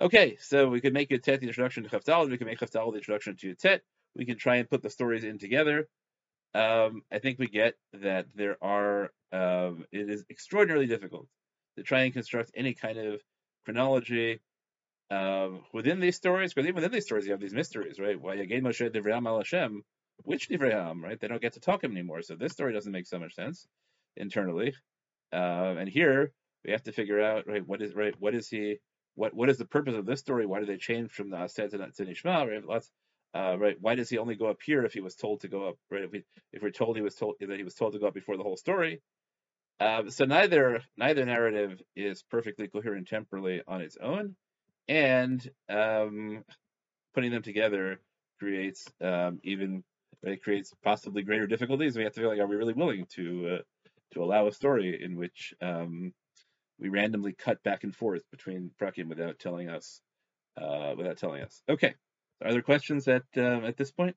Okay, 0.01 0.37
so 0.41 0.69
we 0.69 0.81
could 0.81 0.95
make 0.95 1.11
Yotet 1.11 1.41
the 1.41 1.47
introduction 1.49 1.83
to 1.85 1.89
Chavdalad. 1.89 2.31
We 2.31 2.39
can 2.39 2.47
make 2.47 2.59
Chavdalad 2.59 2.93
the 2.93 2.99
introduction 2.99 3.37
to 3.37 3.55
Yotet. 3.55 3.81
We 4.17 4.25
can 4.25 4.39
try 4.39 4.57
and 4.57 4.69
put 4.69 4.83
the 4.83 4.91
stories 4.91 5.25
in 5.25 5.39
together. 5.39 5.89
um, 6.55 7.03
I 7.13 7.19
think 7.19 7.39
we 7.39 7.49
get 7.49 7.75
that 7.95 8.27
there 8.35 8.57
are 8.63 9.13
um, 9.33 9.87
it 9.93 10.11
is 10.11 10.25
extraordinarily 10.31 10.87
difficult 10.87 11.29
to 11.77 11.83
try 11.83 12.03
and 12.03 12.13
construct 12.13 12.51
any 12.55 12.75
kind 12.75 12.99
of 12.99 13.23
chronology 13.65 14.41
um, 15.11 15.63
within 15.73 16.01
these 16.01 16.17
stories, 16.17 16.53
because 16.55 16.67
even 16.67 16.77
within 16.77 16.93
these 16.93 17.05
stories, 17.05 17.27
you 17.27 17.33
have 17.33 17.41
these 17.41 17.55
mysteries, 17.55 17.99
right? 17.99 18.21
Why 18.21 18.35
again 18.37 18.63
Moshe 18.63 18.91
Divrei 18.91 19.27
al 19.27 19.39
Hashem, 19.39 19.83
which 20.25 20.49
Divrei 20.49 21.03
right? 21.03 21.21
They 21.21 21.29
don't 21.29 21.43
get 21.43 21.55
to 21.55 21.61
talk 21.61 21.85
him 21.85 21.93
anymore, 21.93 22.23
so 22.23 22.37
this 22.37 22.53
story 22.53 22.73
doesn't 22.73 22.93
make 22.93 23.07
so 23.07 23.19
much 23.19 23.35
sense 23.35 23.67
internally. 24.17 24.75
Uh, 25.33 25.77
and 25.79 25.89
here 25.89 26.33
we 26.65 26.73
have 26.73 26.83
to 26.85 26.93
figure 26.93 27.21
out, 27.23 27.47
right? 27.47 27.67
What 27.67 27.83
is 27.83 27.95
right? 27.95 28.15
What 28.19 28.35
is 28.35 28.49
he? 28.49 28.79
What 29.15 29.35
what 29.35 29.51
is 29.51 29.59
the 29.59 29.65
purpose 29.67 29.95
of 29.95 30.07
this 30.07 30.21
story? 30.21 30.47
Why 30.47 30.61
did 30.61 30.69
they 30.69 30.77
change 30.77 31.11
from 31.11 31.31
the 31.31 31.37
Ased 31.37 31.57
to, 31.57 32.05
Nishma? 32.05 32.65
Right? 32.67 32.83
Uh, 33.35 33.59
right? 33.59 33.77
Why 33.81 33.95
does 33.95 34.11
he 34.11 34.19
only 34.19 34.35
go 34.35 34.47
up 34.47 34.61
here 34.65 34.85
if 34.85 34.93
he 34.93 35.01
was 35.01 35.15
told 35.15 35.41
to 35.41 35.49
go 35.49 35.69
up? 35.69 35.77
Right? 35.91 36.05
If, 36.05 36.13
we, 36.13 36.25
if 36.53 36.63
we're 36.63 36.71
told 36.71 36.97
he 36.97 37.03
was 37.03 37.15
told 37.15 37.37
that 37.41 37.57
he 37.57 37.65
was 37.65 37.75
told 37.75 37.93
to 37.95 37.99
go 37.99 38.09
up 38.09 38.15
before 38.15 38.37
the 38.37 38.43
whole 38.43 38.57
story, 38.57 39.01
uh, 39.81 40.09
so 40.09 40.25
neither 40.25 40.83
neither 40.97 41.25
narrative 41.25 41.81
is 41.97 42.23
perfectly 42.23 42.69
coherent 42.69 43.09
temporally 43.09 43.63
on 43.67 43.81
its 43.81 43.97
own, 43.97 44.37
and 44.89 45.51
um, 45.69 46.45
putting 47.15 47.31
them 47.31 47.43
together 47.43 48.01
creates 48.39 48.87
um, 49.01 49.41
even 49.45 49.83
it 50.23 50.43
creates 50.43 50.73
possibly 50.85 51.23
greater 51.23 51.47
difficulties. 51.47 51.97
We 51.97 52.05
have 52.05 52.13
to 52.13 52.21
feel 52.21 52.29
like, 52.29 52.39
are 52.39 52.47
we 52.47 52.57
really 52.57 52.75
willing 52.75 53.07
to 53.17 53.57
uh, 53.57 53.63
to 54.13 54.23
allow 54.23 54.47
a 54.47 54.53
story 54.53 55.03
in 55.03 55.17
which 55.17 55.55
um, 55.61 56.13
we 56.83 56.89
randomly 56.89 57.33
cut 57.33 57.63
back 57.63 57.85
and 57.85 57.95
forth 57.95 58.23
between 58.31 58.71
prakim 58.81 59.09
without 59.09 59.39
telling 59.39 59.69
us 59.69 60.01
uh, 60.61 60.95
without 60.97 61.17
telling 61.17 61.43
us? 61.43 61.63
Okay, 61.69 61.95
are 62.45 62.53
there 62.53 62.63
questions 62.63 63.09
at 63.09 63.23
uh, 63.37 63.61
at 63.65 63.77
this 63.77 63.93
point? 63.93 64.17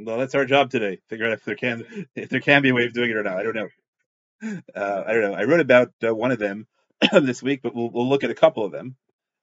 Well, 0.00 0.18
that's 0.18 0.34
our 0.34 0.44
job 0.44 0.70
today. 0.70 1.00
Figure 1.08 1.26
out 1.26 1.32
if 1.32 1.44
there 1.44 1.56
can 1.56 2.06
if 2.14 2.28
there 2.28 2.40
can 2.40 2.62
be 2.62 2.68
a 2.70 2.74
way 2.74 2.86
of 2.86 2.92
doing 2.92 3.10
it 3.10 3.16
or 3.16 3.22
not. 3.22 3.38
I 3.38 3.42
don't 3.42 3.56
know. 3.56 3.68
Uh, 4.74 5.02
I 5.06 5.12
don't 5.12 5.22
know. 5.22 5.34
I 5.34 5.44
wrote 5.44 5.60
about 5.60 5.92
uh, 6.06 6.14
one 6.14 6.30
of 6.30 6.38
them 6.38 6.66
this 7.12 7.42
week, 7.42 7.60
but 7.62 7.74
we'll 7.74 7.90
we'll 7.90 8.08
look 8.08 8.24
at 8.24 8.30
a 8.30 8.34
couple 8.34 8.64
of 8.64 8.72
them. 8.72 8.96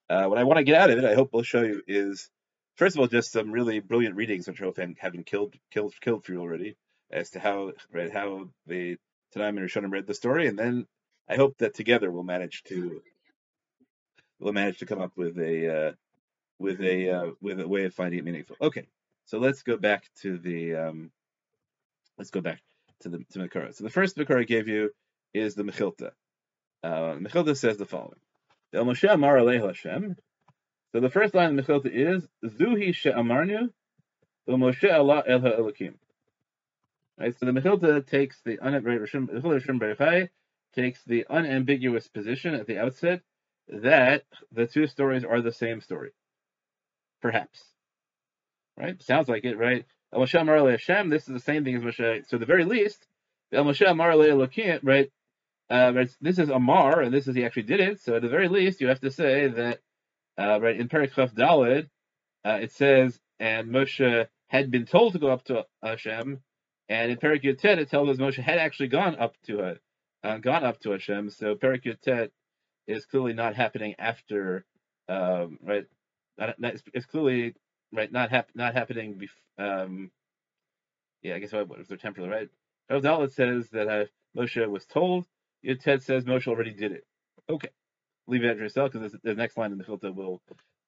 Uh, 0.09 0.25
what 0.25 0.37
I 0.37 0.43
want 0.43 0.57
to 0.57 0.63
get 0.63 0.79
out 0.79 0.89
of 0.89 0.97
it, 0.97 1.05
I 1.05 1.15
hope 1.15 1.31
we'll 1.33 1.43
show 1.43 1.63
you, 1.63 1.81
is 1.87 2.29
first 2.75 2.95
of 2.95 3.01
all 3.01 3.07
just 3.07 3.31
some 3.31 3.51
really 3.51 3.79
brilliant 3.79 4.15
readings, 4.15 4.47
which 4.47 4.61
I 4.61 4.65
hope 4.65 4.77
have 4.77 5.25
killed 5.25 5.55
killed 5.71 5.93
killed 5.99 6.25
for 6.25 6.31
you 6.31 6.39
already, 6.39 6.77
as 7.11 7.31
to 7.31 7.39
how 7.39 7.73
right 7.91 8.11
how 8.11 8.49
the 8.67 8.97
Tanaim 9.35 9.57
and 9.57 9.59
Rishonim 9.59 9.91
read 9.91 10.07
the 10.07 10.13
story, 10.13 10.47
and 10.47 10.57
then 10.57 10.87
I 11.27 11.35
hope 11.35 11.57
that 11.57 11.73
together 11.73 12.09
we'll 12.11 12.23
manage 12.23 12.63
to 12.69 13.01
we'll 14.39 14.53
manage 14.53 14.79
to 14.79 14.85
come 14.85 15.01
up 15.01 15.11
with 15.17 15.37
a 15.37 15.89
uh, 15.89 15.91
with 16.59 16.79
a 16.81 17.09
uh, 17.09 17.31
with 17.41 17.59
a 17.59 17.67
way 17.67 17.85
of 17.85 17.93
finding 17.93 18.19
it 18.19 18.25
meaningful. 18.25 18.55
Okay, 18.61 18.87
so 19.25 19.39
let's 19.39 19.63
go 19.63 19.77
back 19.77 20.09
to 20.21 20.37
the 20.37 20.75
um, 20.75 21.11
let's 22.17 22.31
go 22.31 22.41
back 22.41 22.61
to 23.01 23.09
the 23.09 23.19
to 23.31 23.39
Makara. 23.39 23.73
So 23.75 23.83
the 23.83 23.89
first 23.89 24.17
Makara 24.17 24.41
I 24.41 24.43
gave 24.43 24.67
you 24.67 24.91
is 25.33 25.55
the 25.55 25.63
Mechilta. 25.63 26.11
Uh, 26.83 27.15
Mechilta 27.15 27.57
says 27.57 27.77
the 27.77 27.85
following: 27.85 28.19
El 28.73 28.85
Moshe 28.85 29.11
Amar 29.11 29.37
Hashem. 29.39 30.15
So 30.91 30.99
the 31.01 31.09
first 31.09 31.33
line 31.33 31.57
of 31.57 31.65
the 31.65 31.73
Mechilta 31.73 31.91
is 31.91 32.27
Zuhi 32.43 32.93
She'amarnu 32.93 33.69
Moshe 34.47 34.93
Allah 34.93 35.23
El 35.27 35.41
Ha'elokim. 35.41 35.95
Right, 37.17 37.37
so 37.37 37.45
the 37.45 37.51
Mechilta 37.51 38.05
takes 38.05 38.41
the 38.41 38.57
takes 40.75 41.03
the 41.03 41.25
unambiguous 41.29 42.07
position 42.07 42.53
at 42.53 42.67
the 42.67 42.79
outset 42.79 43.21
that 43.69 44.23
the 44.51 44.67
two 44.67 44.87
stories 44.87 45.23
are 45.23 45.41
the 45.41 45.51
same 45.51 45.81
story. 45.81 46.11
Perhaps. 47.21 47.74
Right? 48.77 49.01
Sounds 49.01 49.29
like 49.29 49.45
it, 49.45 49.57
right? 49.57 49.85
El 50.13 50.21
Moshe 50.21 50.39
Amar 50.39 50.69
Hashem, 50.69 51.09
this 51.09 51.27
is 51.27 51.33
the 51.33 51.39
same 51.39 51.63
thing 51.63 51.75
as 51.75 51.81
Moshe. 51.81 52.27
So 52.27 52.37
the 52.37 52.45
very 52.45 52.65
least, 52.65 53.05
El 53.53 53.65
Moshe 53.65 53.89
Amar 53.89 54.17
right? 54.83 55.11
Uh? 55.69 56.05
This 56.21 56.39
is 56.39 56.49
Amar, 56.49 57.01
and 57.01 57.13
this 57.13 57.27
is 57.27 57.35
he 57.35 57.45
actually 57.45 57.63
did 57.63 57.79
it. 57.79 58.01
So 58.01 58.15
at 58.15 58.21
the 58.21 58.29
very 58.29 58.47
least, 58.47 58.81
you 58.81 58.87
have 58.87 59.01
to 59.01 59.11
say 59.11 59.47
that, 59.47 59.79
uh, 60.37 60.59
right, 60.61 60.79
in 60.79 60.89
Perikhaf 60.89 61.33
Dalid, 61.33 61.89
uh, 62.45 62.59
it 62.61 62.71
says, 62.71 63.19
and 63.39 63.69
Moshe 63.69 64.27
had 64.47 64.71
been 64.71 64.85
told 64.85 65.13
to 65.13 65.19
go 65.19 65.27
up 65.27 65.43
to 65.45 65.65
Hashem, 65.81 66.41
and 66.87 67.11
in 67.11 67.17
Perik 67.17 67.43
Yutet, 67.43 67.77
it 67.77 67.89
tells 67.89 68.09
us 68.09 68.17
Moshe 68.17 68.41
had 68.41 68.59
actually 68.59 68.89
gone 68.89 69.15
up 69.15 69.35
to 69.47 69.59
it, 69.61 69.81
uh, 70.23 70.37
gone 70.37 70.63
up 70.63 70.79
to 70.81 70.91
Hashem. 70.91 71.31
So 71.31 71.55
Perik 71.55 72.29
is 72.87 73.05
clearly 73.05 73.33
not 73.33 73.55
happening 73.55 73.95
after, 73.97 74.65
um, 75.09 75.57
right? 75.63 75.85
It's 76.37 77.05
clearly 77.07 77.55
right 77.93 78.11
not 78.11 78.31
hap- 78.31 78.51
not 78.55 78.75
happening. 78.75 79.15
Bef- 79.15 79.83
um, 79.85 80.11
yeah, 81.23 81.35
I 81.35 81.39
guess 81.39 81.53
what 81.53 81.69
was 81.69 81.89
their 81.89 81.97
temporal 81.97 82.29
right? 82.29 82.49
Dalit 82.91 83.33
says 83.33 83.69
that 83.71 83.89
uh, 83.89 84.05
Moshe 84.37 84.69
was 84.69 84.85
told. 84.85 85.25
Yutet 85.65 86.03
says 86.03 86.25
Moshe 86.25 86.47
already 86.47 86.71
did 86.71 86.93
it. 86.93 87.05
Okay, 87.49 87.69
leave 88.27 88.43
it 88.43 88.49
at 88.51 88.57
yourself 88.57 88.93
because 88.93 89.15
the 89.23 89.35
next 89.35 89.57
line 89.57 89.71
in 89.73 89.77
the 89.79 89.83
Mechilta 89.85 90.13
will 90.15 90.41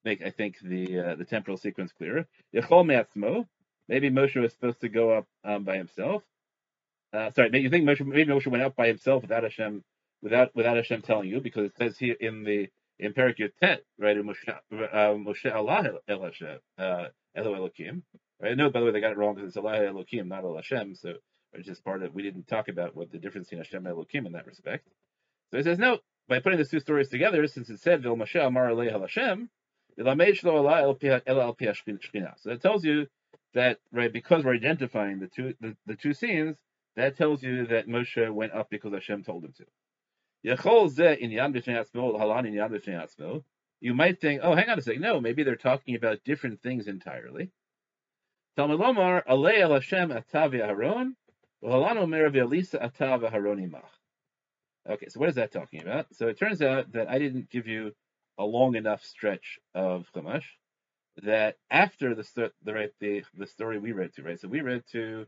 make 0.05 0.23
I 0.23 0.31
think 0.31 0.59
the 0.61 0.99
uh, 0.99 1.15
the 1.15 1.25
temporal 1.25 1.57
sequence 1.57 1.93
clearer. 1.93 2.27
Yechol 2.55 2.85
me'atzmo. 2.85 3.47
Maybe 3.89 4.09
Moshe 4.11 4.41
was 4.41 4.53
supposed 4.53 4.81
to 4.81 4.89
go 4.89 5.11
up 5.11 5.27
um, 5.45 5.63
by 5.65 5.77
himself. 5.77 6.23
Uh, 7.13 7.31
sorry, 7.31 7.49
you 7.61 7.69
think 7.69 7.85
Moshe, 7.87 8.05
maybe 8.05 8.31
Moshe 8.31 8.47
went 8.47 8.63
up 8.63 8.75
by 8.75 8.87
himself 8.87 9.23
without 9.23 9.43
Hashem, 9.43 9.83
without 10.21 10.55
without 10.55 10.77
Hashem 10.77 11.01
telling 11.01 11.29
you, 11.29 11.41
because 11.41 11.65
it 11.65 11.77
says 11.77 11.97
here 11.97 12.15
in 12.19 12.43
the 12.43 12.69
in 12.99 13.13
Perik 13.13 13.37
Yotet, 13.37 13.79
right, 13.99 14.17
Moshe, 14.17 14.47
uh, 14.49 15.13
Moshe 15.13 15.53
Allah 15.53 15.99
El 16.07 16.23
Hashem, 16.23 16.59
uh, 16.77 17.05
Elo 17.35 17.53
Elokim. 17.55 18.01
Right? 18.39 18.55
No, 18.55 18.69
by 18.69 18.79
the 18.79 18.85
way, 18.85 18.91
they 18.91 19.01
got 19.01 19.11
it 19.11 19.17
wrong 19.17 19.35
because 19.35 19.49
it's 19.49 19.57
Allah 19.57 19.79
Elokim, 19.79 20.27
not 20.27 20.43
El 20.43 20.55
Hashem. 20.55 20.95
So 20.95 21.13
it's 21.53 21.67
just 21.67 21.83
part 21.83 22.03
of 22.03 22.13
we 22.13 22.23
didn't 22.23 22.47
talk 22.47 22.67
about 22.67 22.95
what 22.95 23.11
the 23.11 23.19
difference 23.19 23.47
between 23.47 23.63
Hashem 23.63 23.85
and 23.85 23.95
Elokim 23.95 24.25
in 24.25 24.33
that 24.33 24.45
respect. 24.45 24.87
So 25.51 25.57
it 25.57 25.63
says 25.63 25.79
no. 25.79 25.99
By 26.27 26.39
putting 26.39 26.59
the 26.59 26.65
two 26.65 26.81
stories 26.81 27.07
together, 27.09 27.47
since 27.47 27.69
it 27.69 27.79
said 27.79 28.03
Vil 28.03 28.17
Moshe 28.17 28.35
Amar 28.45 28.69
Alei 28.69 28.91
El 28.91 28.99
Hashem, 28.99 29.49
so 29.97 30.03
that 30.03 30.17
tells 32.61 32.83
you 32.83 33.07
that 33.55 33.79
right 33.91 34.13
because 34.13 34.43
we're 34.43 34.53
identifying 34.53 35.19
the 35.19 35.27
two 35.27 35.55
the, 35.59 35.75
the 35.87 35.95
two 35.95 36.13
scenes, 36.13 36.55
that 36.95 37.17
tells 37.17 37.41
you 37.41 37.65
that 37.67 37.87
Moshe 37.87 38.31
went 38.31 38.53
up 38.53 38.69
because 38.69 38.93
Hashem 38.93 39.23
told 39.23 39.45
him 39.45 39.53
to. 39.57 39.65
You 40.43 40.55
might 43.93 44.19
think, 44.19 44.41
oh, 44.43 44.55
hang 44.55 44.69
on 44.69 44.79
a 44.79 44.81
second. 44.81 45.01
No, 45.01 45.19
maybe 45.19 45.43
they're 45.43 45.55
talking 45.55 45.95
about 45.95 46.23
different 46.23 46.61
things 46.61 46.87
entirely. 46.87 47.51
Okay, 54.89 55.07
so 55.09 55.19
what 55.19 55.29
is 55.29 55.35
that 55.35 55.51
talking 55.51 55.81
about? 55.81 56.07
So 56.13 56.27
it 56.27 56.39
turns 56.39 56.61
out 56.61 56.93
that 56.93 57.09
I 57.09 57.19
didn't 57.19 57.49
give 57.49 57.67
you 57.67 57.91
a 58.37 58.45
long 58.45 58.75
enough 58.75 59.03
stretch 59.03 59.59
of 59.75 60.07
Chumash 60.15 60.45
that 61.23 61.57
after 61.69 62.15
the 62.15 62.51
the 62.63 62.73
right 62.73 62.91
the, 62.99 63.23
the 63.35 63.47
story 63.47 63.79
we 63.79 63.91
read 63.91 64.13
to 64.15 64.23
right. 64.23 64.39
So 64.39 64.47
we 64.47 64.61
read 64.61 64.83
to 64.91 65.25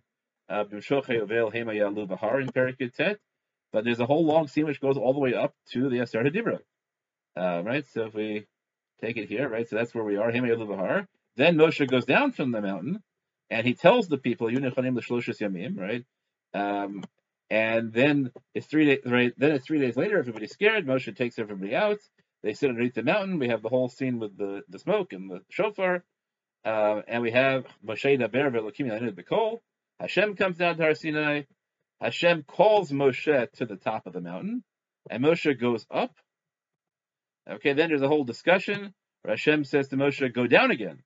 uh, 0.48 0.64
Bimshoche 0.66 2.08
Bahar 2.08 2.42
in 2.42 2.50
Perikut 2.50 3.18
but 3.72 3.84
there's 3.84 4.00
a 4.00 4.06
whole 4.06 4.26
long 4.26 4.48
scene 4.48 4.66
which 4.66 4.82
goes 4.82 4.98
all 4.98 5.14
the 5.14 5.20
way 5.20 5.34
up 5.34 5.54
to 5.72 5.90
the 5.90 6.00
Asar 6.00 6.24
Hadibra. 6.24 6.60
Uh, 7.38 7.62
right? 7.64 7.86
So 7.88 8.06
if 8.06 8.14
we 8.14 8.46
take 9.02 9.18
it 9.18 9.30
here, 9.30 9.48
right? 9.48 9.68
So 9.68 9.76
that's 9.76 9.94
where 9.94 10.04
we 10.04 10.18
are, 10.18 10.32
Hema 10.32 10.68
Bahar. 10.68 11.08
Then 11.36 11.56
Moshe 11.56 11.88
goes 11.90 12.06
down 12.06 12.32
from 12.32 12.52
the 12.52 12.62
mountain 12.62 13.02
and 13.50 13.66
he 13.66 13.74
tells 13.74 14.08
the 14.08 14.18
people, 14.18 14.48
Yunechanim 14.48 14.96
l'shloshis 14.96 15.40
yamim, 15.40 15.78
right? 15.78 16.06
Um, 16.54 17.04
and 17.50 17.92
then 17.94 18.32
it's 18.54 18.68
three 18.68 18.86
days, 18.86 19.00
right? 19.06 19.34
Then 19.38 19.52
it's 19.52 19.66
three 19.66 19.80
days 19.80 19.98
later. 19.98 20.20
Everybody's 20.20 20.52
scared. 20.52 20.86
Moshe 20.86 21.16
takes 21.16 21.40
everybody 21.40 21.76
out. 21.76 22.00
They 22.44 22.54
sit 22.54 22.70
underneath 22.70 22.94
the 22.94 23.04
mountain. 23.04 23.40
We 23.40 23.50
have 23.50 23.62
the 23.62 23.70
whole 23.70 23.90
scene 23.90 24.20
with 24.20 24.38
the, 24.38 24.62
the 24.70 24.80
smoke 24.80 25.14
and 25.14 25.30
the 25.30 25.42
shofar. 25.50 26.04
Uh, 26.64 27.02
and 27.08 27.22
we 27.22 27.32
have 27.32 27.66
Moshe 27.86 28.20
Daber 28.20 28.52
Ve'Elokim 28.52 29.16
Bekol. 29.16 29.60
Hashem 30.00 30.36
comes 30.36 30.58
down 30.58 30.78
to 30.78 30.84
Har 30.84 30.96
Sinai. 30.96 31.44
Hashem 32.02 32.44
calls 32.44 32.92
Moshe 32.92 33.52
to 33.54 33.66
the 33.66 33.76
top 33.76 34.08
of 34.08 34.14
the 34.14 34.22
mountain, 34.22 34.64
and 35.10 35.24
Moshe 35.24 35.60
goes 35.60 35.86
up. 35.92 36.16
Okay, 37.50 37.74
then 37.74 37.90
there's 37.90 38.02
a 38.02 38.08
whole 38.08 38.24
discussion. 38.24 38.94
Where 39.22 39.34
Hashem 39.34 39.66
says 39.66 39.90
to 39.90 39.98
Moshe, 39.98 40.34
"Go 40.34 40.48
down 40.48 40.72
again. 40.72 41.04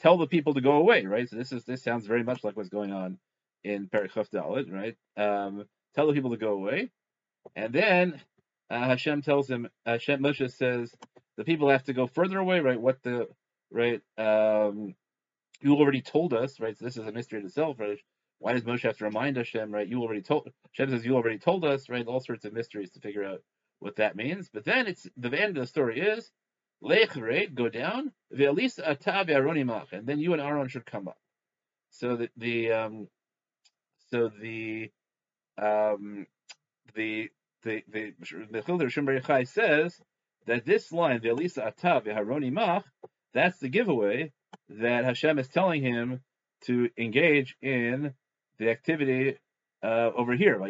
Tell 0.00 0.18
the 0.18 0.26
people 0.26 0.54
to 0.54 0.60
go 0.60 0.72
away." 0.72 1.06
Right. 1.06 1.28
So 1.28 1.36
this 1.36 1.52
is 1.52 1.64
this 1.64 1.82
sounds 1.82 2.06
very 2.06 2.24
much 2.24 2.42
like 2.42 2.56
what's 2.56 2.68
going 2.68 2.92
on 2.92 3.18
in 3.62 3.88
Perichaf 3.88 4.30
Dalit, 4.30 4.72
right? 4.72 4.96
Um, 5.16 5.66
tell 5.94 6.06
the 6.06 6.12
people 6.12 6.30
to 6.30 6.36
go 6.36 6.52
away, 6.52 6.90
and 7.54 7.72
then 7.72 8.20
uh, 8.70 8.84
Hashem 8.84 9.22
tells 9.22 9.48
him, 9.48 9.68
Hashem 9.84 10.20
Moshe 10.20 10.50
says, 10.52 10.92
the 11.36 11.44
people 11.44 11.70
have 11.70 11.84
to 11.84 11.92
go 11.92 12.06
further 12.06 12.38
away, 12.38 12.60
right? 12.60 12.80
What 12.80 13.02
the 13.02 13.28
right? 13.70 14.00
Um, 14.18 14.94
you 15.60 15.74
already 15.74 16.02
told 16.02 16.32
us, 16.32 16.58
right? 16.60 16.76
So 16.76 16.84
this 16.84 16.96
is 16.96 17.06
a 17.06 17.12
mystery 17.12 17.40
in 17.40 17.46
itself, 17.46 17.78
right? 17.78 17.98
Why 18.38 18.52
does 18.52 18.62
Moshe 18.62 18.82
have 18.82 18.98
to 18.98 19.04
remind 19.04 19.36
Hashem, 19.36 19.72
right? 19.72 19.88
You 19.88 20.02
already 20.02 20.22
told 20.22 20.50
Hashem 20.72 20.90
says 20.90 21.06
you 21.06 21.16
already 21.16 21.38
told 21.38 21.64
us, 21.64 21.88
right? 21.88 22.06
All 22.06 22.20
sorts 22.20 22.44
of 22.44 22.52
mysteries 22.52 22.90
to 22.92 23.00
figure 23.00 23.24
out 23.24 23.42
what 23.78 23.96
that 23.96 24.16
means. 24.16 24.50
But 24.52 24.64
then 24.64 24.86
it's 24.86 25.06
the 25.16 25.28
end 25.28 25.56
of 25.56 25.62
the 25.62 25.66
story 25.66 26.00
is 26.00 26.30
Lech 26.82 27.16
right, 27.16 27.54
go 27.54 27.68
down, 27.68 28.12
Ve'alisa 28.34 28.86
atav 28.86 29.28
Aronimach, 29.28 29.92
and 29.92 30.06
then 30.06 30.18
you 30.18 30.34
and 30.34 30.42
Aaron 30.42 30.68
should 30.68 30.84
come 30.84 31.08
up. 31.08 31.18
So 31.90 32.16
the 32.16 32.30
the 32.36 32.72
um 32.72 33.08
so 34.10 34.28
the 34.28 34.90
um 35.56 36.26
the 36.94 37.30
the 37.62 37.82
the 37.88 38.14
the 38.50 38.62
Childer 38.62 38.86
Shember 38.86 39.48
says 39.48 39.98
that 40.46 40.66
this 40.66 40.92
line, 40.92 41.20
Ve'alisa 41.20 41.74
atav 41.74 42.06
Aronimach, 42.06 42.84
that's 43.32 43.58
the 43.58 43.68
giveaway 43.70 44.32
that 44.68 45.04
Hashem 45.04 45.38
is 45.38 45.48
telling 45.48 45.82
him 45.82 46.20
to 46.66 46.90
engage 46.98 47.56
in 47.62 48.12
the 48.58 48.70
activity 48.70 49.36
uh, 49.82 50.10
over 50.14 50.34
here. 50.34 50.58
That 50.58 50.68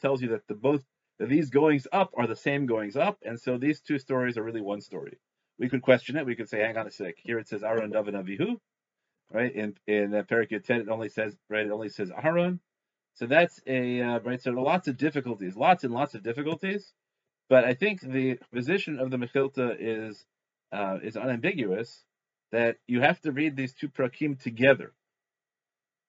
tells 0.00 0.22
you 0.22 0.28
that 0.28 0.46
the 0.48 0.54
both 0.54 0.84
that 1.18 1.28
these 1.28 1.50
goings 1.50 1.86
up 1.92 2.10
are 2.16 2.26
the 2.26 2.36
same 2.36 2.66
goings 2.66 2.96
up, 2.96 3.18
and 3.22 3.40
so 3.40 3.58
these 3.58 3.80
two 3.80 3.98
stories 3.98 4.36
are 4.36 4.42
really 4.42 4.60
one 4.60 4.80
story. 4.80 5.18
We 5.58 5.68
could 5.68 5.82
question 5.82 6.16
it. 6.16 6.26
We 6.26 6.34
could 6.34 6.48
say, 6.48 6.60
hang 6.60 6.76
on 6.76 6.86
a 6.86 6.90
sec. 6.90 7.14
Here 7.18 7.38
it 7.38 7.48
says 7.48 7.62
Aaron, 7.62 7.90
Dav, 7.90 8.08
and 8.08 8.16
Avihu, 8.16 8.56
right? 9.30 9.54
In 9.54 9.74
in 9.86 10.14
uh, 10.14 10.22
Parakut 10.22 10.68
it 10.68 10.88
only 10.88 11.08
says 11.08 11.36
right. 11.48 11.66
It 11.66 11.72
only 11.72 11.88
says 11.88 12.10
Aaron. 12.22 12.60
So 13.14 13.26
that's 13.26 13.60
a 13.66 14.00
uh, 14.00 14.20
right. 14.20 14.42
So 14.42 14.50
lots 14.52 14.88
of 14.88 14.96
difficulties, 14.96 15.56
lots 15.56 15.84
and 15.84 15.94
lots 15.94 16.14
of 16.14 16.22
difficulties. 16.22 16.92
But 17.48 17.64
I 17.64 17.74
think 17.74 18.00
the 18.00 18.38
position 18.52 18.98
of 18.98 19.10
the 19.10 19.18
Mechilta 19.18 19.76
is 19.78 20.24
uh, 20.72 20.98
is 21.02 21.16
unambiguous 21.16 22.04
that 22.52 22.76
you 22.86 23.00
have 23.00 23.20
to 23.22 23.32
read 23.32 23.56
these 23.56 23.74
two 23.74 23.88
prakim 23.88 24.40
together. 24.40 24.92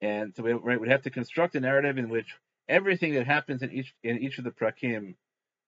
And 0.01 0.35
so 0.35 0.43
we 0.43 0.53
right, 0.53 0.79
we 0.79 0.89
have 0.89 1.03
to 1.03 1.09
construct 1.09 1.55
a 1.55 1.61
narrative 1.61 1.97
in 1.97 2.09
which 2.09 2.35
everything 2.67 3.13
that 3.15 3.25
happens 3.25 3.63
in 3.63 3.71
each 3.71 3.93
in 4.03 4.19
each 4.19 4.37
of 4.37 4.43
the 4.43 4.51
prakim 4.51 5.15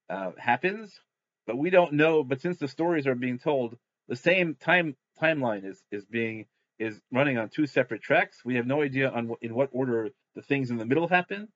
uh, 0.09 0.31
happens, 0.37 0.99
but 1.47 1.57
we 1.57 1.69
don't 1.69 1.93
know. 1.93 2.23
But 2.23 2.41
since 2.41 2.57
the 2.57 2.67
stories 2.67 3.07
are 3.07 3.15
being 3.15 3.39
told, 3.39 3.77
the 4.09 4.15
same 4.15 4.55
time 4.55 4.95
timeline 5.21 5.65
is 5.65 5.81
is 5.91 6.05
being 6.05 6.45
is 6.77 6.99
running 7.11 7.37
on 7.37 7.49
two 7.49 7.65
separate 7.65 8.01
tracks. 8.01 8.43
We 8.43 8.55
have 8.55 8.67
no 8.67 8.81
idea 8.81 9.09
on 9.09 9.33
in 9.41 9.55
what 9.55 9.69
order 9.71 10.09
the 10.35 10.41
things 10.41 10.69
in 10.69 10.77
the 10.77 10.85
middle 10.85 11.07
happen, 11.07 11.47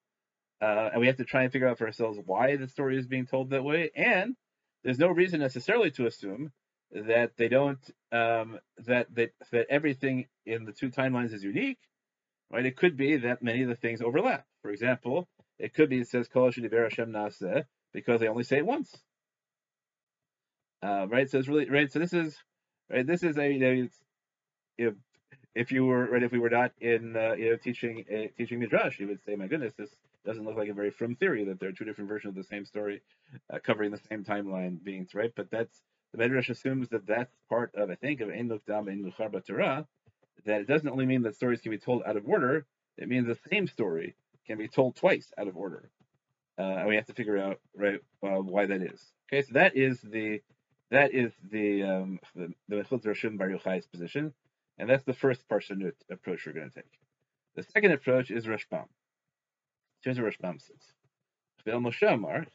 uh, 0.62 0.90
and 0.94 1.02
we 1.02 1.08
have 1.08 1.18
to 1.18 1.26
try 1.26 1.44
and 1.44 1.52
figure 1.52 1.68
out 1.68 1.78
for 1.78 1.86
ourselves 1.86 2.18
why 2.26 2.56
the 2.56 2.70
story 2.70 2.98
is 2.98 3.08
being 3.08 3.26
told 3.26 3.50
that 3.50 3.64
way. 3.66 3.92
And 3.94 4.38
there's 4.86 5.00
no 5.00 5.10
reason 5.10 5.42
necessarily 5.42 5.92
to 5.92 6.06
assume 6.06 6.54
that 6.92 7.32
they 7.38 7.48
don't 7.48 7.80
um, 8.12 8.60
that 8.86 9.14
that 9.16 9.32
that 9.52 9.68
everything 9.70 10.26
in 10.46 10.66
the 10.66 10.72
two 10.72 10.90
timelines 10.90 11.34
is 11.34 11.44
unique, 11.44 11.80
right? 12.52 12.66
It 12.66 12.78
could 12.78 12.98
be 12.98 13.18
that 13.18 13.44
many 13.44 13.64
of 13.64 13.70
the 13.70 13.76
things 13.76 14.02
overlap. 14.02 14.46
For 14.62 14.72
example, 14.72 15.28
it 15.60 15.74
could 15.74 15.90
be 15.90 16.00
it 16.00 16.08
says 16.08 16.28
Kol 16.28 16.46
Hashem 16.46 16.64
Naseh 17.12 17.64
because 17.94 18.20
they 18.20 18.28
only 18.28 18.44
say 18.44 18.58
it 18.58 18.66
once, 18.66 18.96
uh, 20.82 21.08
right? 21.08 21.30
So 21.30 21.40
it's 21.40 21.48
really 21.48 21.70
right. 21.70 21.92
So 21.92 22.00
this 22.00 22.14
is 22.14 22.36
right. 22.90 23.06
This 23.06 23.24
is 23.24 23.38
a 23.38 23.52
you 23.52 23.60
know, 23.60 23.88
if 24.78 24.94
if 25.56 25.72
you 25.72 25.86
were 25.86 26.06
right 26.06 26.24
if 26.24 26.32
we 26.32 26.40
were 26.40 26.50
not 26.50 26.72
in 26.80 27.16
uh, 27.16 27.34
you 27.34 27.52
know 27.52 27.58
teaching 27.58 28.06
uh, 28.12 28.28
teaching 28.38 28.60
midrash, 28.60 29.00
you 29.00 29.08
would 29.08 29.24
say, 29.26 29.36
my 29.36 29.48
goodness, 29.48 29.74
this 29.78 29.90
doesn't 30.26 30.46
look 30.46 30.58
like 30.58 30.70
a 30.70 30.74
very 30.74 30.92
firm 30.92 31.16
theory 31.16 31.46
that 31.46 31.60
there 31.60 31.70
are 31.70 31.74
two 31.74 31.86
different 31.86 32.10
versions 32.10 32.32
of 32.32 32.36
the 32.36 32.48
same 32.48 32.66
story 32.66 33.02
uh, 33.54 33.60
covering 33.64 33.92
the 33.92 34.00
same 34.10 34.24
timeline 34.24 34.82
being 34.84 35.08
right. 35.14 35.32
But 35.36 35.50
that's 35.52 35.82
the 36.14 36.24
Medrash 36.24 36.50
assumes 36.50 36.90
that 36.90 37.06
that's 37.06 37.34
part 37.50 37.74
of, 37.76 37.90
I 37.90 37.96
think, 37.96 38.22
of 38.22 38.30
Ein 38.30 38.48
Dam 38.68 38.90
Ein 38.90 39.04
Luchar 39.04 39.46
Torah, 39.46 39.88
that 40.46 40.62
it 40.62 40.68
doesn't 40.68 40.90
only 40.90 41.06
mean 41.06 41.24
that 41.24 41.36
stories 41.36 41.62
can 41.62 41.72
be 41.72 41.78
told 41.78 42.04
out 42.06 42.18
of 42.18 42.28
order, 42.28 42.66
it 42.98 43.08
means 43.08 43.28
the 43.28 43.38
same 43.50 43.68
story 43.68 44.16
can 44.48 44.58
be 44.58 44.68
told 44.68 44.96
twice 44.96 45.32
out 45.38 45.48
of 45.48 45.58
order. 45.58 45.90
Uh, 46.58 46.64
and 46.80 46.88
we 46.88 46.96
have 46.96 47.06
to 47.06 47.14
figure 47.14 47.38
out 47.38 47.60
right 47.76 48.00
uh, 48.24 48.42
why 48.42 48.66
that 48.66 48.82
is. 48.82 49.02
Okay, 49.32 49.42
so 49.44 49.54
that 49.54 49.78
is 49.78 50.02
the 50.02 50.42
that 50.92 51.14
is 51.14 51.32
the 51.52 51.84
um, 51.84 52.20
the 52.36 52.52
the 52.68 52.76
Mechilz 52.78 53.06
Rashim 53.06 53.38
Bar 53.38 53.48
Yochai's 53.48 53.86
position, 53.86 54.34
and 54.78 54.90
that's 54.90 55.04
the 55.04 55.14
first 55.14 55.48
parshanut 55.48 55.94
approach 56.12 56.46
we're 56.46 56.54
going 56.54 56.70
to 56.70 56.76
take. 56.76 57.00
The 57.56 57.64
second 57.64 57.92
approach 57.92 58.32
is 58.32 58.46
Rashbam. 58.46 58.86
Here's 60.02 60.20
what 60.20 60.34
Rashbam 60.34 60.60
says. 60.62 60.94
Moshe 61.66 62.12
Amar, 62.12 62.46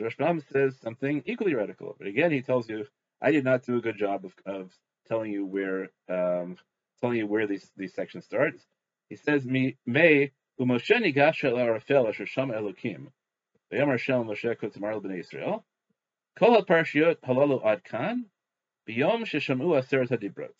Rashbam 0.00 0.42
says 0.52 0.76
something 0.82 1.22
equally 1.26 1.54
radical, 1.54 1.94
but 1.98 2.08
again 2.08 2.32
he 2.32 2.42
tells 2.42 2.68
you, 2.68 2.86
I 3.22 3.30
did 3.30 3.44
not 3.44 3.62
do 3.62 3.76
a 3.76 3.80
good 3.80 3.96
job 3.96 4.24
of, 4.24 4.34
of 4.44 4.72
telling 5.06 5.32
you 5.32 5.46
where 5.46 5.90
um, 6.08 6.56
telling 7.00 7.18
you 7.18 7.26
where 7.26 7.46
these 7.46 7.70
these 7.76 7.94
sections 7.94 8.24
start. 8.24 8.54
He 9.08 9.16
says, 9.16 9.44
"Me 9.44 9.76
may 9.86 10.32
uMoshe 10.60 10.90
nigash 10.90 11.44
el 11.44 11.54
arafel 11.54 12.08
asher 12.08 12.26
sham 12.26 12.50
Elokim, 12.50 13.08
v'yamar 13.72 13.98
shel 13.98 14.24
Moshe 14.24 14.56
kutzmar 14.56 15.00
b'nei 15.00 15.20
Israel, 15.20 15.64
kol 16.36 16.54
ha'parshiyot 16.54 17.20
halalu 17.20 17.64
ad 17.64 17.84
kan, 17.84 18.26
b'yom 18.88 19.24
sheshamu 19.24 19.80
aseret 19.80 20.08
hadibrot." 20.08 20.54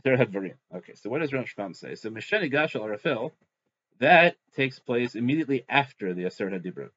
Aseret 0.00 0.26
hadvarim. 0.26 0.56
Okay, 0.74 0.94
so 0.94 1.10
what 1.10 1.20
does 1.20 1.30
Rashbam 1.30 1.76
say? 1.76 1.94
So 1.94 2.10
Moshe 2.10 2.32
nigash 2.42 2.74
el 2.74 2.82
arafel, 2.82 3.32
that 3.98 4.36
takes 4.54 4.78
place 4.78 5.14
immediately 5.14 5.64
after 5.68 6.12
the 6.12 6.24
Aseret 6.24 6.60
hadibrot. 6.60 6.90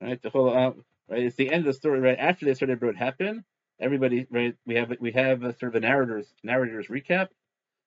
Right, 0.00 0.20
the 0.22 0.30
whole 0.30 0.56
uh, 0.56 0.72
right. 1.08 1.24
It's 1.24 1.36
the 1.36 1.50
end 1.50 1.66
of 1.66 1.66
the 1.66 1.72
story. 1.72 2.00
Right 2.00 2.18
after 2.18 2.46
the 2.46 2.54
story 2.54 2.74
what 2.74 2.96
happened, 2.96 3.42
everybody 3.80 4.26
right. 4.30 4.54
We 4.64 4.76
have 4.76 4.96
we 5.00 5.12
have 5.12 5.42
a 5.42 5.56
sort 5.58 5.74
of 5.74 5.82
a 5.82 5.86
narrator's 5.86 6.32
narrator's 6.44 6.86
recap. 6.86 7.28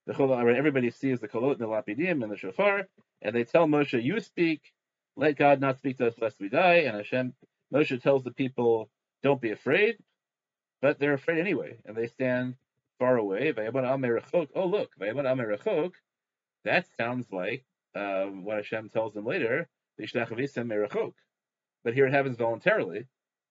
The 0.07 0.13
whole 0.13 0.27
right, 0.29 0.55
everybody 0.55 0.91
sees 0.91 1.19
the 1.21 1.29
kolot 1.29 1.53
and 1.53 1.61
the 1.61 1.67
lapidim 1.67 2.23
and 2.23 2.31
the 2.31 2.37
shofar, 2.37 2.87
and 3.21 3.35
they 3.35 3.45
tell 3.45 3.67
Moshe, 3.67 4.01
"You 4.03 4.19
speak. 4.19 4.73
Let 5.15 5.37
God 5.37 5.61
not 5.61 5.77
speak 5.77 5.97
to 5.99 6.07
us 6.07 6.15
lest 6.19 6.39
we 6.39 6.49
die." 6.49 6.83
And 6.87 6.97
Hashem 6.97 7.33
Moshe 7.73 8.01
tells 8.01 8.23
the 8.23 8.31
people, 8.31 8.89
"Don't 9.23 9.41
be 9.41 9.51
afraid," 9.51 9.97
but 10.81 10.99
they're 10.99 11.13
afraid 11.13 11.39
anyway, 11.39 11.77
and 11.85 11.95
they 11.95 12.07
stand 12.07 12.55
far 12.99 13.17
away. 13.17 13.53
Oh 13.57 14.65
look, 14.65 14.91
that 16.65 16.87
sounds 16.97 17.31
like 17.31 17.65
um, 17.95 18.43
what 18.43 18.57
Hashem 18.57 18.89
tells 18.89 19.13
them 19.13 19.25
later 19.25 19.69
but 21.83 21.93
here 21.93 22.07
it 22.07 22.13
happens 22.13 22.37
voluntarily, 22.37 23.05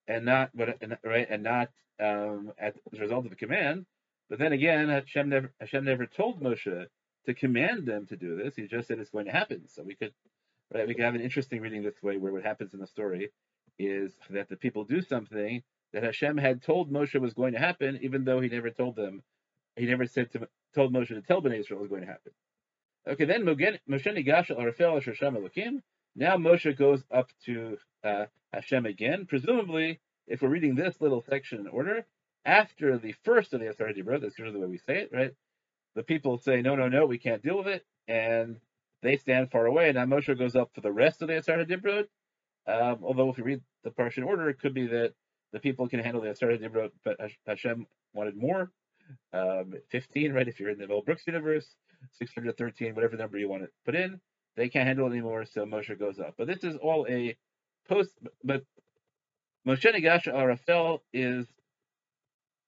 and 0.06 0.24
not 0.24 0.50
but 0.54 0.78
right 1.04 1.26
and 1.30 1.42
not 1.42 1.70
um, 2.00 2.52
as 2.58 2.74
a 2.92 3.00
result 3.00 3.26
of 3.26 3.32
a 3.32 3.36
command. 3.36 3.86
But 4.28 4.38
then 4.38 4.52
again, 4.52 4.88
Hashem 4.88 5.28
never 5.28 5.52
Hashem 5.60 5.84
never 5.84 6.06
told 6.06 6.42
Moshe 6.42 6.86
to 7.26 7.34
command 7.34 7.86
them 7.86 8.06
to 8.06 8.16
do 8.16 8.36
this. 8.36 8.54
He 8.56 8.66
just 8.66 8.88
said 8.88 8.98
it's 8.98 9.10
going 9.10 9.26
to 9.26 9.32
happen. 9.32 9.68
So 9.68 9.82
we 9.82 9.94
could 9.94 10.12
right 10.72 10.86
we 10.86 10.94
could 10.94 11.04
have 11.04 11.14
an 11.14 11.20
interesting 11.20 11.60
reading 11.60 11.82
this 11.82 12.02
way, 12.02 12.16
where 12.16 12.32
what 12.32 12.44
happens 12.44 12.74
in 12.74 12.80
the 12.80 12.86
story 12.86 13.30
is 13.78 14.12
that 14.30 14.48
the 14.48 14.56
people 14.56 14.84
do 14.84 15.00
something 15.00 15.62
that 15.92 16.02
Hashem 16.02 16.36
had 16.36 16.62
told 16.62 16.92
Moshe 16.92 17.20
was 17.20 17.34
going 17.34 17.54
to 17.54 17.58
happen, 17.58 17.98
even 18.02 18.24
though 18.24 18.40
he 18.40 18.48
never 18.48 18.70
told 18.70 18.96
them. 18.96 19.22
He 19.76 19.86
never 19.86 20.06
said 20.06 20.30
to 20.32 20.48
told 20.74 20.92
Moshe 20.92 21.08
to 21.08 21.22
tell 21.22 21.42
Bnei 21.42 21.60
Israel 21.60 21.80
it 21.80 21.82
was 21.82 21.90
going 21.90 22.02
to 22.02 22.06
happen. 22.06 22.32
Okay, 23.08 23.24
then 23.24 23.44
Moshe 23.44 23.78
Nigash 23.88 24.50
al 24.50 24.56
Arafel 24.56 25.02
Hashem 25.02 25.34
Elokim. 25.34 25.82
Now 26.16 26.36
Moshe 26.36 26.76
goes 26.76 27.02
up 27.10 27.28
to 27.46 27.78
uh, 28.04 28.26
Hashem 28.52 28.86
again. 28.86 29.26
Presumably, 29.26 30.00
if 30.26 30.42
we're 30.42 30.48
reading 30.48 30.74
this 30.74 31.00
little 31.00 31.22
section 31.28 31.60
in 31.60 31.68
order, 31.68 32.06
after 32.44 32.98
the 32.98 33.14
first 33.24 33.52
of 33.52 33.60
the 33.60 33.68
Asar 33.68 33.88
Dibrot, 33.88 34.22
that's 34.22 34.38
usually 34.38 34.52
the 34.52 34.60
way 34.60 34.70
we 34.70 34.78
say 34.78 34.98
it, 34.98 35.10
right? 35.12 35.34
The 35.94 36.02
people 36.02 36.38
say, 36.38 36.62
no, 36.62 36.74
no, 36.74 36.88
no, 36.88 37.06
we 37.06 37.18
can't 37.18 37.42
deal 37.42 37.58
with 37.58 37.66
it, 37.66 37.84
and 38.08 38.56
they 39.02 39.16
stand 39.16 39.50
far 39.50 39.66
away. 39.66 39.92
Now 39.92 40.04
Moshe 40.04 40.38
goes 40.38 40.56
up 40.56 40.70
for 40.74 40.80
the 40.80 40.92
rest 40.92 41.22
of 41.22 41.28
the 41.28 41.38
Asar 41.38 41.64
Dibrot. 41.64 42.06
Um, 42.66 42.98
although 43.02 43.30
if 43.30 43.38
you 43.38 43.44
read 43.44 43.62
the 43.84 43.90
Parsha 43.90 44.24
order, 44.24 44.48
it 44.48 44.60
could 44.60 44.74
be 44.74 44.86
that 44.88 45.14
the 45.52 45.60
people 45.60 45.88
can 45.88 46.00
handle 46.00 46.22
the 46.22 46.30
Asar 46.30 46.50
Dibrot, 46.50 46.90
but 47.04 47.18
Hashem 47.46 47.86
wanted 48.14 48.36
more. 48.36 48.70
Um, 49.32 49.74
15, 49.90 50.32
right? 50.32 50.46
If 50.46 50.60
you're 50.60 50.70
in 50.70 50.78
the 50.78 50.86
Mel 50.86 51.02
Brooks 51.02 51.26
universe, 51.26 51.66
613, 52.12 52.94
whatever 52.94 53.16
number 53.16 53.38
you 53.38 53.48
want 53.48 53.62
to 53.62 53.68
put 53.84 53.94
in. 53.94 54.20
They 54.60 54.68
can't 54.68 54.86
handle 54.86 55.06
it 55.06 55.12
anymore, 55.12 55.46
so 55.46 55.64
Moshe 55.64 55.98
goes 55.98 56.20
up. 56.20 56.34
But 56.36 56.46
this 56.46 56.64
is 56.64 56.76
all 56.76 57.06
a 57.08 57.34
post. 57.88 58.10
But 58.44 58.62
Moshe 59.66 59.90
Nigasha 59.90 60.34
Arafel 60.34 61.00
is. 61.14 61.46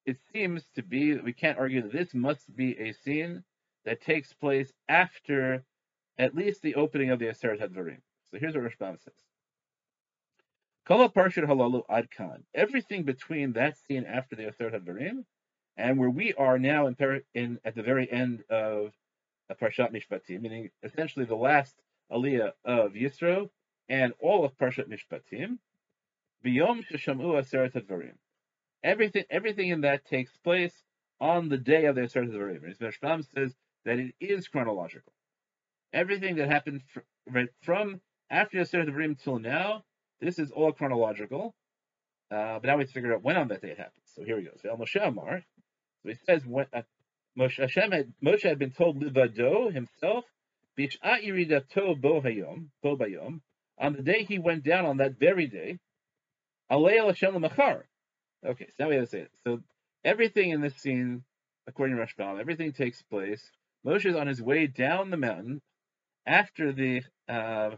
It 0.07 0.17
seems 0.33 0.65
to 0.75 0.83
be 0.83 1.15
we 1.17 1.35
can't 1.35 1.59
argue 1.59 1.83
that 1.83 1.93
this 1.93 2.15
must 2.15 2.57
be 2.57 2.79
a 2.79 2.93
scene 2.93 3.45
that 3.85 4.01
takes 4.01 4.33
place 4.33 4.73
after 4.89 5.65
at 6.17 6.35
least 6.35 6.63
the 6.63 6.77
opening 6.77 7.11
of 7.11 7.19
the 7.19 7.27
Aseret 7.27 7.61
Hadvarim. 7.61 8.01
So 8.31 8.39
here's 8.39 8.55
what 8.55 8.65
Rashbam 8.65 8.99
says. 9.05 9.13
Kala 10.87 11.11
Parshad 11.11 11.45
Halalu 11.45 11.85
Adkan. 11.91 12.45
Everything 12.55 13.03
between 13.03 13.53
that 13.53 13.77
scene 13.77 14.07
after 14.07 14.35
the 14.35 14.45
Aseret 14.45 14.73
Hadvarim 14.73 15.27
and 15.77 15.99
where 15.99 16.09
we 16.09 16.33
are 16.33 16.59
now 16.59 16.87
in, 16.87 16.97
in 17.35 17.61
at 17.67 17.75
the 17.75 17.83
very 17.83 18.11
end 18.11 18.45
of 18.49 18.93
a 19.53 19.65
Parshat 19.65 19.93
Mishpatim, 19.93 20.41
meaning 20.41 20.71
essentially 20.83 21.25
the 21.25 21.35
last 21.37 21.75
Aliyah 22.11 22.53
of 22.65 22.93
Yisro, 22.93 23.51
and 23.88 24.12
all 24.21 24.45
of 24.45 24.57
Parshat 24.59 24.88
Mishpatim, 24.88 25.59
biyom 26.45 26.85
sheshamu 26.91 27.41
aseret 27.41 27.73
advarim. 27.73 28.15
Everything, 28.83 29.25
everything 29.31 29.69
in 29.69 29.83
that 29.83 30.05
takes 30.05 30.37
place 30.38 30.75
on 31.21 31.49
the 31.49 31.59
day 31.59 31.85
of 31.87 31.95
the 31.95 32.03
aseret 32.03 32.31
advarim. 32.31 32.65
And 32.65 32.77
Rashbam 32.79 33.25
says 33.35 33.55
that 33.85 33.99
it 33.99 34.15
is 34.21 34.49
chronological. 34.49 35.12
Everything 35.93 36.37
that 36.37 36.49
happened 36.49 36.83
fr- 36.93 37.01
right 37.31 37.49
from 37.62 38.01
after 38.31 38.59
the 38.59 38.65
aseret 38.65 38.88
advarim 38.88 39.23
till 39.23 39.38
now, 39.38 39.85
this 40.21 40.38
is 40.38 40.51
all 40.51 40.73
chronological. 40.73 41.55
Uh, 42.31 42.59
but 42.59 42.65
now 42.65 42.77
we 42.77 42.83
have 42.83 42.88
to 42.88 42.95
figure 42.95 43.15
out 43.15 43.23
when 43.23 43.37
on 43.37 43.49
that 43.49 43.61
day 43.61 43.71
it 43.71 43.79
happened. 43.79 44.03
So 44.15 44.25
here 44.25 44.37
we 44.37 44.45
go. 44.45 44.53
So 44.62 44.71
El 44.71 44.79
Moshe 44.79 45.07
Amar. 45.07 45.45
So 46.03 46.09
he 46.09 46.15
says 46.27 46.47
when 46.47 46.67
uh, 46.73 46.83
Moshe, 47.38 47.59
Hashem 47.59 47.92
had, 47.92 48.12
Moshe 48.25 48.42
had 48.42 48.59
been 48.59 48.73
told 48.73 49.03
Livado 49.03 49.73
himself, 49.73 50.25
Bish'at 50.79 51.25
Yiridato 51.25 52.01
Bo 52.01 52.21
Hayom, 52.21 53.40
on 53.79 53.92
the 53.95 54.03
day 54.03 54.25
he 54.25 54.38
went 54.38 54.64
down 54.64 54.85
on 54.85 54.99
that 54.99 55.18
very 55.18 55.47
day, 55.47 55.79
Alei 56.71 56.99
El 56.99 57.09
Hashem 57.09 57.35
Lemachar. 57.35 57.83
Okay, 58.45 58.66
so 58.68 58.85
now 58.85 58.88
we 58.88 58.97
have 58.97 59.05
to 59.05 59.11
say 59.11 59.21
it. 59.21 59.31
So 59.45 59.61
everything 60.05 60.51
in 60.51 60.61
this 60.61 60.77
scene, 60.77 61.25
according 61.66 61.97
to 61.97 62.03
Rashbam, 62.03 62.40
everything 62.40 62.73
takes 62.73 63.03
place. 63.03 63.42
Moshe 63.87 64.07
is 64.07 64.16
on 64.16 64.27
his 64.27 64.40
way 64.40 64.66
down 64.66 65.11
the 65.11 65.16
mountain 65.16 65.61
after 66.27 66.73
the, 66.73 67.03
uh, 67.29 67.71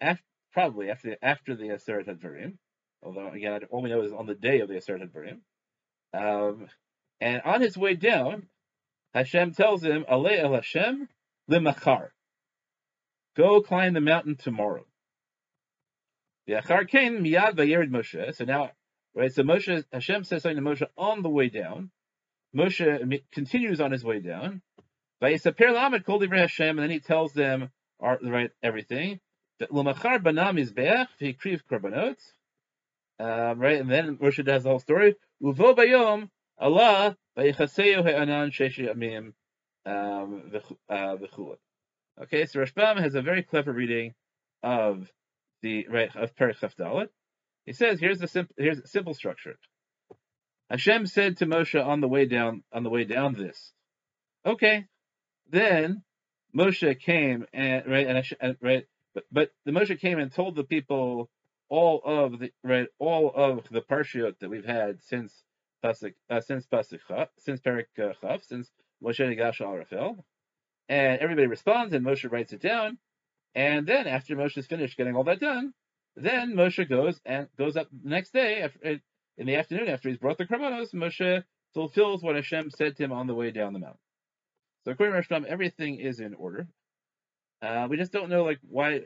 after, 0.00 0.24
probably 0.52 0.90
after 0.90 1.10
the, 1.10 1.24
after 1.24 1.54
the 1.54 1.68
Aseret 1.68 2.08
Hadvarim, 2.08 2.58
although 3.02 3.28
again, 3.28 3.60
all 3.70 3.82
we 3.82 3.90
know 3.90 4.02
is 4.02 4.12
on 4.12 4.26
the 4.26 4.34
day 4.34 4.60
of 4.60 4.68
the 4.68 4.74
Aseret 4.74 5.02
Hadvarim. 5.02 5.40
Um, 6.12 6.68
and 7.20 7.42
on 7.42 7.60
his 7.60 7.76
way 7.76 7.94
down, 7.94 8.48
Hashem 9.16 9.52
tells 9.52 9.82
him, 9.82 10.04
Ale 10.10 10.26
el 10.26 10.52
Hashem 10.52 11.08
limachar. 11.50 12.08
Go 13.34 13.62
climb 13.62 13.94
the 13.94 14.00
mountain 14.02 14.36
tomorrow. 14.36 14.84
The 16.46 16.54
Achar 16.54 16.86
came 16.86 17.24
miyad 17.24 17.54
vayered 17.54 17.88
Moshe. 17.88 18.34
So 18.34 18.44
now, 18.44 18.72
right? 19.14 19.32
So 19.32 19.42
Moshe, 19.42 19.84
Hashem 19.90 20.24
says 20.24 20.42
something 20.42 20.62
to 20.62 20.70
Moshe 20.70 20.86
on 20.98 21.22
the 21.22 21.30
way 21.30 21.48
down. 21.48 21.90
Moshe 22.54 23.22
continues 23.32 23.80
on 23.80 23.90
his 23.90 24.04
way 24.04 24.20
down. 24.20 24.60
Vayisaper 25.22 25.72
lamed 25.72 26.04
kol 26.04 26.20
divrei 26.20 26.40
Hashem, 26.40 26.78
and 26.78 26.80
then 26.80 26.90
he 26.90 27.00
tells 27.00 27.32
them, 27.32 27.70
right, 27.98 28.50
everything. 28.62 29.20
L'machar 29.70 30.18
banam 30.22 30.62
izbeach 30.62 31.08
v'hikriv 31.18 31.62
korbanot. 31.70 32.18
Um, 33.18 33.58
right, 33.58 33.80
and 33.80 33.90
then 33.90 34.18
Moshe 34.18 34.44
does 34.44 34.64
the 34.64 34.68
whole 34.68 34.78
story. 34.78 35.16
Uvo 35.42 35.74
bayom 35.74 36.28
Allah 36.58 37.16
um, 39.84 40.50
v'chulat. 40.88 41.58
Okay, 42.22 42.46
so 42.46 42.60
Rashbam 42.60 42.98
has 42.98 43.14
a 43.14 43.22
very 43.22 43.42
clever 43.42 43.72
reading 43.72 44.14
of 44.62 45.10
the 45.62 45.86
right 45.88 46.14
of 46.16 46.34
Perich 46.34 46.60
Dalet. 46.76 47.08
He 47.66 47.72
says, 47.72 48.00
"Here's 48.00 48.18
the 48.18 48.28
simple 48.28 48.54
here's 48.56 48.80
the 48.80 48.88
simple 48.88 49.14
structure." 49.14 49.58
Hashem 50.70 51.06
said 51.06 51.36
to 51.38 51.46
Moshe 51.46 51.84
on 51.84 52.00
the 52.00 52.08
way 52.08 52.24
down 52.24 52.62
on 52.72 52.82
the 52.82 52.90
way 52.90 53.04
down 53.04 53.34
this. 53.34 53.72
Okay, 54.44 54.86
then 55.50 56.02
Moshe 56.56 56.98
came 57.00 57.46
and 57.52 57.86
right 57.86 58.06
and, 58.06 58.24
and 58.40 58.56
right, 58.60 58.86
but, 59.14 59.24
but 59.30 59.50
the 59.64 59.72
Moshe 59.72 60.00
came 60.00 60.18
and 60.18 60.32
told 60.32 60.56
the 60.56 60.64
people 60.64 61.28
all 61.68 62.00
of 62.04 62.38
the 62.38 62.52
right 62.62 62.88
all 62.98 63.30
of 63.34 63.68
the 63.70 63.80
parshiot 63.82 64.38
that 64.38 64.48
we've 64.48 64.64
had 64.64 65.02
since 65.02 65.32
Uh, 65.86 66.40
since 66.40 66.66
Pasuk 66.66 67.28
since 67.38 67.60
Perik 67.60 67.86
uh, 67.98 68.12
Chav 68.20 68.42
since 68.44 68.72
Moshe 69.02 69.20
Nigash 69.20 69.60
al 69.60 70.24
and 70.88 71.20
everybody 71.20 71.46
responds 71.46 71.94
and 71.94 72.04
Moshe 72.04 72.30
writes 72.30 72.52
it 72.52 72.60
down, 72.60 72.98
and 73.54 73.86
then 73.86 74.06
after 74.06 74.34
Moshe's 74.34 74.66
finished 74.66 74.96
getting 74.96 75.14
all 75.14 75.24
that 75.24 75.38
done, 75.38 75.72
then 76.16 76.54
Moshe 76.54 76.88
goes 76.88 77.20
and 77.24 77.48
goes 77.56 77.76
up 77.76 77.88
the 77.90 78.08
next 78.08 78.32
day 78.32 78.62
after, 78.62 79.00
in 79.38 79.46
the 79.46 79.54
afternoon 79.54 79.88
after 79.88 80.08
he's 80.08 80.18
brought 80.18 80.38
the 80.38 80.46
korbanos, 80.46 80.92
Moshe 80.92 81.44
fulfills 81.72 82.22
what 82.22 82.34
Hashem 82.34 82.70
said 82.70 82.96
to 82.96 83.04
him 83.04 83.12
on 83.12 83.26
the 83.26 83.34
way 83.34 83.50
down 83.50 83.72
the 83.72 83.78
mountain. 83.78 84.00
So 84.84 84.92
according 84.92 85.20
to 85.20 85.28
Rashbam, 85.28 85.44
everything 85.44 86.00
is 86.00 86.20
in 86.20 86.34
order. 86.34 86.66
Uh, 87.62 87.86
we 87.88 87.96
just 87.96 88.12
don't 88.12 88.30
know 88.30 88.44
like 88.44 88.58
why 88.68 89.02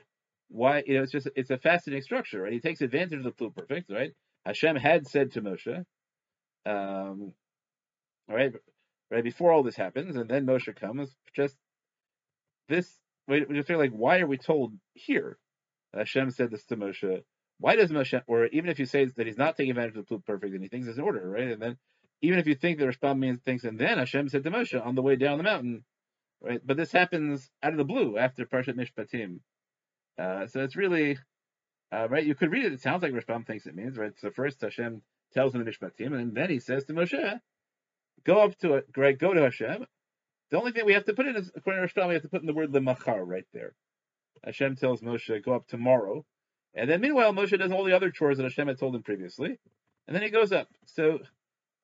why 0.48 0.82
you 0.86 0.94
know 0.94 1.02
it's 1.02 1.12
just 1.12 1.28
it's 1.36 1.50
a 1.50 1.58
fascinating 1.58 2.02
structure, 2.02 2.42
right? 2.42 2.52
He 2.52 2.60
takes 2.60 2.80
advantage 2.80 3.18
of 3.18 3.24
the 3.24 3.32
pluperfect, 3.32 3.84
right? 3.90 4.12
Hashem 4.46 4.76
had 4.76 5.06
said 5.06 5.32
to 5.32 5.42
Moshe, 5.42 5.84
um, 6.66 7.32
right, 8.28 8.52
right 9.10 9.24
before 9.24 9.52
all 9.52 9.62
this 9.62 9.76
happens, 9.76 10.16
and 10.16 10.28
then 10.28 10.46
Moshe 10.46 10.74
comes. 10.76 11.14
Just 11.34 11.56
this, 12.68 12.88
we 13.28 13.44
just 13.52 13.68
feel 13.68 13.78
like, 13.78 13.92
why 13.92 14.20
are 14.20 14.26
we 14.26 14.38
told 14.38 14.74
here? 14.94 15.38
Hashem 15.94 16.30
said 16.30 16.50
this 16.50 16.64
to 16.66 16.76
Moshe. 16.76 17.22
Why 17.58 17.76
does 17.76 17.90
Moshe, 17.90 18.22
or 18.26 18.46
even 18.46 18.70
if 18.70 18.78
you 18.78 18.86
say 18.86 19.04
that 19.04 19.26
he's 19.26 19.36
not 19.36 19.56
taking 19.56 19.70
advantage 19.70 19.96
of 19.96 20.06
the 20.06 20.16
pluperfect 20.16 20.54
and 20.54 20.62
he 20.62 20.68
thinks 20.68 20.88
it's 20.88 20.98
in 20.98 21.04
order, 21.04 21.28
right? 21.28 21.50
And 21.50 21.60
then 21.60 21.76
even 22.22 22.38
if 22.38 22.46
you 22.46 22.54
think 22.54 22.78
the 22.78 22.86
Rashbam 22.86 23.18
means 23.18 23.40
things, 23.42 23.64
and 23.64 23.78
then 23.78 23.98
Hashem 23.98 24.28
said 24.28 24.44
to 24.44 24.50
Moshe 24.50 24.84
on 24.84 24.94
the 24.94 25.02
way 25.02 25.16
down 25.16 25.38
the 25.38 25.44
mountain, 25.44 25.84
right? 26.40 26.60
But 26.64 26.76
this 26.76 26.92
happens 26.92 27.50
out 27.62 27.72
of 27.72 27.78
the 27.78 27.84
blue 27.84 28.16
after 28.18 28.46
Parshat 28.46 28.76
Mishpatim. 28.76 29.40
Uh, 30.18 30.46
so 30.46 30.62
it's 30.62 30.76
really 30.76 31.18
uh, 31.92 32.08
right. 32.08 32.24
You 32.24 32.34
could 32.34 32.52
read 32.52 32.66
it. 32.66 32.72
It 32.72 32.80
sounds 32.80 33.02
like 33.02 33.12
Rashbam 33.12 33.46
thinks 33.46 33.66
it 33.66 33.74
means 33.74 33.96
right. 33.96 34.12
So 34.18 34.30
first 34.30 34.60
Hashem 34.60 35.02
tells 35.32 35.54
him 35.54 35.64
the 35.64 35.70
Mishpatim, 35.70 36.18
and 36.18 36.34
then 36.34 36.50
he 36.50 36.58
says 36.58 36.84
to 36.84 36.92
Moshe, 36.92 37.40
"Go 38.24 38.40
up 38.40 38.56
to 38.58 38.74
it? 38.74 38.92
Go 38.92 39.34
to 39.34 39.42
Hashem." 39.42 39.86
The 40.50 40.58
only 40.58 40.72
thing 40.72 40.84
we 40.84 40.94
have 40.94 41.04
to 41.04 41.14
put 41.14 41.26
in 41.26 41.36
is 41.36 41.50
according 41.54 41.86
to 41.86 41.92
Rashbam, 41.92 42.08
we 42.08 42.14
have 42.14 42.22
to 42.22 42.28
put 42.28 42.40
in 42.40 42.46
the 42.46 42.52
word 42.52 42.72
lemachar 42.72 43.22
right 43.24 43.46
there. 43.52 43.74
Hashem 44.42 44.76
tells 44.76 45.00
Moshe, 45.00 45.42
"Go 45.44 45.54
up 45.54 45.66
tomorrow," 45.68 46.24
and 46.74 46.90
then 46.90 47.00
meanwhile 47.00 47.32
Moshe 47.32 47.56
does 47.58 47.72
all 47.72 47.84
the 47.84 47.94
other 47.94 48.10
chores 48.10 48.38
that 48.38 48.44
Hashem 48.44 48.68
had 48.68 48.78
told 48.78 48.94
him 48.94 49.02
previously, 49.02 49.58
and 50.06 50.14
then 50.14 50.22
he 50.22 50.30
goes 50.30 50.52
up. 50.52 50.68
So 50.86 51.20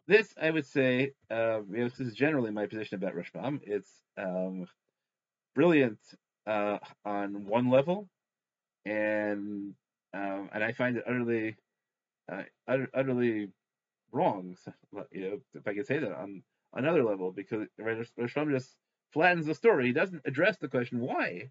this, 0.09 0.35
I 0.40 0.50
would 0.50 0.66
say, 0.66 1.12
uh, 1.30 1.61
you 1.70 1.78
know, 1.78 1.88
this 1.88 2.00
is 2.00 2.14
generally 2.14 2.50
my 2.50 2.66
position 2.66 2.96
about 2.96 3.14
Rashbam. 3.14 3.61
It's 3.62 3.90
um, 4.16 4.66
brilliant 5.54 5.98
uh, 6.46 6.78
on 7.04 7.46
one 7.46 7.70
level, 7.70 8.09
and 8.85 9.74
um, 10.14 10.50
and 10.52 10.64
I 10.64 10.72
find 10.72 10.96
it 10.96 11.04
utterly, 11.06 11.56
uh, 12.31 12.43
utterly 12.95 13.49
wrong. 14.12 14.57
You 15.12 15.21
know, 15.21 15.39
if 15.55 15.67
I 15.67 15.75
could 15.75 15.87
say 15.87 15.99
that 15.99 16.12
on 16.12 16.43
another 16.73 17.05
level, 17.05 17.31
because 17.31 17.67
Rashbam 17.79 18.51
just 18.51 18.75
flattens 19.12 19.47
the 19.47 19.55
story. 19.55 19.87
He 19.87 19.93
doesn't 19.93 20.23
address 20.25 20.57
the 20.57 20.69
question 20.69 21.01
why. 21.01 21.51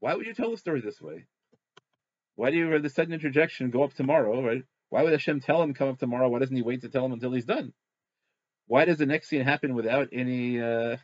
Why 0.00 0.14
would 0.14 0.26
you 0.26 0.34
tell 0.34 0.50
the 0.50 0.56
story 0.58 0.80
this 0.80 1.00
way? 1.00 1.26
Why 2.36 2.50
do 2.50 2.56
you, 2.56 2.70
have 2.70 2.82
the 2.82 2.90
sudden 2.90 3.14
interjection, 3.14 3.70
go 3.70 3.82
up 3.82 3.94
tomorrow, 3.94 4.42
right? 4.42 4.62
Why 4.88 5.02
would 5.02 5.12
Hashem 5.12 5.40
tell 5.40 5.62
him 5.62 5.74
come 5.74 5.88
up 5.88 5.98
tomorrow? 5.98 6.28
Why 6.28 6.38
doesn't 6.38 6.56
he 6.56 6.62
wait 6.62 6.82
to 6.82 6.88
tell 6.88 7.04
him 7.04 7.12
until 7.12 7.32
he's 7.32 7.44
done? 7.44 7.72
Why 8.66 8.84
does 8.84 8.98
the 8.98 9.06
next 9.06 9.28
scene 9.28 9.42
happen 9.42 9.74
without 9.74 10.08
any, 10.12 10.60
uh, 10.60 10.96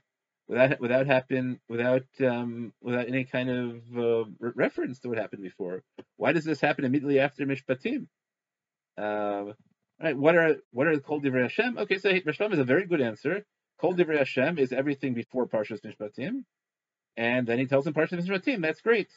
without 0.49 0.81
without 0.81 1.07
happen 1.07 1.61
without 1.68 2.07
um, 2.20 2.72
without 2.81 3.09
any 3.09 3.25
kind 3.25 3.51
of 3.51 3.99
uh, 3.99 4.25
reference 4.40 5.01
to 5.01 5.09
what 5.09 5.18
happened 5.18 5.42
before? 5.42 5.83
Why 6.16 6.33
does 6.33 6.44
this 6.44 6.61
happen 6.61 6.85
immediately 6.85 7.18
after 7.18 7.44
Mishpatim? 7.44 8.07
Uh, 8.98 9.52
right? 10.02 10.16
What 10.16 10.37
are 10.37 10.56
what 10.70 10.87
are 10.87 10.98
Kol 11.00 11.20
Divrei 11.20 11.42
Hashem? 11.42 11.78
Okay, 11.78 11.98
so 11.98 12.11
Rashbam 12.11 12.52
is 12.52 12.59
a 12.59 12.64
very 12.64 12.87
good 12.87 13.00
answer. 13.00 13.44
Kol 13.80 13.94
Divrei 13.94 14.18
Hashem 14.18 14.59
is 14.59 14.72
everything 14.72 15.14
before 15.14 15.46
Parshas 15.46 15.80
Mishpatim, 15.82 16.44
and 17.16 17.46
then 17.46 17.59
he 17.59 17.66
tells 17.66 17.87
him 17.87 17.94
Parshas 17.94 18.26
Mishpatim. 18.26 18.62
That's 18.62 18.80
great. 18.80 19.09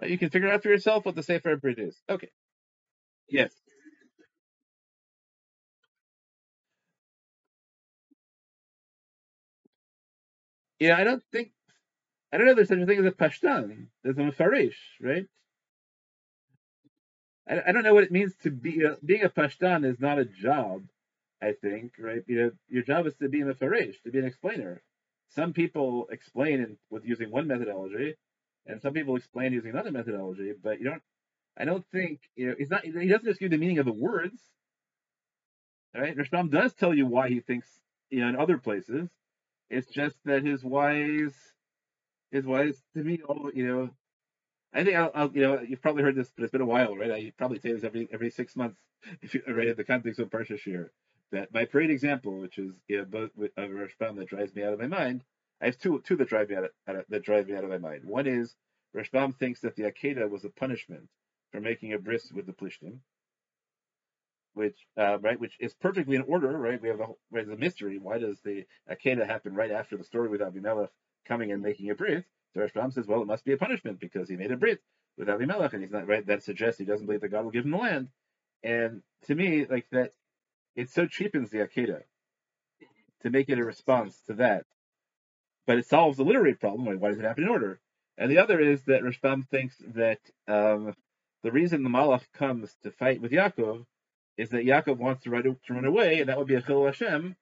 Right? 0.00 0.10
You 0.10 0.18
can 0.18 0.30
figure 0.30 0.50
out 0.50 0.62
for 0.62 0.68
yourself 0.68 1.04
what 1.06 1.14
the 1.14 1.22
Sefer 1.22 1.56
Brit 1.56 1.78
is. 1.78 2.00
Okay. 2.08 2.30
Yes. 3.28 3.52
Yeah, 10.78 10.98
I 10.98 11.04
don't 11.04 11.22
think 11.32 11.52
I 12.32 12.38
don't 12.38 12.46
know. 12.46 12.54
There's 12.54 12.68
such 12.68 12.78
a 12.78 12.86
thing 12.86 12.98
as 12.98 13.06
a 13.06 13.12
pashtan. 13.12 13.86
There's 14.02 14.18
a 14.18 14.20
mefarish, 14.20 14.76
right? 15.00 15.26
I, 17.48 17.72
don't 17.72 17.84
know 17.84 17.94
what 17.94 18.04
it 18.04 18.10
means 18.10 18.34
to 18.42 18.50
be 18.50 18.84
being 19.04 19.22
a 19.22 19.28
pashtan 19.28 19.84
is 19.84 20.00
not 20.00 20.18
a 20.18 20.24
job. 20.24 20.82
I 21.40 21.52
think, 21.52 21.92
right? 21.98 22.22
You 22.26 22.36
know, 22.36 22.50
your 22.68 22.82
job 22.82 23.06
is 23.06 23.14
to 23.16 23.28
be 23.28 23.42
a 23.42 23.44
mefarish, 23.44 24.02
to 24.04 24.10
be 24.10 24.18
an 24.18 24.24
explainer. 24.24 24.82
Some 25.30 25.52
people 25.52 26.08
explain 26.10 26.60
in, 26.60 26.78
with 26.90 27.04
using 27.04 27.30
one 27.30 27.46
methodology, 27.46 28.14
and 28.66 28.80
some 28.80 28.94
people 28.94 29.16
explain 29.16 29.52
using 29.52 29.70
another 29.70 29.90
methodology. 29.90 30.52
But 30.60 30.78
you 30.78 30.86
don't. 30.86 31.02
I 31.58 31.64
don't 31.64 31.84
think 31.92 32.20
you 32.36 32.48
know. 32.48 32.54
He's 32.58 32.70
not. 32.70 32.84
He 32.84 32.90
doesn't 32.90 33.26
just 33.26 33.40
give 33.40 33.50
the 33.50 33.58
meaning 33.58 33.78
of 33.78 33.86
the 33.86 33.92
words. 33.92 34.40
Right? 35.94 36.16
Rashbam 36.16 36.50
does 36.50 36.74
tell 36.74 36.94
you 36.94 37.06
why 37.06 37.28
he 37.28 37.40
thinks. 37.40 37.68
You 38.10 38.20
know, 38.20 38.28
in 38.28 38.36
other 38.36 38.56
places, 38.56 39.08
it's 39.68 39.90
just 39.90 40.16
that 40.24 40.44
his 40.44 40.62
wise, 40.64 41.34
his 42.30 42.46
wise 42.46 42.80
to 42.94 43.02
me, 43.02 43.20
all 43.28 43.50
you 43.52 43.66
know. 43.66 43.90
I 44.76 44.84
think 44.84 44.94
I'll, 44.94 45.10
I'll, 45.14 45.30
you 45.32 45.40
know, 45.40 45.60
you've 45.66 45.80
probably 45.80 46.02
heard 46.02 46.16
this, 46.16 46.30
but 46.36 46.44
it's 46.44 46.52
been 46.52 46.60
a 46.60 46.66
while, 46.66 46.94
right? 46.94 47.10
I 47.10 47.32
probably 47.38 47.58
say 47.58 47.72
this 47.72 47.82
every 47.82 48.06
every 48.12 48.28
six 48.30 48.54
months, 48.54 48.76
if 49.22 49.34
you 49.34 49.42
right 49.48 49.68
in 49.68 49.76
the 49.76 49.84
context 49.84 50.20
of 50.20 50.28
Parsha 50.28 50.58
Shir. 50.58 50.92
That 51.32 51.52
my 51.52 51.64
parade 51.64 51.90
example, 51.90 52.38
which 52.38 52.58
is 52.58 52.74
you 52.86 52.98
know, 52.98 53.04
both 53.06 53.30
of 53.56 53.70
Rashbam 53.70 54.16
that 54.16 54.28
drives 54.28 54.54
me 54.54 54.62
out 54.62 54.74
of 54.74 54.78
my 54.78 54.86
mind. 54.86 55.24
I 55.62 55.66
have 55.66 55.78
two 55.78 56.02
two 56.04 56.16
that 56.16 56.28
drive 56.28 56.50
me 56.50 56.56
out 56.56 56.64
of, 56.86 57.04
that 57.08 57.24
drive 57.24 57.48
me 57.48 57.56
out 57.56 57.64
of 57.64 57.70
my 57.70 57.78
mind. 57.78 58.04
One 58.04 58.26
is 58.26 58.54
Rashbam 58.94 59.34
thinks 59.36 59.60
that 59.60 59.76
the 59.76 59.84
Akedah 59.84 60.28
was 60.28 60.44
a 60.44 60.50
punishment 60.50 61.08
for 61.52 61.60
making 61.60 61.94
a 61.94 61.98
bris 61.98 62.30
with 62.30 62.44
the 62.44 62.52
Plishtim, 62.52 62.98
which 64.52 64.86
uh, 64.98 65.18
right, 65.20 65.40
which 65.40 65.56
is 65.58 65.72
perfectly 65.72 66.16
in 66.16 66.22
order, 66.22 66.56
right? 66.58 66.80
We 66.80 66.88
have 66.88 67.00
a 67.00 67.08
right, 67.30 67.48
the 67.48 67.56
mystery. 67.56 67.98
Why 67.98 68.18
does 68.18 68.40
the 68.42 68.66
Akedah 68.90 69.26
happen 69.26 69.54
right 69.54 69.70
after 69.70 69.96
the 69.96 70.04
story 70.04 70.28
with 70.28 70.42
Abimelech 70.42 70.90
coming 71.24 71.50
and 71.50 71.62
making 71.62 71.90
a 71.90 71.94
bris? 71.94 72.24
So 72.54 72.60
Rashbam 72.60 72.92
says, 72.92 73.06
well, 73.06 73.22
it 73.22 73.26
must 73.26 73.44
be 73.44 73.52
a 73.52 73.58
punishment 73.58 74.00
because 74.00 74.28
he 74.28 74.36
made 74.36 74.52
a 74.52 74.56
brit 74.56 74.80
with 75.18 75.28
Abimelech, 75.28 75.72
and 75.72 75.82
he's 75.82 75.92
not 75.92 76.06
right. 76.06 76.26
That 76.26 76.42
suggests 76.42 76.78
he 76.78 76.84
doesn't 76.84 77.06
believe 77.06 77.20
that 77.22 77.28
God 77.28 77.44
will 77.44 77.50
give 77.50 77.64
him 77.64 77.70
the 77.72 77.76
land. 77.76 78.08
And 78.62 79.02
to 79.26 79.34
me, 79.34 79.66
like 79.68 79.86
that, 79.92 80.14
it 80.74 80.90
so 80.90 81.06
cheapens 81.06 81.50
the 81.50 81.58
Akedah 81.58 82.02
to 83.22 83.30
make 83.30 83.48
it 83.48 83.58
a 83.58 83.64
response 83.64 84.18
to 84.26 84.34
that. 84.34 84.64
But 85.66 85.78
it 85.78 85.86
solves 85.86 86.16
the 86.16 86.24
literary 86.24 86.54
problem. 86.54 86.86
Like, 86.86 87.00
why 87.00 87.10
does 87.10 87.18
it 87.18 87.24
happen 87.24 87.44
in 87.44 87.50
order? 87.50 87.80
And 88.18 88.30
the 88.30 88.38
other 88.38 88.60
is 88.60 88.82
that 88.84 89.02
Rashbam 89.02 89.48
thinks 89.48 89.76
that 89.94 90.20
um, 90.48 90.94
the 91.42 91.52
reason 91.52 91.82
the 91.82 91.90
Malach 91.90 92.24
comes 92.32 92.74
to 92.82 92.90
fight 92.90 93.20
with 93.20 93.32
Yaakov 93.32 93.84
is 94.36 94.50
that 94.50 94.64
Yaakov 94.64 94.98
wants 94.98 95.24
to 95.24 95.30
run, 95.30 95.42
to 95.42 95.72
run 95.72 95.84
away, 95.84 96.20
and 96.20 96.28
that 96.28 96.38
would 96.38 96.46
be 96.46 96.54
a 96.54 96.62
Chil 96.62 96.84
Hashem. 96.84 97.36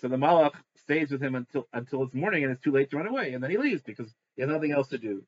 So 0.00 0.08
the 0.08 0.16
Malach 0.16 0.54
stays 0.76 1.10
with 1.10 1.22
him 1.22 1.34
until 1.34 1.66
until 1.72 2.04
it's 2.04 2.14
morning, 2.14 2.44
and 2.44 2.52
it's 2.52 2.62
too 2.62 2.70
late 2.70 2.90
to 2.90 2.96
run 2.96 3.08
away, 3.08 3.32
and 3.32 3.42
then 3.42 3.50
he 3.50 3.58
leaves 3.58 3.82
because 3.82 4.14
has 4.42 4.50
nothing 4.50 4.72
else 4.72 4.88
to 4.88 4.98
do. 4.98 5.24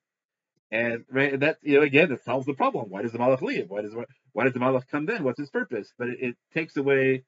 And 0.73 1.05
right, 1.11 1.41
that 1.41 1.59
you 1.63 1.77
know 1.79 1.83
again, 1.83 2.13
it 2.13 2.25
solves 2.25 2.47
the 2.47 2.55
problem. 2.55 2.91
Why 2.91 3.03
does 3.03 3.13
the 3.13 3.19
Malach 3.19 3.43
leave? 3.43 3.71
Why 3.71 3.83
does 3.83 3.95
why 4.35 4.45
does 4.45 4.55
the 4.55 4.61
Malach 4.61 4.89
come 4.89 5.07
then? 5.07 5.25
What's 5.25 5.41
his 5.41 5.51
purpose? 5.51 5.93
But 5.99 6.11
it, 6.11 6.19
it 6.21 6.37
takes 6.55 6.77
away 6.77 7.25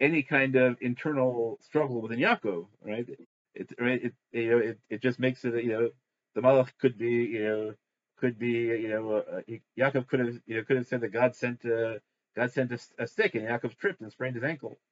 any 0.00 0.22
kind 0.22 0.56
of 0.56 0.76
internal 0.80 1.58
struggle 1.62 2.00
within 2.02 2.18
Yaakov, 2.20 2.66
right? 2.84 3.06
It, 3.54 3.70
right, 3.80 4.04
it, 4.04 4.14
you 4.32 4.50
know, 4.50 4.58
it, 4.58 4.78
it 4.90 5.02
just 5.02 5.18
makes 5.18 5.44
it, 5.44 5.64
you 5.64 5.70
know, 5.70 5.90
the 6.34 6.42
Malach 6.42 6.68
could 6.80 6.98
be, 6.98 7.10
you 7.10 7.44
know, 7.44 7.74
could 8.18 8.38
be, 8.38 8.50
you 8.52 8.88
know, 8.88 9.12
uh, 9.14 9.40
Yaakov 9.78 10.06
could 10.08 10.20
have, 10.20 10.40
you 10.46 10.56
know, 10.56 10.64
could 10.64 10.76
have 10.76 10.86
said 10.86 11.00
that 11.02 11.12
God 11.12 11.34
sent 11.34 11.64
a, 11.64 12.00
God 12.36 12.52
sent 12.52 12.72
a, 12.72 12.78
a 12.98 13.06
stick 13.06 13.34
and 13.34 13.44
Yaakov 13.46 13.76
tripped 13.78 14.00
and 14.02 14.12
sprained 14.12 14.36
his 14.36 14.44
ankle. 14.44 14.78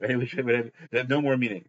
Right, 0.00 0.18
which 0.18 0.34
would 0.34 0.54
have, 0.54 0.70
have 0.92 1.08
no 1.08 1.20
more 1.20 1.36
meaning. 1.36 1.64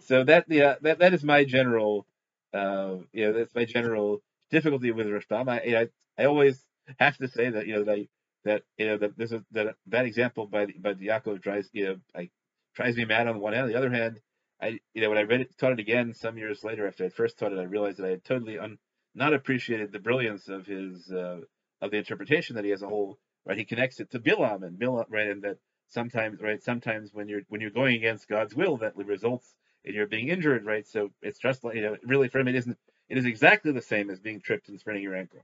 So 0.00 0.24
that, 0.24 0.46
yeah, 0.48 0.76
that 0.82 1.00
that 1.00 1.14
is 1.14 1.24
my 1.24 1.44
general, 1.44 2.06
uh, 2.52 2.96
you 3.12 3.26
know, 3.26 3.32
that's 3.32 3.54
my 3.54 3.64
general 3.64 4.22
difficulty 4.50 4.90
with 4.90 5.06
Rashbam. 5.06 5.48
I, 5.48 5.80
I, 5.80 5.88
I 6.22 6.26
always 6.26 6.64
have 6.98 7.16
to 7.18 7.28
say 7.28 7.50
that, 7.50 7.66
you 7.66 7.74
know, 7.74 7.84
that 7.84 8.06
that 8.44 8.62
you 8.76 8.86
know 8.86 8.98
that 8.98 9.16
this 9.16 9.32
is 9.32 9.42
that 9.52 9.74
that 9.86 10.06
example 10.06 10.46
by 10.46 10.66
the, 10.66 10.72
by 10.74 10.94
Yaakov 10.94 11.40
drives 11.42 11.68
you 11.72 11.86
know 11.86 11.96
I 12.14 12.30
drives 12.74 12.96
me 12.96 13.04
mad 13.04 13.26
on 13.26 13.34
the 13.34 13.40
one 13.40 13.52
hand. 13.52 13.64
On 13.64 13.70
the 13.70 13.78
other 13.78 13.90
hand, 13.90 14.20
I 14.60 14.80
you 14.94 15.02
know 15.02 15.08
when 15.10 15.18
I 15.18 15.22
read 15.22 15.42
it 15.42 15.56
taught 15.58 15.72
it 15.72 15.80
again 15.80 16.14
some 16.14 16.38
years 16.38 16.64
later 16.64 16.86
after 16.86 17.04
I 17.04 17.08
first 17.10 17.38
taught 17.38 17.52
it, 17.52 17.58
I 17.58 17.64
realized 17.64 17.98
that 17.98 18.06
I 18.06 18.10
had 18.10 18.24
totally 18.24 18.58
un, 18.58 18.78
not 19.14 19.34
appreciated 19.34 19.92
the 19.92 19.98
brilliance 19.98 20.48
of 20.48 20.66
his 20.66 21.10
uh, 21.10 21.40
of 21.80 21.90
the 21.90 21.98
interpretation 21.98 22.56
that 22.56 22.64
he 22.64 22.70
has 22.70 22.82
a 22.82 22.88
whole 22.88 23.18
right. 23.44 23.58
He 23.58 23.64
connects 23.64 24.00
it 24.00 24.10
to 24.12 24.20
Bilam 24.20 24.62
and 24.62 24.78
Bilam 24.78 25.06
right, 25.08 25.28
and 25.28 25.42
that 25.42 25.58
sometimes 25.88 26.40
right 26.40 26.62
sometimes 26.62 27.10
when 27.12 27.28
you're 27.28 27.42
when 27.48 27.60
you're 27.60 27.70
going 27.70 27.96
against 27.96 28.28
God's 28.28 28.54
will 28.54 28.78
that 28.78 28.96
results 28.96 29.54
in 29.84 29.94
your 29.94 30.06
being 30.06 30.28
injured 30.28 30.64
right. 30.66 30.86
So 30.86 31.10
it's 31.22 31.38
just 31.38 31.64
like 31.64 31.76
you 31.76 31.82
know 31.82 31.96
really 32.04 32.28
for 32.28 32.40
him 32.40 32.48
it 32.48 32.54
isn't 32.54 32.76
it 33.08 33.18
is 33.18 33.26
exactly 33.26 33.72
the 33.72 33.82
same 33.82 34.10
as 34.10 34.20
being 34.20 34.40
tripped 34.40 34.68
and 34.68 34.78
spraining 34.78 35.02
your 35.02 35.16
ankle. 35.16 35.40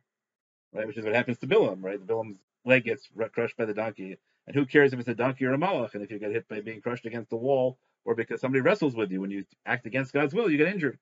Right, 0.73 0.87
which 0.87 0.99
is 0.99 1.05
what 1.05 1.15
happens 1.15 1.39
to 1.39 1.47
Bilam, 1.47 1.83
right? 1.83 1.99
The 2.05 2.13
Bilam's 2.13 2.39
leg 2.65 2.85
gets 2.85 3.09
crushed 3.33 3.57
by 3.57 3.65
the 3.65 3.75
donkey. 3.75 4.19
And 4.47 4.55
who 4.55 4.67
cares 4.67 4.93
if 4.93 5.01
it's 5.01 5.09
a 5.09 5.15
donkey 5.15 5.47
or 5.47 5.55
a 5.55 5.59
malach? 5.59 5.95
And 5.95 6.03
if 6.03 6.11
you 6.11 6.19
get 6.19 6.33
hit 6.33 6.49
by 6.49 6.61
being 6.61 6.81
crushed 6.81 7.07
against 7.07 7.31
the 7.31 7.37
wall 7.37 7.79
or 8.05 8.15
because 8.15 8.41
somebody 8.41 8.61
wrestles 8.61 8.95
with 8.95 9.11
you 9.11 9.21
when 9.21 9.31
you 9.31 9.45
act 9.65 9.87
against 9.87 10.13
God's 10.13 10.35
will, 10.35 10.51
you 10.51 10.59
get 10.59 10.69
injured. 10.69 10.99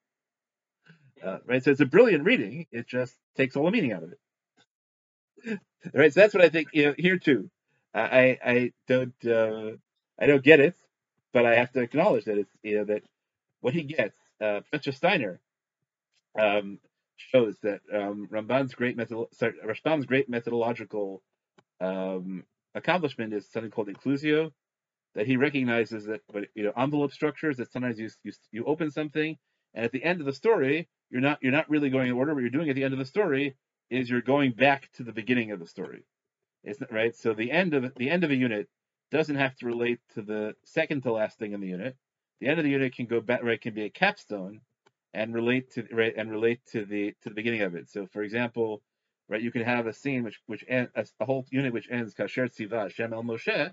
Uh, 1.23 1.39
right? 1.47 1.63
So 1.63 1.71
it's 1.71 1.81
a 1.81 1.87
brilliant 1.87 2.25
reading. 2.25 2.67
It 2.71 2.87
just 2.87 3.17
takes 3.37 3.57
all 3.57 3.65
the 3.65 3.71
meaning 3.71 3.93
out 3.93 4.03
of 4.03 4.13
it. 4.13 5.61
right? 5.95 6.13
So 6.13 6.21
that's 6.21 6.35
what 6.35 6.45
I 6.45 6.49
think 6.49 6.69
you 6.73 6.87
know, 6.87 6.95
here 6.99 7.19
too. 7.19 7.51
I 7.95 8.39
I 8.45 8.73
don't 8.89 9.15
uh, 9.27 9.73
I 10.19 10.27
don't 10.27 10.43
get 10.43 10.61
it, 10.61 10.75
but 11.33 11.47
I 11.47 11.55
have 11.57 11.73
to 11.73 11.81
acknowledge 11.81 12.25
that 12.25 12.39
it's 12.39 12.51
you 12.63 12.79
know 12.79 12.85
that 12.85 13.03
what 13.65 13.73
he 13.73 13.83
gets. 13.83 14.19
Uh, 14.43 14.61
Professor 14.61 14.93
Steiner 14.93 15.41
um, 16.39 16.79
shows 17.17 17.57
that 17.63 17.81
um, 17.91 18.29
Ramban's 18.31 18.75
great 18.75 18.99
sorry, 19.33 19.55
Rashbam's 19.67 20.05
great 20.05 20.29
methodological 20.29 21.23
um, 21.81 22.45
accomplishment 22.75 23.33
is 23.33 23.51
something 23.51 23.71
called 23.71 23.89
inclusio, 23.89 24.53
that 25.15 25.27
he 25.27 25.39
recognizes 25.39 26.05
that 26.05 26.21
you 26.55 26.65
know 26.65 26.73
envelope 26.77 27.13
structures 27.13 27.57
that 27.57 27.73
sometimes 27.73 27.99
you, 27.99 28.11
you 28.23 28.33
you 28.53 28.65
open 28.67 28.91
something 28.91 29.39
and 29.73 29.85
at 29.87 29.93
the 29.93 30.05
end 30.05 30.21
of 30.21 30.27
the 30.27 30.35
story 30.35 30.87
you're 31.09 31.23
not 31.23 31.39
you're 31.41 31.53
not 31.53 31.71
really 31.71 31.89
going 31.89 32.09
in 32.09 32.13
order. 32.13 32.35
What 32.35 32.43
you're 32.43 32.51
doing 32.51 32.69
at 32.69 32.77
the 32.77 32.85
end 32.85 32.93
of 32.93 32.99
the 32.99 33.07
story 33.07 33.57
is 33.89 34.11
you're 34.11 34.21
going 34.21 34.53
back 34.53 34.91
to 34.97 35.05
the 35.05 35.13
beginning 35.13 35.53
of 35.53 35.59
the 35.59 35.67
story. 35.67 36.05
It's 36.65 36.81
not 36.81 36.93
right. 36.93 37.17
So 37.17 37.33
the 37.33 37.51
end 37.51 37.73
of 37.73 37.95
the 37.97 38.11
end 38.11 38.25
of 38.25 38.31
a 38.31 38.37
unit 38.37 38.69
doesn't 39.11 39.37
have 39.37 39.57
to 39.57 39.67
relate 39.67 40.01
to 40.17 40.23
the 40.23 40.55
second 40.65 41.05
to 41.05 41.13
last 41.13 41.39
thing 41.39 41.53
in 41.53 41.61
the 41.63 41.69
unit. 41.69 41.97
The 42.41 42.49
end 42.49 42.59
of 42.59 42.65
the 42.65 42.71
unit 42.71 42.95
can 42.95 43.07
go 43.07 43.21
back 43.21 43.43
right 43.43 43.61
can 43.61 43.75
be 43.75 43.85
a 43.85 43.91
capstone 43.91 44.61
and 45.13 45.33
relate 45.35 45.71
to 45.73 45.87
right 45.93 46.13
and 46.17 46.31
relate 46.31 46.61
to 46.73 46.85
the 46.85 47.15
to 47.23 47.29
the 47.29 47.35
beginning 47.35 47.63
of 47.63 47.75
it. 47.75 47.89
So 47.89 48.07
for 48.13 48.23
example, 48.23 48.83
right? 49.29 49.41
You 49.41 49.53
can 49.53 49.63
have 49.63 49.87
a 49.87 49.93
scene 49.93 50.25
which 50.25 50.41
which 50.47 50.65
end, 50.69 50.89
a, 50.95 51.07
a 51.21 51.25
whole 51.25 51.47
unit 51.51 51.73
which 51.73 51.89
ends 51.91 52.15
kasher 52.15 52.49
tziva 52.49 52.91
Shem 52.91 53.13
el 53.13 53.23
Moshe, 53.23 53.73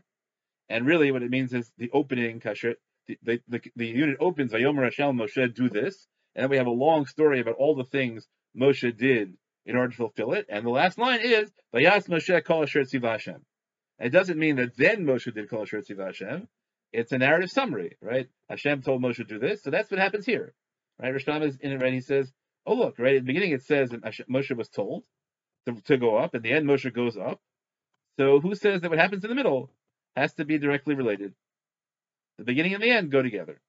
and 0.70 0.86
really 0.86 1.12
what 1.12 1.24
it 1.24 1.32
means 1.32 1.54
is 1.54 1.72
the 1.78 1.90
opening 1.92 2.40
kasher. 2.40 2.76
The, 3.08 3.18
the, 3.24 3.42
the, 3.48 3.62
the 3.76 3.88
unit 3.88 4.18
opens 4.20 4.54
Vayomer 4.54 4.84
Hashem 4.84 5.18
Moshe 5.18 5.54
do 5.56 5.70
this, 5.70 6.08
and 6.36 6.44
then 6.44 6.52
we 6.52 6.58
have 6.58 6.68
a 6.68 6.72
long 6.72 7.08
story 7.08 7.40
about 7.40 7.56
all 7.56 7.76
the 7.76 7.84
things 7.84 8.28
Moshe 8.56 8.96
did 8.96 9.34
in 9.66 9.76
order 9.76 9.90
to 9.90 9.98
fulfill 9.98 10.34
it. 10.34 10.46
And 10.50 10.66
the 10.66 10.70
last 10.70 10.98
line 10.98 11.22
is 11.22 11.52
Vayas 11.74 12.08
Moshe 12.08 12.44
Kol 12.46 12.64
Asher 12.64 12.86
Hashem. 13.02 13.44
It 14.00 14.10
doesn't 14.10 14.38
mean 14.38 14.58
that 14.58 14.78
then 14.78 15.06
Moshe 15.06 15.34
did 15.34 15.50
Kol 15.50 15.64
Asher 15.64 15.82
Hashem. 15.98 16.48
It's 16.94 17.12
a 17.12 17.18
narrative 17.18 17.50
summary, 17.50 17.98
right? 18.02 18.28
Hashem 18.50 18.82
told 18.82 19.02
Moshe 19.02 19.16
to 19.16 19.24
do 19.24 19.40
this, 19.40 19.64
so 19.64 19.70
that's 19.70 19.90
what 19.90 20.00
happens 20.00 20.26
here, 20.26 20.54
right? 21.00 21.14
Rashbam 21.14 21.44
is 21.44 21.58
in 21.62 21.72
it, 21.72 21.82
right? 21.82 21.94
He 21.94 22.02
says, 22.02 22.32
"Oh 22.66 22.74
look, 22.74 23.00
right 23.00 23.16
at 23.16 23.22
the 23.22 23.28
beginning 23.28 23.52
it 23.52 23.64
says 23.64 23.92
that 23.92 24.04
Moshe 24.30 24.56
was 24.56 24.70
told, 24.70 25.04
to, 25.66 25.82
to 25.82 25.98
go 25.98 26.18
up. 26.18 26.36
At 26.36 26.44
the 26.44 26.52
end, 26.52 26.68
Moshe 26.68 26.92
goes 26.94 27.18
up. 27.18 27.40
So 28.20 28.40
who 28.40 28.56
says 28.56 28.82
that 28.82 28.90
what 28.90 29.00
happens 29.00 29.24
in 29.24 29.30
the 29.30 29.36
middle 29.36 29.70
has 30.16 30.34
to 30.36 30.46
be 30.46 30.58
directly 30.58 30.96
related? 30.96 31.34
The 32.38 32.44
beginning 32.44 32.74
and 32.74 32.84
the 32.84 32.90
end 32.90 33.12
go 33.12 33.22
together. 33.22 33.60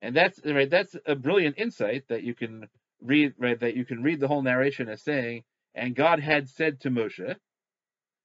And 0.00 0.14
that's 0.14 0.40
right. 0.44 0.70
That's 0.70 0.94
a 1.06 1.16
brilliant 1.16 1.58
insight 1.58 2.04
that 2.08 2.22
you 2.22 2.34
can 2.34 2.68
read. 3.00 3.34
Right, 3.38 3.58
that 3.58 3.76
you 3.76 3.84
can 3.84 4.02
read 4.02 4.20
the 4.20 4.28
whole 4.28 4.42
narration 4.42 4.88
as 4.88 5.02
saying, 5.02 5.42
"And 5.74 5.96
God 5.96 6.20
had 6.20 6.48
said 6.48 6.80
to 6.80 6.90
Moshe," 6.90 7.36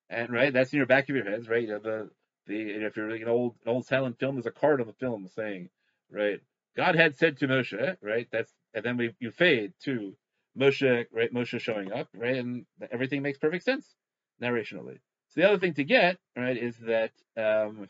and 0.10 0.30
right, 0.30 0.54
that's 0.54 0.72
in 0.72 0.78
your 0.78 0.86
back 0.86 1.10
of 1.10 1.16
your 1.16 1.26
heads, 1.26 1.50
right? 1.50 1.64
You 1.64 1.70
know, 1.70 1.80
the 1.80 2.10
the 2.48 2.62
if 2.86 2.98
you're 2.98 3.12
like 3.12 3.22
an 3.22 3.28
old 3.28 3.56
an 3.66 3.72
old 3.72 3.86
silent 3.86 4.20
film, 4.20 4.36
there's 4.36 4.46
a 4.46 4.52
card 4.52 4.82
on 4.82 4.88
the 4.88 4.94
film 4.94 5.28
saying, 5.28 5.70
right, 6.12 6.42
God 6.76 6.96
had 6.96 7.16
said 7.16 7.38
to 7.38 7.48
Moshe, 7.48 7.98
right? 8.02 8.28
That's 8.32 8.54
and 8.74 8.84
then 8.84 8.98
we 8.98 9.16
you 9.20 9.32
fade 9.32 9.74
to 9.84 10.16
Moshe, 10.58 11.06
right? 11.12 11.34
Moshe 11.34 11.60
showing 11.60 11.92
up, 11.92 12.08
right? 12.16 12.38
And 12.38 12.66
everything 12.92 13.22
makes 13.22 13.38
perfect 13.38 13.64
sense 13.64 13.96
narrationally. 14.42 15.00
So 15.30 15.42
the 15.42 15.48
other 15.48 15.60
thing 15.60 15.74
to 15.76 15.84
get, 15.84 16.18
right, 16.36 16.58
is 16.58 16.78
that 16.80 17.12
um, 17.38 17.88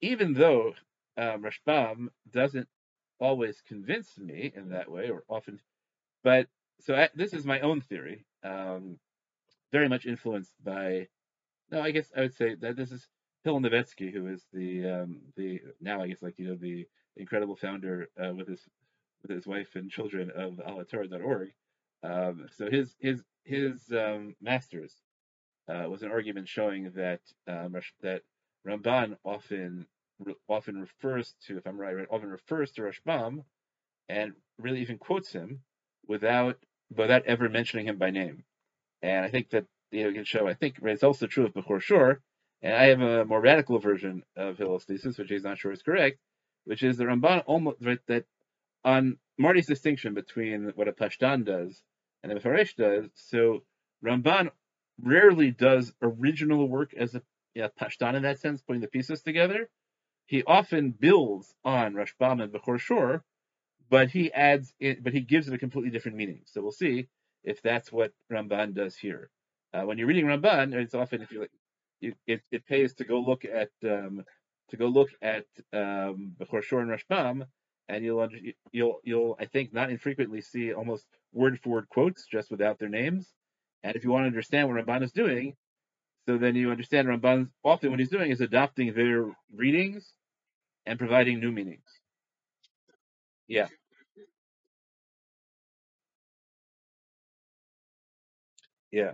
even 0.00 0.34
though 0.34 0.74
um, 1.16 1.42
Rashbam 1.44 2.08
doesn't 2.30 2.68
always 3.20 3.62
convince 3.66 4.18
me 4.18 4.52
in 4.54 4.70
that 4.70 4.90
way, 4.90 5.10
or 5.10 5.24
often, 5.28 5.60
but 6.22 6.48
so 6.80 6.94
I, 6.94 7.08
this 7.14 7.32
is 7.32 7.46
my 7.46 7.60
own 7.60 7.80
theory, 7.80 8.26
um, 8.42 8.98
very 9.72 9.88
much 9.88 10.06
influenced 10.06 10.52
by. 10.62 11.08
No, 11.70 11.80
I 11.80 11.92
guess 11.92 12.12
I 12.14 12.20
would 12.20 12.34
say 12.34 12.54
that 12.56 12.76
this 12.76 12.92
is 12.92 13.08
Hillel 13.44 13.60
Novetsky, 13.60 14.10
who 14.12 14.26
is 14.28 14.42
the 14.52 14.88
um, 14.88 15.20
the 15.36 15.60
now 15.80 16.02
I 16.02 16.08
guess 16.08 16.22
like 16.22 16.38
you 16.38 16.48
know 16.48 16.56
the 16.56 16.86
incredible 17.16 17.56
founder 17.56 18.08
uh, 18.22 18.32
with 18.34 18.48
his 18.48 18.66
with 19.22 19.30
his 19.30 19.46
wife 19.46 19.76
and 19.76 19.90
children 19.90 20.30
of 20.34 20.54
alhatorah.org. 20.54 21.52
Um, 22.02 22.48
so 22.56 22.70
his 22.70 22.96
his 22.98 23.22
his 23.44 23.92
um, 23.92 24.34
masters 24.40 24.94
uh, 25.68 25.86
was 25.88 26.02
an 26.02 26.10
argument 26.10 26.48
showing 26.48 26.90
that 26.96 27.20
um, 27.46 27.76
that 28.02 28.22
Ramban 28.66 29.16
often 29.24 29.86
often 30.48 30.80
refers 30.80 31.34
to, 31.46 31.58
if 31.58 31.66
I'm 31.66 31.78
right, 31.78 32.06
often 32.10 32.30
refers 32.30 32.72
to 32.72 32.82
Rashbam, 32.82 33.44
and 34.08 34.32
really 34.58 34.80
even 34.80 34.96
quotes 34.98 35.32
him 35.32 35.60
without 36.06 36.56
without 36.96 37.26
ever 37.26 37.48
mentioning 37.48 37.86
him 37.86 37.98
by 37.98 38.10
name. 38.10 38.44
And 39.02 39.24
I 39.24 39.28
think 39.28 39.50
that 39.50 39.66
you 39.90 40.04
know 40.04 40.12
can 40.12 40.24
show. 40.24 40.48
I 40.48 40.54
think 40.54 40.76
it's 40.82 41.02
also 41.02 41.26
true 41.26 41.44
of 41.44 41.52
Bechor 41.52 41.80
Shor, 41.80 42.22
and 42.64 42.74
I 42.74 42.86
have 42.86 43.02
a 43.02 43.26
more 43.26 43.42
radical 43.42 43.78
version 43.78 44.24
of 44.36 44.56
Hillel's 44.56 44.84
thesis, 44.84 45.18
which 45.18 45.28
he's 45.28 45.44
not 45.44 45.58
sure 45.58 45.70
is 45.70 45.82
correct, 45.82 46.18
which 46.64 46.82
is 46.82 46.96
the 46.96 47.04
Ramban 47.04 47.42
almost 47.44 47.76
right, 47.82 47.98
that 48.08 48.24
on 48.82 49.18
Marty's 49.38 49.66
distinction 49.66 50.14
between 50.14 50.72
what 50.74 50.88
a 50.88 50.92
Pashtan 50.92 51.44
does 51.44 51.82
and 52.22 52.32
a 52.32 52.40
Mefaresh 52.40 52.74
does, 52.74 53.10
so 53.14 53.62
Ramban 54.02 54.48
rarely 54.98 55.50
does 55.50 55.92
original 56.00 56.66
work 56.66 56.94
as 56.94 57.14
a 57.14 57.22
yeah, 57.54 57.68
Pashtan 57.78 58.14
in 58.14 58.22
that 58.22 58.40
sense, 58.40 58.62
putting 58.62 58.80
the 58.80 58.88
pieces 58.88 59.20
together. 59.20 59.68
He 60.26 60.42
often 60.42 60.90
builds 60.90 61.54
on 61.64 61.92
Rashbam 61.92 62.42
and 62.42 62.50
Bechor 62.50 62.80
Shor, 62.80 63.22
but 63.90 64.10
he 64.10 64.32
adds 64.32 64.72
it, 64.80 65.04
but 65.04 65.12
he 65.12 65.20
gives 65.20 65.48
it 65.48 65.54
a 65.54 65.58
completely 65.58 65.90
different 65.90 66.16
meaning. 66.16 66.40
So 66.46 66.62
we'll 66.62 66.72
see 66.72 67.08
if 67.44 67.60
that's 67.60 67.92
what 67.92 68.12
Ramban 68.32 68.74
does 68.74 68.96
here. 68.96 69.28
Uh, 69.74 69.82
when 69.82 69.98
you're 69.98 70.06
reading 70.06 70.24
Ramban, 70.24 70.72
it's 70.72 70.94
often 70.94 71.20
if 71.20 71.30
you 71.30 71.40
like, 71.40 71.50
you, 72.04 72.14
it, 72.28 72.42
it 72.52 72.66
pays 72.66 72.94
to 72.96 73.04
go 73.04 73.20
look 73.20 73.44
at 73.46 73.70
um, 73.84 74.24
to 74.70 74.78
go 74.78 74.86
look 74.88 75.10
at 75.22 75.46
um, 75.74 76.36
and 76.40 76.48
Rashbam, 76.90 77.46
and 77.90 78.04
you'll 78.04 78.28
you'll 78.72 79.00
you'll 79.04 79.36
I 79.40 79.46
think 79.46 79.74
not 79.74 79.90
infrequently 79.90 80.42
see 80.42 80.74
almost 80.74 81.06
word 81.34 81.60
for 81.62 81.70
word 81.70 81.90
quotes 81.90 82.26
just 82.26 82.50
without 82.52 82.78
their 82.80 82.90
names. 82.90 83.28
And 83.84 83.96
if 83.96 84.04
you 84.04 84.12
want 84.12 84.24
to 84.24 84.28
understand 84.28 84.68
what 84.68 84.84
Ramban 84.86 85.04
is 85.04 85.12
doing, 85.12 85.56
so 86.26 86.38
then 86.38 86.56
you 86.56 86.72
understand 86.72 87.08
Ramban 87.08 87.50
often 87.64 87.90
what 87.90 88.00
he's 88.00 88.10
doing 88.10 88.32
is 88.32 88.42
adopting 88.42 88.94
their 88.94 89.26
readings 89.54 90.12
and 90.86 90.98
providing 90.98 91.40
new 91.40 91.52
meanings. 91.52 91.86
Yeah. 93.48 93.68
Yeah. 98.92 99.12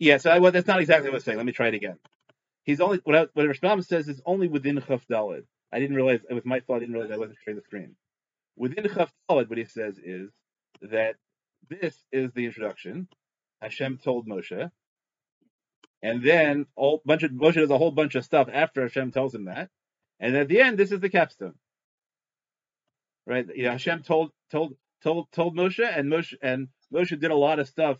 Yeah, 0.00 0.16
so 0.16 0.30
I, 0.30 0.38
well, 0.38 0.50
that's 0.50 0.66
not 0.66 0.80
exactly 0.80 1.10
what 1.10 1.16
I'm 1.16 1.22
saying. 1.22 1.36
Let 1.36 1.46
me 1.46 1.52
try 1.52 1.68
it 1.68 1.74
again. 1.74 1.98
He's 2.64 2.80
only 2.80 3.00
what 3.04 3.16
I, 3.16 3.26
what 3.34 3.84
says 3.84 4.08
is 4.08 4.20
only 4.24 4.48
within 4.48 4.82
Chaf 4.88 5.06
Dalid. 5.06 5.44
I 5.70 5.78
didn't 5.78 5.94
realize 5.94 6.20
it 6.28 6.32
was 6.34 6.44
my 6.46 6.60
fault. 6.60 6.78
I 6.78 6.80
didn't 6.80 6.94
realize 6.94 7.12
I 7.12 7.18
wasn't 7.18 7.38
sharing 7.44 7.58
the 7.58 7.64
screen. 7.64 7.96
Within 8.56 8.88
Chaf 8.88 9.12
Dalid, 9.30 9.50
what 9.50 9.58
he 9.58 9.66
says 9.66 9.98
is 10.02 10.30
that 10.80 11.16
this 11.68 11.94
is 12.10 12.32
the 12.32 12.46
introduction. 12.46 13.08
Hashem 13.60 13.98
told 13.98 14.26
Moshe, 14.26 14.70
and 16.02 16.22
then 16.22 16.64
all 16.76 17.02
bunch 17.04 17.22
of 17.22 17.32
Moshe 17.32 17.56
does 17.56 17.70
a 17.70 17.76
whole 17.76 17.90
bunch 17.90 18.14
of 18.14 18.24
stuff 18.24 18.48
after 18.50 18.80
Hashem 18.80 19.12
tells 19.12 19.34
him 19.34 19.44
that, 19.44 19.68
and 20.18 20.34
at 20.34 20.48
the 20.48 20.62
end, 20.62 20.78
this 20.78 20.92
is 20.92 21.00
the 21.00 21.10
capstone. 21.10 21.54
Right? 23.26 23.46
Know, 23.46 23.70
Hashem 23.72 24.02
told 24.02 24.32
told 24.50 24.76
told 25.02 25.30
told 25.32 25.56
Moshe, 25.56 25.86
and 25.86 26.10
Moshe 26.10 26.32
and 26.40 26.68
Moshe 26.90 27.20
did 27.20 27.30
a 27.30 27.36
lot 27.36 27.58
of 27.58 27.68
stuff. 27.68 27.98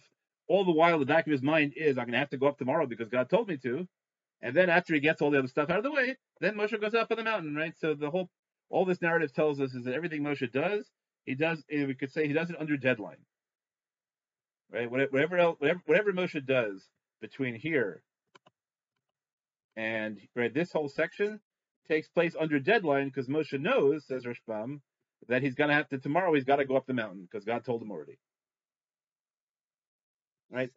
All 0.51 0.65
the 0.65 0.73
while, 0.73 0.99
the 0.99 1.07
back 1.07 1.29
of 1.29 1.31
his 1.31 1.43
mind 1.43 1.75
is, 1.77 1.97
I'm 1.97 2.07
going 2.07 2.15
to 2.15 2.19
have 2.19 2.31
to 2.31 2.37
go 2.37 2.49
up 2.49 2.59
tomorrow 2.59 2.85
because 2.85 3.09
God 3.09 3.31
told 3.31 3.47
me 3.47 3.57
to. 3.59 3.87
And 4.43 4.57
then 4.57 4.69
after 4.69 4.95
he 4.95 5.01
gets 5.01 5.23
all 5.23 5.31
the 5.31 5.39
other 5.39 5.47
stuff 5.47 5.71
out 5.71 5.79
of 5.79 5.85
the 5.85 5.93
way, 5.93 6.17
then 6.41 6.57
Moshe 6.57 6.81
goes 6.81 6.93
up 6.93 7.13
on 7.13 7.19
the 7.19 7.23
mountain, 7.23 7.55
right? 7.55 7.73
So 7.79 7.95
the 7.95 8.11
whole, 8.11 8.29
all 8.69 8.85
this 8.85 9.01
narrative 9.01 9.33
tells 9.33 9.61
us 9.61 9.75
is 9.75 9.85
that 9.85 9.95
everything 9.95 10.23
Moshe 10.23 10.51
does, 10.51 10.91
he 11.25 11.37
does. 11.37 11.63
Eh, 11.71 11.85
we 11.85 11.95
could 11.95 12.11
say 12.11 12.27
he 12.27 12.33
does 12.33 12.51
it 12.51 12.57
under 12.59 12.77
deadline, 12.77 13.25
right? 14.73 14.91
Whatever 14.91 15.39
else, 15.39 15.57
whatever, 15.61 15.81
whatever 15.87 16.13
Moshe 16.13 16.45
does 16.45 16.85
between 17.21 17.55
here 17.55 18.03
and 19.77 20.19
right 20.35 20.53
this 20.53 20.73
whole 20.73 20.89
section 20.89 21.41
takes 21.87 22.09
place 22.09 22.35
under 22.39 22.59
deadline 22.59 23.07
because 23.07 23.29
Moshe 23.29 23.61
knows, 23.61 24.07
says 24.07 24.25
Rashbam, 24.25 24.81
that 25.29 25.43
he's 25.43 25.55
gonna 25.55 25.75
have 25.75 25.89
to 25.91 25.99
tomorrow. 25.99 26.35
He's 26.35 26.45
got 26.45 26.57
to 26.57 26.65
go 26.65 26.77
up 26.77 26.87
the 26.87 26.95
mountain 26.95 27.29
because 27.31 27.45
God 27.45 27.65
told 27.65 27.83
him 27.83 27.93
already. 27.93 28.19
Right? 30.51 30.71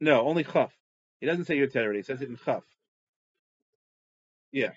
No, 0.00 0.22
only 0.26 0.44
chaf. 0.44 0.72
He 1.20 1.26
doesn't 1.26 1.46
say 1.46 1.56
Yoter. 1.58 1.94
He 1.96 2.02
says 2.02 2.22
it 2.22 2.28
in 2.28 2.38
chaf. 2.44 2.62
Yeah, 4.52 4.72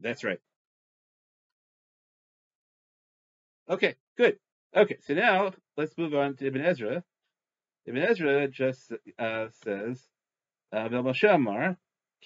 that's 0.00 0.24
right. 0.24 0.40
Okay, 3.68 3.96
good. 4.16 4.38
Okay, 4.74 4.96
so 5.06 5.14
now 5.14 5.52
let's 5.76 5.96
move 5.98 6.14
on 6.14 6.36
to 6.36 6.46
Ibn 6.46 6.60
Ezra. 6.60 7.04
Ibn 7.86 8.02
Ezra 8.02 8.48
just 8.48 8.92
uh, 9.18 9.48
says, 9.62 10.02
uh, 10.72 10.88
Moshe 10.88 11.34
Amar, 11.34 11.76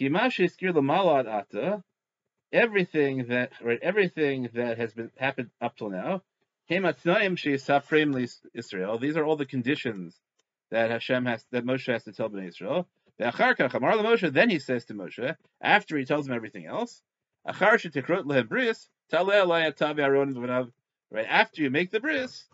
Kimash 0.00 0.38
iskir 0.38 0.74
l'malad 0.74 1.26
ata, 1.26 1.82
everything 2.52 3.26
that 3.28 3.52
right, 3.62 3.78
everything 3.82 4.48
that 4.54 4.78
has 4.78 4.92
been 4.92 5.10
happened 5.16 5.50
up 5.60 5.76
till 5.76 5.90
now, 5.90 6.22
Israel. 8.54 8.98
These 8.98 9.16
are 9.16 9.24
all 9.24 9.36
the 9.36 9.46
conditions 9.46 10.20
that 10.70 10.90
Hashem 10.90 11.26
has 11.26 11.44
that 11.50 11.64
Moshe 11.64 11.92
has 11.92 12.04
to 12.04 12.12
tell 12.12 12.30
Bnei 12.30 12.48
Israel. 12.48 12.88
Then 13.18 14.50
he 14.50 14.58
says 14.58 14.84
to 14.86 14.94
Moshe, 14.94 15.36
after 15.60 15.98
he 15.98 16.04
tells 16.04 16.26
him 16.26 16.34
everything 16.34 16.66
else, 16.66 17.02
right 21.12 21.26
after 21.28 21.62
you 21.62 21.70
make 21.70 21.90
the 21.90 22.01
bris, 22.01 22.45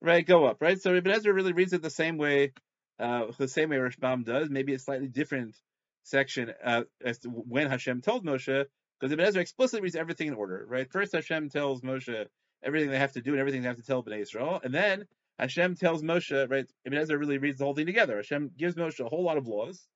right, 0.00 0.26
go 0.26 0.46
up, 0.46 0.60
right. 0.60 0.80
So 0.80 0.94
Ibn 0.94 1.12
Ezra 1.12 1.32
really 1.32 1.52
reads 1.52 1.72
it 1.72 1.82
the 1.82 1.90
same 1.90 2.18
way, 2.18 2.52
uh, 2.98 3.26
the 3.38 3.48
same 3.48 3.70
way 3.70 3.76
Rashbam 3.76 4.24
does. 4.24 4.50
Maybe 4.50 4.74
a 4.74 4.78
slightly 4.78 5.08
different 5.08 5.56
section 6.02 6.52
uh, 6.64 6.82
as 7.04 7.18
to 7.20 7.28
when 7.28 7.70
Hashem 7.70 8.00
told 8.02 8.24
Moshe, 8.24 8.64
because 8.98 9.12
Ibn 9.12 9.24
Ezra 9.24 9.42
explicitly 9.42 9.82
reads 9.82 9.96
everything 9.96 10.28
in 10.28 10.34
order, 10.34 10.64
right. 10.68 10.90
First 10.90 11.12
Hashem 11.12 11.50
tells 11.50 11.82
Moshe 11.82 12.26
everything 12.62 12.90
they 12.90 12.98
have 12.98 13.12
to 13.12 13.20
do 13.20 13.32
and 13.32 13.40
everything 13.40 13.62
they 13.62 13.68
have 13.68 13.76
to 13.76 13.84
tell 13.84 14.02
Bnei 14.02 14.20
Israel, 14.20 14.60
and 14.62 14.74
then 14.74 15.06
Hashem 15.38 15.76
tells 15.76 16.02
Moshe, 16.02 16.50
right. 16.50 16.66
Ibn 16.84 16.98
Ezra 16.98 17.18
really 17.18 17.38
reads 17.38 17.58
the 17.58 17.64
whole 17.64 17.74
thing 17.74 17.86
together. 17.86 18.16
Hashem 18.16 18.50
gives 18.56 18.74
Moshe 18.74 19.04
a 19.04 19.08
whole 19.08 19.22
lot 19.22 19.38
of 19.38 19.46
laws, 19.46 19.86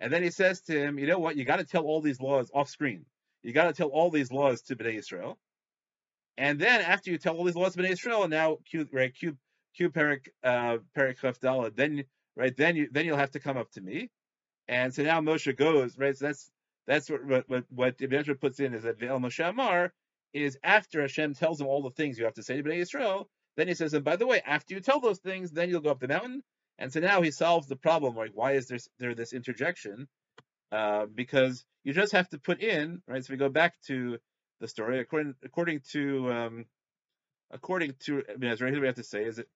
and 0.00 0.12
then 0.12 0.22
he 0.22 0.30
says 0.30 0.60
to 0.62 0.78
him, 0.78 0.98
you 0.98 1.06
know 1.06 1.18
what, 1.18 1.36
you 1.36 1.44
got 1.44 1.56
to 1.56 1.64
tell 1.64 1.84
all 1.84 2.02
these 2.02 2.20
laws 2.20 2.50
off 2.52 2.68
screen. 2.68 3.06
You 3.44 3.52
got 3.52 3.66
to 3.66 3.74
tell 3.74 3.88
all 3.88 4.10
these 4.10 4.32
laws 4.32 4.62
to 4.62 4.76
Bnei 4.76 4.94
Israel. 4.94 5.38
And 6.36 6.58
then 6.58 6.80
after 6.80 7.10
you 7.10 7.18
tell 7.18 7.36
all 7.36 7.44
these 7.44 7.54
laws 7.54 7.74
to 7.74 7.82
Bnei 7.82 7.90
Israel, 7.90 8.22
and 8.22 8.30
now 8.30 8.58
right 8.90 9.14
Q 9.14 9.36
Perik 9.78 10.28
uh 10.42 10.78
Perik 10.96 11.74
then 11.76 12.04
right 12.36 12.56
then 12.56 12.74
you 12.74 12.88
then 12.90 13.04
you'll 13.04 13.18
have 13.18 13.32
to 13.32 13.40
come 13.40 13.58
up 13.58 13.70
to 13.72 13.82
me. 13.82 14.10
And 14.66 14.94
so 14.94 15.02
now 15.02 15.20
Moshe 15.20 15.54
goes, 15.56 15.98
right? 15.98 16.16
So 16.16 16.26
that's 16.26 16.50
that's 16.86 17.10
what 17.10 17.48
what 17.48 17.64
what 17.68 17.94
Ibn 18.00 18.18
Ezra 18.18 18.34
puts 18.34 18.60
in 18.60 18.72
is 18.72 18.84
that 18.84 18.98
Ve'el 18.98 19.20
Moshe 19.20 19.46
Amar 19.46 19.92
is 20.32 20.58
after 20.64 21.02
Hashem 21.02 21.34
tells 21.34 21.60
him 21.60 21.66
all 21.66 21.82
the 21.82 21.90
things 21.90 22.18
you 22.18 22.24
have 22.24 22.34
to 22.34 22.42
say 22.42 22.56
to 22.56 22.62
Bnei 22.62 22.78
Israel, 22.78 23.28
then 23.56 23.68
he 23.68 23.74
says, 23.74 23.92
and 23.92 24.04
by 24.04 24.16
the 24.16 24.26
way, 24.26 24.40
after 24.44 24.74
you 24.74 24.80
tell 24.80 25.00
those 25.00 25.20
things, 25.20 25.52
then 25.52 25.68
you'll 25.68 25.80
go 25.80 25.90
up 25.90 26.00
the 26.00 26.08
mountain. 26.08 26.42
And 26.78 26.92
so 26.92 26.98
now 27.00 27.22
he 27.22 27.30
solves 27.30 27.68
the 27.68 27.76
problem, 27.76 28.16
like 28.16 28.32
why 28.34 28.52
is 28.52 28.68
there 28.68 28.78
there 28.98 29.14
this 29.14 29.34
interjection? 29.34 30.08
Uh, 30.74 31.06
because 31.14 31.64
you 31.84 31.92
just 31.92 32.12
have 32.12 32.28
to 32.30 32.38
put 32.38 32.60
in, 32.60 33.00
right? 33.06 33.24
So 33.24 33.32
we 33.32 33.36
go 33.36 33.48
back 33.48 33.74
to 33.86 34.18
the 34.60 34.66
story 34.66 34.98
according 34.98 35.34
according 35.44 35.82
to 35.92 36.32
um, 36.32 36.64
according 37.52 37.94
to 38.06 38.24
Ibn, 38.28 38.48
Ezra. 38.48 38.70
Here 38.72 38.80
we 38.80 38.86
have 38.88 38.96
to 38.96 39.04
say 39.04 39.24
is 39.24 39.36
that 39.36 39.46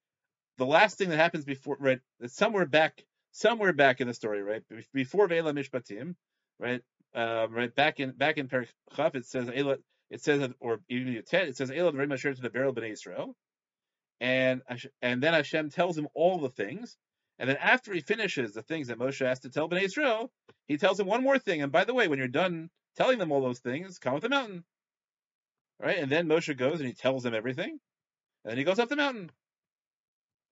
the 0.58 0.66
last 0.66 0.96
thing 0.96 1.08
that 1.08 1.16
happens 1.16 1.44
before 1.44 1.76
right 1.80 2.00
somewhere 2.26 2.66
back 2.66 3.04
somewhere 3.32 3.72
back 3.72 4.00
in 4.00 4.06
the 4.06 4.14
story 4.14 4.42
right 4.42 4.62
before 4.94 5.26
Ve'ela 5.26 5.52
Mishpatim 5.52 6.14
right 6.60 6.82
um, 7.16 7.52
right 7.52 7.74
back 7.74 7.98
in 7.98 8.12
back 8.12 8.38
in 8.38 8.46
Perikhav 8.48 9.16
it 9.16 9.26
says 9.26 9.48
it 10.10 10.22
says 10.22 10.48
or 10.60 10.80
even 10.88 11.16
it 11.16 11.56
says 11.56 11.70
Ela 11.70 11.90
very 11.90 12.06
much 12.06 12.22
to 12.22 12.34
the 12.34 12.50
burial 12.50 12.76
of 12.76 12.84
Israel 12.84 13.34
and 14.20 14.62
and 15.02 15.20
then 15.20 15.34
Hashem 15.34 15.70
tells 15.70 15.98
him 15.98 16.06
all 16.14 16.38
the 16.38 16.50
things 16.50 16.96
and 17.38 17.48
then 17.48 17.56
after 17.56 17.92
he 17.92 18.00
finishes 18.00 18.52
the 18.52 18.62
things 18.62 18.88
that 18.88 18.98
Moshe 18.98 19.24
has 19.24 19.40
to 19.40 19.50
tell 19.50 19.68
Bnei 19.68 19.82
Israel, 19.82 20.30
he 20.66 20.76
tells 20.76 20.98
him 20.98 21.06
one 21.06 21.22
more 21.22 21.38
thing. 21.38 21.62
And 21.62 21.70
by 21.70 21.84
the 21.84 21.94
way, 21.94 22.08
when 22.08 22.18
you're 22.18 22.28
done 22.28 22.70
telling 22.96 23.18
them 23.18 23.30
all 23.30 23.40
those 23.40 23.60
things, 23.60 23.98
come 23.98 24.14
up 24.14 24.22
the 24.22 24.28
mountain. 24.28 24.64
Right? 25.80 25.98
And 25.98 26.10
then 26.10 26.26
Moshe 26.26 26.56
goes 26.56 26.80
and 26.80 26.88
he 26.88 26.94
tells 26.94 27.22
them 27.22 27.34
everything. 27.34 27.78
And 28.44 28.50
then 28.50 28.58
he 28.58 28.64
goes 28.64 28.80
up 28.80 28.88
the 28.88 28.96
mountain. 28.96 29.30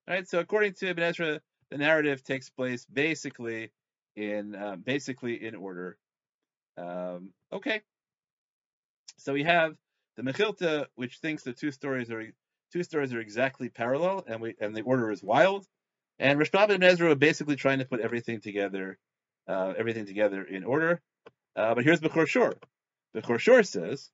Right? 0.09 0.29
So 0.29 0.39
according 0.39 0.75
to 0.75 0.89
Ibn 0.89 1.03
Ezra, 1.03 1.41
the 1.71 1.79
narrative 1.79 2.23
takes 2.23 2.49
place 2.49 2.85
basically 2.85 3.73
in 4.15 4.55
uh, 4.55 4.77
basically 4.77 5.45
in 5.45 5.57
order. 5.57 5.99
Um, 6.79 7.31
okay. 7.53 7.83
So 9.19 9.33
we 9.33 9.43
have 9.43 9.75
the 10.17 10.23
Mechilta, 10.23 10.87
which 10.95 11.19
thinks 11.19 11.43
the 11.43 11.53
two 11.53 11.73
stories 11.73 12.11
are 12.11 12.25
two 12.73 12.83
stories 12.85 13.13
are 13.13 13.21
exactly 13.21 13.69
parallel, 13.69 14.25
and 14.29 14.41
we 14.41 14.55
and 14.61 14.77
the 14.77 14.83
order 14.83 15.11
is 15.11 15.23
wild. 15.23 15.67
And 16.19 16.39
Rashbam 16.41 16.71
and 16.71 16.85
Ezra 16.85 17.11
are 17.11 17.15
basically 17.15 17.57
trying 17.57 17.79
to 17.81 17.85
put 17.85 18.01
everything 18.01 18.41
together, 18.41 18.99
uh, 19.49 19.75
everything 19.77 20.07
together 20.07 20.43
in 20.43 20.65
order. 20.65 21.01
Uh, 21.55 21.75
but 21.75 21.85
here's 21.85 22.01
Bechor 22.01 22.27
Shor. 22.27 22.55
Bechor 23.15 23.39
Shor 23.39 23.63
says, 23.63 24.11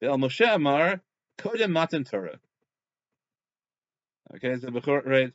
Be'el 0.00 0.16
Moshe 0.16 0.46
Amar 0.46 1.00
Kodem 1.38 1.70
Matan 1.70 2.04
Torah. 2.04 2.38
Okay, 4.34 4.58
so 4.58 4.68
Bechor, 4.68 5.06
right, 5.06 5.32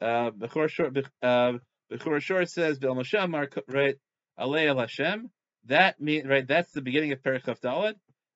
uh, 0.00 0.30
Bechor 0.32 0.68
Shor, 0.68 2.40
uh, 2.42 2.44
says, 2.46 2.78
Be'el 2.78 2.94
Moshe 2.94 3.22
Amar, 3.22 3.48
right, 3.68 3.96
Alei 4.38 4.66
El 4.66 4.78
Hashem. 4.78 5.30
That 5.66 6.00
mean, 6.00 6.26
right, 6.26 6.46
that's 6.46 6.72
the 6.72 6.80
beginning 6.80 7.12
of 7.12 7.22
Dalad. 7.22 7.94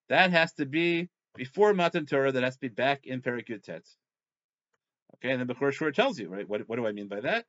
That 0.08 0.30
has 0.30 0.52
to 0.54 0.66
be 0.66 1.08
before 1.34 1.74
Matan 1.74 2.06
Torah, 2.06 2.32
that 2.32 2.42
has 2.42 2.54
to 2.54 2.60
be 2.60 2.68
back 2.68 3.06
in 3.06 3.22
Perek 3.22 3.62
Tet. 3.62 3.84
Okay, 5.14 5.30
and 5.30 5.40
then 5.40 5.46
Bechor 5.46 5.72
Shor 5.72 5.90
tells 5.92 6.18
you, 6.18 6.28
right, 6.28 6.48
what, 6.48 6.68
what 6.68 6.76
do 6.76 6.86
I 6.86 6.92
mean 6.92 7.08
by 7.08 7.20
that? 7.20 7.44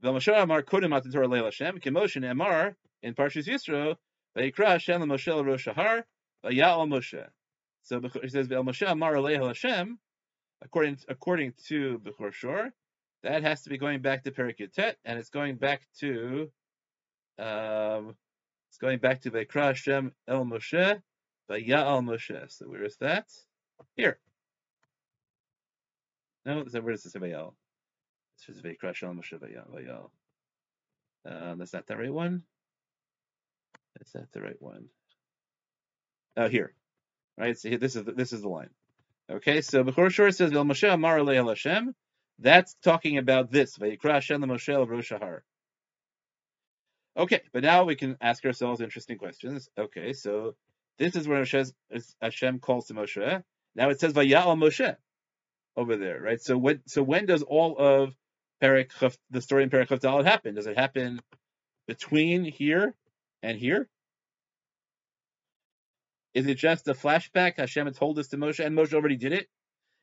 Be'el 0.00 0.14
Moshe 0.14 0.42
Amar 0.42 0.62
Kodem 0.62 0.90
Matan 0.90 1.10
Torah 1.10 1.26
Alei 1.26 1.38
El 1.38 1.44
Hashem, 1.44 1.78
Kemoshin 1.78 2.30
Amar, 2.30 2.76
in 3.02 3.14
Parshas 3.14 3.46
Yisro, 3.46 3.96
Vayikra 4.36 4.66
Hashem 4.66 5.00
Moshe 5.02 5.28
El 5.28 5.44
Rosh 5.44 5.68
Hahar, 5.68 6.04
Vayal 6.44 6.86
Moshe. 6.88 7.26
So 7.82 8.00
he 8.22 8.28
says, 8.28 8.50
"El 8.50 8.64
Moshe 8.64 8.90
Amar 8.90 9.14
Alei 9.14 9.44
Hashem." 9.44 9.98
According 10.62 10.98
according 11.08 11.52
to 11.68 12.00
Bechor 12.00 12.32
Shor, 12.32 12.72
that 13.22 13.42
has 13.42 13.62
to 13.62 13.70
be 13.70 13.78
going 13.78 14.00
back 14.00 14.24
to 14.24 14.30
Perikut 14.30 14.72
Tet, 14.72 14.96
and 15.04 15.18
it's 15.18 15.30
going 15.30 15.56
back 15.56 15.82
to 16.00 16.50
um, 17.38 18.16
it's 18.68 18.78
going 18.80 18.98
back 18.98 19.20
to 19.22 19.30
Vayikra 19.30 19.66
Hashem 19.68 20.12
El 20.26 20.44
Moshe, 20.44 21.02
Vayal 21.50 22.02
Moshe. 22.02 22.50
So 22.50 22.66
where 22.66 22.84
is 22.84 22.96
that? 23.00 23.26
Here. 23.96 24.18
No, 26.46 26.64
where 26.64 26.92
does 26.92 27.06
it 27.06 27.12
say 27.12 27.18
Vayal? 27.18 27.48
It 27.48 27.54
says 28.36 28.60
Vayikra 28.60 28.88
Hashem 28.88 29.08
El 29.08 29.14
Moshe. 29.14 29.38
Vayal. 29.38 30.10
Um, 31.26 31.58
that's 31.58 31.72
not 31.72 31.86
the 31.86 31.96
right 31.96 32.12
one. 32.12 32.42
Is 34.00 34.12
that 34.12 34.30
the 34.32 34.42
right 34.42 34.60
one? 34.60 34.86
Oh, 36.36 36.48
here. 36.48 36.74
Right? 37.38 37.56
So 37.58 37.70
this 37.70 37.96
is 37.96 38.04
the, 38.04 38.12
this 38.12 38.32
is 38.32 38.42
the 38.42 38.48
line. 38.48 38.70
Okay, 39.30 39.62
so 39.62 39.82
Bechor 39.82 40.10
Shor 40.10 40.30
says, 40.32 40.52
"El 40.52 40.64
Moshe 40.64 40.92
Amar 40.92 41.18
El 41.18 41.48
Hashem." 41.48 41.94
That's 42.38 42.74
talking 42.82 43.16
about 43.18 43.50
this. 43.50 43.78
Vayikra 43.78 44.14
Hashem 44.14 44.42
Moshe 44.42 44.68
El 44.68 44.86
Rosh 44.86 45.12
Hahar. 45.12 45.40
Okay, 47.16 47.40
but 47.52 47.62
now 47.62 47.84
we 47.84 47.94
can 47.94 48.16
ask 48.20 48.44
ourselves 48.44 48.80
interesting 48.80 49.16
questions. 49.18 49.68
Okay, 49.78 50.12
so 50.12 50.56
this 50.98 51.16
is 51.16 51.26
where 51.26 51.44
Hashem 52.20 52.58
calls 52.58 52.86
to 52.88 52.94
Moshe. 52.94 53.42
Now 53.74 53.90
it 53.90 54.00
says 54.00 54.12
Vayal 54.12 54.58
Moshe 54.58 54.96
over 55.76 55.96
there, 55.96 56.20
right? 56.20 56.40
So 56.40 56.56
when 56.56 56.82
so 56.86 57.02
when 57.02 57.26
does 57.26 57.42
all 57.42 57.76
of 57.78 58.14
Perik 58.62 58.90
the 59.30 59.40
story 59.40 59.62
in 59.62 59.70
Perik 59.70 59.88
Dalet 59.88 60.24
happen? 60.24 60.54
Does 60.54 60.66
it 60.66 60.76
happen 60.76 61.20
between 61.86 62.44
here 62.44 62.94
and 63.42 63.58
here? 63.58 63.88
Is 66.32 66.46
it 66.46 66.56
just 66.56 66.88
a 66.88 66.94
flashback? 66.94 67.56
Hashem 67.56 67.92
told 67.92 68.18
us 68.18 68.28
to 68.28 68.36
Moshe, 68.36 68.64
and 68.64 68.76
Moshe 68.76 68.92
already 68.92 69.16
did 69.16 69.32
it, 69.32 69.48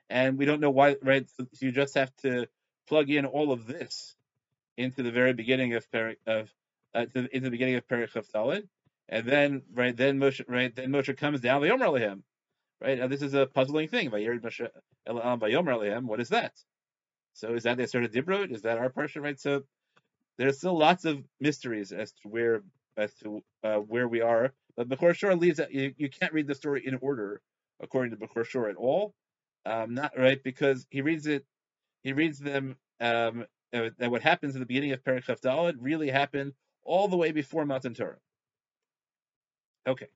and 0.10 0.38
we 0.38 0.46
don't 0.46 0.62
know 0.62 0.70
why. 0.70 0.96
Right? 1.02 1.28
So 1.38 1.46
you 1.60 1.72
just 1.72 1.96
have 1.96 2.16
to 2.18 2.48
plug 2.88 3.10
in 3.10 3.26
all 3.26 3.52
of 3.52 3.68
this 3.68 4.16
into 4.78 5.04
the 5.04 5.12
very 5.12 5.34
beginning 5.34 5.74
of 5.74 5.90
Perik 5.92 6.18
of 6.26 6.50
uh, 6.94 7.06
to, 7.06 7.36
into 7.36 7.46
the 7.46 7.52
beginning 7.52 7.76
of 7.76 7.88
Perik 7.88 8.10
and 9.10 9.26
then 9.26 9.62
right 9.74 9.96
then 9.96 10.20
Moshe 10.20 10.42
right 10.48 10.74
then 10.76 10.90
Moshe 10.90 11.16
comes 11.18 11.42
down 11.42 11.62
Vayomer 11.62 11.86
Alehem. 11.86 12.24
Right 12.82 12.98
now 12.98 13.08
this 13.08 13.22
is 13.22 13.34
a 13.34 13.46
puzzling 13.46 13.88
thing. 13.88 14.10
What 14.10 14.22
is 16.20 16.30
that? 16.30 16.54
So 17.34 17.54
is 17.54 17.64
that 17.64 17.78
the 17.78 17.88
sort 17.88 18.04
of 18.04 18.12
Dibrot? 18.12 18.52
Is 18.52 18.64
that 18.64 18.78
our 18.78 18.90
parsha? 18.90 19.22
Right. 19.22 19.40
So 19.40 19.64
there's 20.38 20.58
still 20.58 20.78
lots 20.78 21.06
of 21.06 21.24
mysteries 21.40 21.92
as 21.92 22.12
to 22.14 22.28
where 22.28 22.64
as 22.98 23.14
to 23.16 23.42
uh, 23.64 23.78
where 23.78 24.08
we 24.08 24.22
are 24.22 24.54
but 24.76 24.90
Bechor 24.90 25.16
Shor 25.16 25.36
leaves 25.36 25.58
that 25.58 25.74
you, 25.74 25.94
you 25.98 26.10
can't 26.10 26.34
read 26.34 26.48
the 26.48 26.56
story 26.56 26.86
in 26.86 26.98
order 27.02 27.42
according 27.82 28.12
to 28.12 28.18
Bechor 28.18 28.46
Shor 28.46 28.70
at 28.70 28.76
all. 28.76 29.14
Um, 29.66 29.94
not 29.94 30.14
right 30.18 30.42
because 30.44 30.88
he 30.90 31.02
reads 31.02 31.28
it, 31.28 31.46
he 32.04 32.14
reads 32.14 32.40
them 32.40 32.78
um, 33.00 33.46
that 33.72 34.10
what 34.10 34.22
happens 34.22 34.56
in 34.56 34.60
the 34.60 34.66
beginning 34.66 34.92
of 34.92 35.04
Perek 35.04 35.26
Daled 35.26 35.76
really 35.80 36.10
happened 36.10 36.54
all 36.84 37.08
the 37.08 37.18
way 37.18 37.32
before 37.32 37.66
Matan 37.66 37.94
Torah. 37.94 38.18
Okay. 39.88 40.08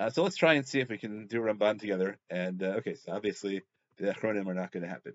Uh, 0.00 0.10
so 0.10 0.22
let's 0.22 0.36
try 0.36 0.54
and 0.54 0.66
see 0.66 0.80
if 0.80 0.88
we 0.88 0.98
can 0.98 1.26
do 1.26 1.40
Ramban 1.40 1.80
together. 1.80 2.18
And 2.30 2.62
uh, 2.62 2.78
okay, 2.78 2.94
so 2.94 3.12
obviously 3.12 3.62
the 3.98 4.12
Achronim 4.12 4.46
are 4.46 4.54
not 4.54 4.70
going 4.70 4.84
to 4.84 4.88
happen. 4.88 5.14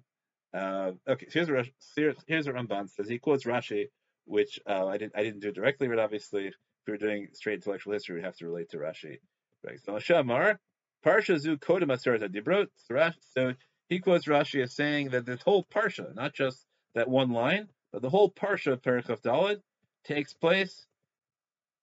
Uh, 0.54 0.92
okay, 1.08 1.28
so 1.30 1.40
here's 1.40 1.50
what 1.50 1.66
here's, 1.96 2.16
here's 2.28 2.48
Ramban 2.48 2.90
says. 2.90 3.08
He 3.08 3.18
quotes 3.18 3.46
Rashi, 3.46 3.90
which 4.26 4.60
uh, 4.68 4.86
I 4.86 4.98
didn't 4.98 5.14
I 5.16 5.24
didn't 5.24 5.40
do 5.40 5.52
directly, 5.52 5.88
but 5.88 6.00
obviously 6.00 6.48
if 6.48 6.54
we 6.86 6.94
are 6.94 6.98
doing 6.98 7.30
straight 7.34 7.56
intellectual 7.56 7.94
history, 7.94 8.16
we 8.18 8.24
have 8.24 8.36
to 8.38 8.46
relate 8.46 8.70
to 8.72 8.78
Rashi. 8.78 9.20
Right. 9.64 9.80
So 9.86 9.94
Shamar, 9.94 10.58
Parsha 11.06 11.40
Zu 11.40 11.58
Kodem. 11.58 11.90
So 13.34 13.54
he 13.90 14.00
quotes 14.00 14.26
Rashi 14.26 14.64
as 14.64 14.76
saying 14.76 15.10
that 15.10 15.26
this 15.26 15.42
whole 15.42 15.64
Parsha, 15.64 16.14
not 16.14 16.34
just 16.34 16.66
that 16.94 17.10
one 17.10 17.32
line, 17.32 17.70
but 17.92 18.02
the 18.02 18.10
whole 18.10 18.30
Parsha 18.30 18.74
of 18.74 18.82
Perichav 18.82 19.22
Dalid 19.22 19.62
takes 20.04 20.34
place 20.34 20.86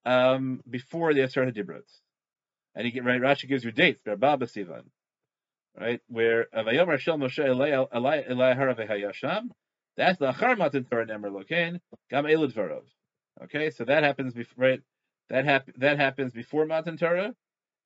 um, 0.05 0.61
before 0.69 1.15
the 1.15 1.23
Asar 1.23 1.47
Dibrot. 1.47 1.83
And 2.75 2.87
he 2.87 3.01
right, 3.01 3.21
Rashi 3.21 3.49
gives 3.49 3.65
you 3.65 3.73
dates, 3.73 4.01
Baba 4.05 4.47
Sivan, 4.47 4.85
right? 5.79 6.01
Where 6.09 6.47
Avayom 6.55 6.87
Rashel 6.87 7.19
Moshe 7.19 7.39
Elai 7.45 8.57
Harav 8.57 8.89
Hayasham. 8.89 9.49
That's 9.97 10.19
the 10.19 10.33
Achar 10.33 10.57
Matan 10.57 10.85
Torah 10.85 11.07
Nemer 11.07 11.31
Lokain 11.31 11.81
Gam 12.11 12.25
Elud 12.25 12.53
Varov. 12.53 12.85
Okay, 13.45 13.71
so 13.71 13.85
that 13.85 14.05
happens 14.05 14.35
before, 14.35 14.65
right? 14.65 14.81
That 15.31 15.45
hap- 15.45 15.75
that 15.79 15.99
happens 15.99 16.33
before 16.33 16.67
Matan 16.67 16.97
Torah, 16.97 17.35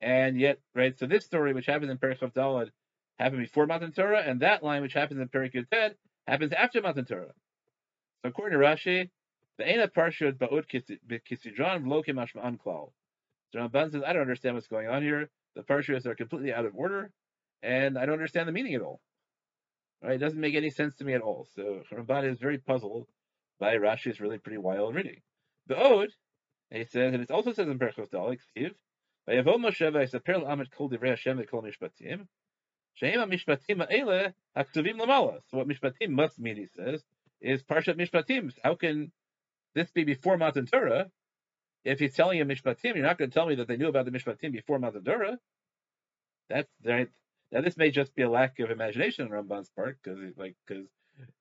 and 0.01 0.39
yet, 0.39 0.59
right? 0.75 0.99
So 0.99 1.07
this 1.07 1.25
story, 1.25 1.55
which 1.55 1.67
happens 1.67 1.91
in 1.91 1.99
Perikov 1.99 2.33
Dalad, 2.35 2.71
happened 3.19 3.41
before 3.41 3.67
Matan 3.67 3.93
Torah, 3.93 4.21
and 4.21 4.41
that 4.41 4.63
line, 4.63 4.83
which 4.83 4.95
happens 4.95 5.21
in 5.21 5.29
Perikov 5.29 5.69
Ted, 5.71 5.97
happens 6.27 6.53
after 6.53 6.83
Matan 6.83 7.05
Torah. 7.05 7.33
So 8.23 8.29
according 8.29 8.59
to 8.59 8.65
Rashi, 8.65 9.11
the 9.59 9.69
Ena 9.69 9.89
Parshad 9.89 10.39
Ba'ud 10.39 10.67
Kisidron 10.69 11.85
Vlokim 11.85 12.17
Ashma'an 12.17 12.59
Klal. 12.59 12.91
So 13.55 13.61
Ramban 13.61 13.93
says, 13.93 14.03
I 14.05 14.13
don't 14.13 14.23
understand 14.23 14.57
what's 14.57 14.67
going 14.67 14.89
on 14.89 15.03
here. 15.03 15.31
The 15.55 15.63
Parshas 15.63 16.07
are 16.07 16.17
completely 16.17 16.53
out 16.53 16.67
of 16.67 16.75
order, 16.75 17.13
and 17.63 17.97
I 17.97 18.05
don't 18.05 18.15
understand 18.15 18.49
the 18.49 18.53
meaning 18.53 18.75
at 18.75 18.83
all. 18.83 19.01
Right? 20.03 20.15
It 20.15 20.19
doesn't 20.19 20.41
make 20.41 20.57
any 20.57 20.71
sense 20.71 20.97
to 20.97 21.05
me 21.05 21.15
at 21.15 21.21
all. 21.21 21.47
So 21.55 21.83
Ramban 21.93 22.33
is 22.33 22.41
very 22.41 22.59
puzzled 22.59 23.07
by 23.61 23.77
Rashi's 23.77 24.21
really 24.21 24.39
pretty 24.39 24.59
wild 24.59 24.97
reading. 24.97 25.21
The 25.69 25.81
Ode, 25.81 26.11
he 26.71 26.85
says, 26.85 27.15
and 27.15 27.23
it 27.23 27.31
also 27.31 27.53
says 27.53 27.69
in 27.69 27.79
Berchos 27.79 28.11
Dalek, 28.11 28.41
Vayavo 29.29 29.55
Moshe 29.57 29.89
v'yisaper 29.89 30.43
l'amet 30.43 30.73
kol 30.77 30.91
divrei 30.91 31.11
Hashem 31.11 31.39
v'kol 31.39 31.63
mishpatim, 31.63 32.27
she'im 32.95 33.21
ha-mishpatim 33.21 33.79
ha'ele 33.79 34.35
ha'ktuvim 34.57 35.01
l'mala. 35.01 35.39
So 35.49 35.59
what 35.59 35.69
mishpatim 35.69 36.09
must 36.09 36.41
mean, 36.41 36.57
he 36.57 36.67
says, 36.67 37.05
is 37.41 37.63
Parshat 37.63 37.97
Mishpatim. 37.97 38.53
How 38.65 38.75
can 38.75 39.13
this 39.77 39.93
be 39.93 40.03
before 40.03 40.37
Matan 40.37 40.67
Torah? 40.67 41.09
If 41.85 41.99
he's 41.99 42.15
telling 42.15 42.39
you 42.39 42.45
Mishpatim, 42.45 42.95
you're 42.95 43.05
not 43.05 43.19
going 43.19 43.31
to 43.31 43.35
tell 43.35 43.47
me 43.47 43.57
that 43.57 43.69
they 43.69 43.77
knew 43.77 43.89
about 43.89 44.07
the 44.07 44.11
Mishpatim 44.11 44.53
before 44.53 44.79
Matan 44.79 45.05
Torah. 45.05 45.39
That's 46.49 46.69
right. 46.85 47.09
Now 47.53 47.61
this 47.61 47.77
may 47.77 47.91
just 47.91 48.15
be 48.15 48.23
a 48.23 48.31
lack 48.31 48.59
of 48.59 48.71
imagination 48.71 49.27
on 49.27 49.31
Ramban's 49.31 49.71
part, 49.71 49.99
because 50.03 50.19
like 50.37 50.57
because 50.67 50.87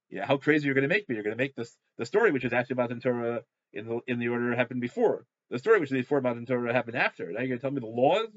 yeah, 0.10 0.26
how 0.26 0.38
crazy 0.38 0.66
you're 0.66 0.76
going 0.76 0.88
to 0.88 0.94
make 0.94 1.08
me? 1.10 1.16
You're 1.16 1.24
going 1.24 1.36
to 1.36 1.44
make 1.44 1.56
this 1.56 1.76
the 1.98 2.06
story, 2.06 2.32
which 2.32 2.44
is 2.46 2.54
actually 2.54 2.76
Matan 2.76 3.00
Torah 3.00 3.42
in 3.74 3.88
the 3.88 4.00
in 4.08 4.20
the 4.20 4.28
order 4.28 4.54
happened 4.56 4.82
before. 4.82 5.26
The 5.50 5.60
story 5.60 5.80
which 5.80 5.92
is 5.92 5.98
before 5.98 6.22
Matan 6.22 6.46
Torah 6.46 6.74
happened 6.74 6.98
after. 6.98 7.32
Now 7.32 7.40
you're 7.40 7.48
going 7.48 7.60
to 7.60 7.62
tell 7.62 7.72
me 7.72 7.80
the 7.80 7.88
laws 7.88 8.30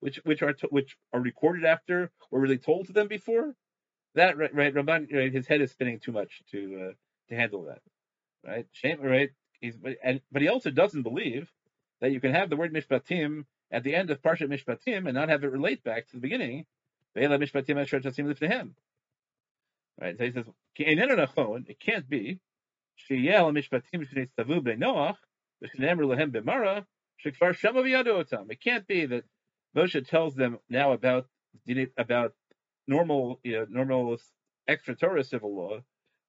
which 0.00 0.16
which 0.24 0.42
are 0.42 0.52
to, 0.52 0.66
which 0.68 0.96
are 1.12 1.20
recorded 1.20 1.64
after 1.64 2.10
were 2.30 2.40
really 2.40 2.58
told 2.58 2.86
to 2.86 2.92
them 2.92 3.08
before. 3.08 3.54
That 4.14 4.36
right, 4.36 4.54
right 4.54 4.74
Ramban, 4.74 5.12
right, 5.12 5.32
his 5.32 5.46
head 5.46 5.62
is 5.62 5.70
spinning 5.70 6.00
too 6.00 6.12
much 6.12 6.42
to 6.50 6.88
uh, 6.88 6.92
to 7.28 7.34
handle 7.34 7.64
that. 7.64 7.80
Right, 8.44 8.66
shame, 8.72 9.00
right? 9.00 9.30
he's, 9.62 9.78
and, 10.04 10.20
but 10.30 10.42
he 10.42 10.48
also 10.48 10.70
doesn't 10.70 11.02
believe 11.02 11.50
that 12.02 12.12
you 12.12 12.20
can 12.20 12.34
have 12.34 12.50
the 12.50 12.56
word 12.56 12.74
mishpatim 12.74 13.46
at 13.72 13.82
the 13.82 13.94
end 13.94 14.10
of 14.10 14.20
Parshat 14.20 14.48
Mishpatim 14.48 15.06
and 15.06 15.14
not 15.14 15.30
have 15.30 15.42
it 15.42 15.50
relate 15.50 15.82
back 15.82 16.06
to 16.08 16.12
the 16.12 16.20
beginning. 16.20 16.66
Right, 20.00 20.16
so 20.16 20.24
he 20.24 20.32
says, 20.32 20.44
it 20.76 21.80
can't 21.80 22.08
be. 22.08 22.38
It 23.08 23.30
can't 28.60 28.86
be 28.86 29.06
that 29.06 29.24
Moshe 29.76 30.08
tells 30.08 30.34
them 30.34 30.58
now 30.68 30.92
about 30.92 31.26
about 31.96 32.34
normal, 32.86 33.40
you 33.42 33.52
know, 33.52 33.66
normal 33.68 34.18
extra 34.66 34.94
Torah 34.94 35.24
civil 35.24 35.54
law, 35.54 35.80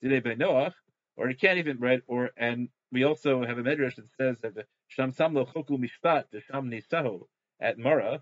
Dine 0.01 0.21
Noach, 0.21 0.73
or 1.15 1.29
it 1.29 1.39
can't 1.39 1.59
even 1.59 1.79
read, 1.79 2.01
or 2.07 2.31
and 2.37 2.69
we 2.93 3.03
also 3.03 3.43
have 3.43 3.57
a 3.57 3.63
medrash 3.63 3.95
that 3.95 4.05
says 4.17 4.37
that 4.41 4.65
Sham 4.87 5.11
Samlo 5.11 5.51
Choku 5.51 5.79
Mishpat 5.79 6.25
Sham 6.47 6.69
Nisaho 6.69 7.23
at 7.59 7.79
Mara. 7.79 8.21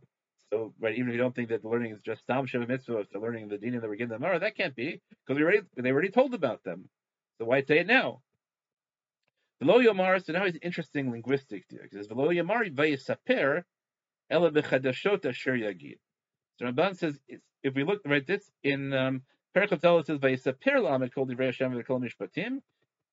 So, 0.52 0.74
right, 0.80 0.96
even 0.96 1.10
if 1.10 1.14
you 1.14 1.22
don't 1.22 1.36
think 1.36 1.50
that 1.50 1.62
the 1.62 1.68
learning 1.68 1.92
is 1.92 2.02
just 2.02 2.26
Sam 2.26 2.48
Sheva 2.48 2.68
Mitzvah, 2.68 3.06
the 3.12 3.20
learning 3.20 3.44
of 3.46 3.50
the 3.50 3.58
dinim 3.58 3.82
that 3.82 3.90
we're 3.90 3.96
given 3.96 4.10
the 4.10 4.20
Mara, 4.20 4.40
that 4.40 4.56
can't 4.56 4.76
be 4.76 5.02
because 5.26 5.38
we 5.38 5.44
already 5.44 5.62
they 5.76 5.92
already 5.92 6.10
told 6.10 6.34
about 6.34 6.64
them. 6.64 6.90
So 7.38 7.46
why 7.46 7.62
say 7.64 7.80
it 7.80 7.88
now? 7.88 8.22
Velo 9.62 9.80
Yomar, 9.80 10.26
so 10.26 10.34
now 10.34 10.46
he's 10.46 10.58
interesting 10.62 11.12
linguistic 11.12 11.66
here. 11.70 11.88
Because 11.90 12.08
Velo 12.08 12.30
Yomar 12.30 12.74
Vayisaper 12.74 13.64
ela 14.30 14.52
bechadashot 14.52 15.26
asher 15.26 15.54
yagid. 15.54 16.00
So 16.58 16.66
Ramban 16.66 16.98
says 16.98 17.20
if 17.62 17.76
we 17.76 17.84
look 17.84 18.02
right 18.06 18.26
this 18.26 18.50
in 18.64 18.94
um, 18.94 19.22
Perikot 19.56 20.06
says 20.06 20.18
vayisaper 20.18 20.82
lamed 20.82 21.14
kol 21.14 21.28
divrei 21.28 21.48
Hashem 21.48 21.74
v'kol 21.74 22.02
mishpatim, 22.02 22.62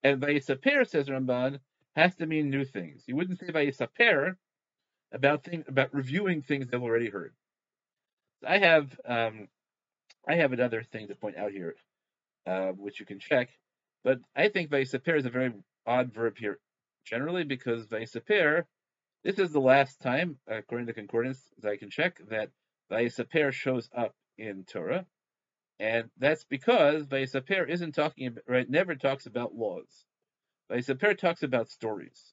and 0.03 0.21
vayisaper 0.21 0.89
says 0.89 1.09
Ramban 1.09 1.59
has 1.97 2.15
to 2.17 2.27
mean 2.27 2.51
new 2.51 2.65
things. 2.65 3.03
You 3.07 3.17
wouldn't 3.17 3.39
say 3.39 3.47
vayisaper 3.47 4.37
about 5.13 5.45
things 5.45 5.65
about 5.69 5.95
reviewing 5.95 6.43
things 6.43 6.69
they've 6.69 6.83
already 6.83 7.11
heard. 7.11 7.35
I 8.47 8.59
have 8.59 8.99
um, 9.05 9.49
I 10.29 10.37
have 10.37 10.53
another 10.53 10.83
thing 10.83 11.09
to 11.09 11.15
point 11.15 11.37
out 11.37 11.53
here, 11.53 11.75
uh, 12.47 12.69
which 12.69 13.01
you 13.01 13.07
can 13.07 13.19
check. 13.19 13.49
But 14.05 14.21
I 14.37 14.49
think 14.49 14.71
Vaisaper 14.71 15.17
is 15.17 15.27
a 15.27 15.31
very 15.31 15.53
odd 15.87 16.13
verb 16.13 16.37
here, 16.39 16.59
generally 17.05 17.45
because 17.45 17.87
Vaisaper, 17.87 18.65
this 19.25 19.39
is 19.39 19.53
the 19.53 19.61
last 19.61 20.01
time, 20.01 20.39
according 20.47 20.87
to 20.87 20.93
concordance, 20.93 21.41
that 21.61 21.71
I 21.71 21.77
can 21.77 21.91
check, 21.91 22.21
that 22.29 22.51
Vaisaper 22.91 23.53
shows 23.53 23.89
up 23.95 24.15
in 24.37 24.65
Torah. 24.65 25.07
And 25.81 26.11
that's 26.19 26.45
because 26.45 27.07
Vaisaper 27.07 27.69
isn't 27.69 27.93
talking 27.93 28.27
about, 28.27 28.45
right, 28.49 28.69
never 28.69 28.95
talks 28.97 29.27
about 29.27 29.55
laws. 29.55 30.05
Vaisaper 30.71 31.17
talks 31.17 31.43
about 31.43 31.71
stories. 31.71 32.33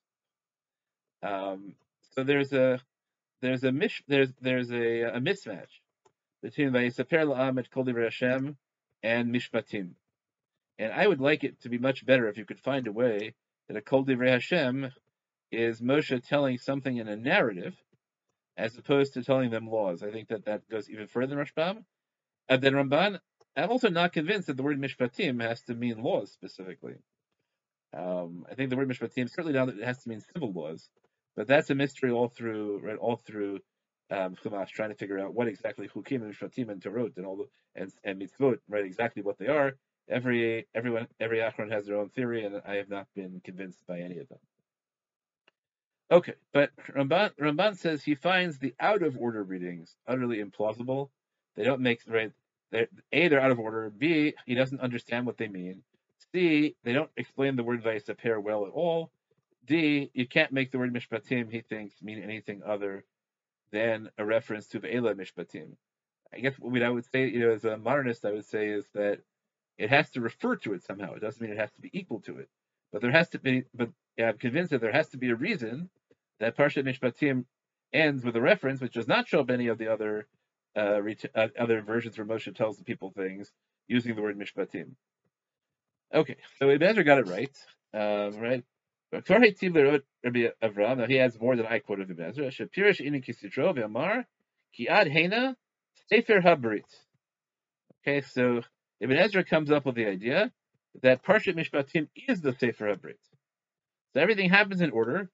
Um, 1.22 1.76
so 2.16 2.24
there's 2.24 2.54
a 2.54 2.80
there's 3.42 3.64
a 3.64 3.72
mish, 3.72 4.04
there's 4.08 4.34
there's 4.42 4.72
a, 4.72 5.02
a 5.02 5.20
mismatch 5.20 5.82
between 6.42 6.72
Vayisaper 6.72 7.26
La'am 7.26 7.64
Kol 7.72 7.86
Hashem 7.86 8.58
and 9.04 9.34
Mishpatim. 9.34 9.92
And 10.78 10.92
I 10.92 11.08
would 11.08 11.22
like 11.22 11.44
it 11.44 11.62
to 11.62 11.70
be 11.70 11.78
much 11.78 12.06
better 12.06 12.28
if 12.28 12.38
you 12.38 12.46
could 12.46 12.60
find 12.60 12.88
a 12.88 12.92
way 12.92 13.34
that 13.68 13.78
a 13.78 13.82
Kol 13.82 14.06
Divrei 14.06 14.32
Hashem 14.32 14.92
is 15.52 15.80
Moshe 15.80 16.28
telling 16.28 16.58
something 16.58 16.98
in 16.98 17.08
a 17.08 17.16
narrative 17.16 17.76
as 18.58 18.78
opposed 18.78 19.14
to 19.14 19.24
telling 19.24 19.50
them 19.50 19.70
laws. 19.70 20.04
I 20.04 20.12
think 20.12 20.30
that 20.30 20.46
that 20.46 20.68
goes 20.70 20.90
even 20.90 21.08
further 21.08 21.36
than 21.36 21.46
Rashbam. 21.46 21.84
And 22.48 22.62
then 22.62 22.74
Ramban, 22.74 23.20
I'm 23.56 23.72
also 23.72 23.90
not 23.90 24.14
convinced 24.14 24.48
that 24.48 24.58
the 24.58 24.64
word 24.64 24.80
Mishpatim 24.80 25.42
has 25.42 25.62
to 25.64 25.76
mean 25.76 26.04
laws 26.04 26.32
specifically. 26.32 26.96
Um, 27.94 28.46
I 28.52 28.56
think 28.56 28.70
the 28.70 28.76
word 28.76 28.90
Mishpatim 28.90 29.30
certainly 29.30 29.54
now 29.54 29.66
that 29.66 29.78
it 29.78 29.84
has 29.84 30.04
to 30.04 30.10
mean 30.10 30.22
civil 30.34 30.52
laws, 30.52 30.90
but 31.36 31.48
that's 31.48 31.70
a 31.70 31.76
mystery 31.76 32.12
all 32.12 32.28
through 32.28 32.80
right 32.84 32.98
all 32.98 33.16
through 33.16 33.60
um, 34.12 34.36
Chumash, 34.36 34.70
trying 34.70 34.90
to 34.90 34.96
figure 34.96 35.20
out 35.20 35.34
what 35.34 35.48
exactly 35.48 35.88
Chukim 35.88 36.22
and 36.24 36.34
Mishpatim 36.34 36.70
and 36.70 36.82
Torot 36.82 37.18
and 37.18 37.26
all 37.26 37.38
the 37.38 37.46
and, 37.76 37.92
and 38.04 38.22
Mitzvot, 38.22 38.60
right? 38.68 38.86
Exactly 38.86 39.22
what 39.22 39.38
they 39.38 39.48
are. 39.48 39.74
Every 40.10 40.68
everyone 40.76 41.08
every 41.20 41.40
Achron 41.40 41.72
has 41.72 41.86
their 41.86 41.98
own 41.98 42.10
theory, 42.10 42.46
and 42.46 42.62
I 42.66 42.76
have 42.76 42.90
not 42.90 43.08
been 43.16 43.42
convinced 43.44 43.86
by 43.88 44.02
any 44.02 44.20
of 44.20 44.28
them. 44.28 44.40
Okay, 46.12 46.34
but 46.54 46.70
Ramban, 46.96 47.32
Ramban 47.42 47.78
says 47.78 48.04
he 48.04 48.14
finds 48.14 48.60
the 48.60 48.76
out 48.80 49.02
of 49.02 49.18
order 49.18 49.44
readings 49.44 49.96
utterly 50.08 50.44
implausible. 50.44 51.10
They 51.56 51.64
don't 51.64 51.82
make 51.82 52.02
right. 52.08 52.32
They're, 52.72 52.88
a, 53.12 53.28
they're 53.28 53.42
out 53.42 53.52
of 53.52 53.60
order. 53.60 53.92
B, 53.96 54.34
he 54.46 54.56
doesn't 54.56 54.82
understand 54.82 55.26
what 55.26 55.38
they 55.38 55.48
mean. 55.48 55.84
C, 56.34 56.76
they 56.84 56.94
don't 56.94 57.12
explain 57.18 57.56
the 57.56 57.64
word 57.64 57.84
Vayisaper 57.84 58.42
well 58.42 58.66
at 58.66 58.72
all. 58.72 59.12
D, 59.66 60.12
you 60.14 60.28
can't 60.28 60.52
make 60.52 60.72
the 60.72 60.78
word 60.78 60.94
Mishpatim, 60.94 61.52
he 61.52 61.62
thinks, 61.62 62.02
mean 62.02 62.22
anything 62.22 62.62
other 62.66 63.04
than 63.72 64.10
a 64.18 64.26
reference 64.26 64.68
to 64.68 64.80
Ve'ela 64.80 65.16
Mishpatim. 65.16 65.72
I 66.34 66.40
guess 66.40 66.56
what 66.60 66.82
I 66.84 66.90
would 66.90 67.06
say, 67.12 67.28
you 67.28 67.40
know, 67.40 67.52
as 67.52 67.66
a 67.66 67.78
modernist, 67.78 68.26
I 68.26 68.32
would 68.32 68.46
say 68.46 68.68
is 68.68 68.86
that 68.94 69.20
it 69.78 69.90
has 69.90 70.10
to 70.12 70.22
refer 70.22 70.56
to 70.58 70.74
it 70.74 70.84
somehow. 70.84 71.14
It 71.14 71.22
doesn't 71.22 71.42
mean 71.42 71.52
it 71.52 71.60
has 71.60 71.72
to 71.74 71.82
be 71.82 71.90
equal 71.94 72.20
to 72.22 72.38
it, 72.38 72.50
but 72.92 73.02
there 73.02 73.12
has 73.12 73.30
to 73.30 73.40
be. 73.40 73.64
But 73.74 73.90
yeah, 74.18 74.30
I'm 74.30 74.38
convinced 74.38 74.72
that 74.72 74.82
there 74.82 74.92
has 74.92 75.10
to 75.10 75.18
be 75.18 75.30
a 75.30 75.36
reason 75.36 75.90
that 76.40 76.58
Parshat 76.58 76.86
Mishpatim 76.86 77.46
ends 77.94 78.24
with 78.24 78.36
a 78.36 78.42
reference 78.42 78.82
which 78.82 78.94
does 78.94 79.08
not 79.08 79.28
show 79.28 79.40
up 79.40 79.50
any 79.50 79.68
of 79.68 79.78
the 79.78 79.92
other 79.92 80.28
uh, 80.76 81.00
uh, 81.36 81.48
other 81.60 81.82
versions 81.82 82.18
where 82.18 82.28
Moshe 82.28 82.54
tells 82.56 82.78
the 82.78 82.84
people 82.84 83.12
things 83.12 83.52
using 83.88 84.16
the 84.16 84.22
word 84.22 84.38
Mishpatim. 84.38 84.92
Okay, 86.14 86.38
so 86.60 86.70
Ibn 86.70 86.88
Ezra 86.88 87.04
got 87.04 87.20
it 87.20 87.28
right, 87.28 87.58
um, 87.94 88.40
right? 88.40 88.64
Now 89.12 91.06
he 91.08 91.16
has 91.16 91.40
more 91.40 91.56
than 91.56 91.66
I 91.66 91.80
quoted 91.80 92.12
Ibn 92.12 92.26
Ezra. 92.26 92.48
Shapirish 92.48 93.00
inin 93.00 93.24
kisitro 93.24 93.76
v'amar 93.76 94.26
ki 94.74 94.88
ad 94.90 95.08
sefer 96.10 96.42
habrit. 96.42 96.84
Okay, 98.02 98.22
so 98.22 98.62
Ibn 99.00 99.18
Ezra 99.18 99.44
comes 99.44 99.72
up 99.72 99.86
with 99.86 99.96
the 99.96 100.06
idea 100.06 100.52
that 101.02 101.24
Parshat 101.24 101.56
Mishpatim 101.56 102.08
is 102.28 102.42
the 102.42 102.54
sefer 102.54 102.88
habrit. 102.88 103.20
So 104.14 104.22
everything 104.22 104.50
happens 104.50 104.82
in 104.82 104.92
order. 104.92 105.30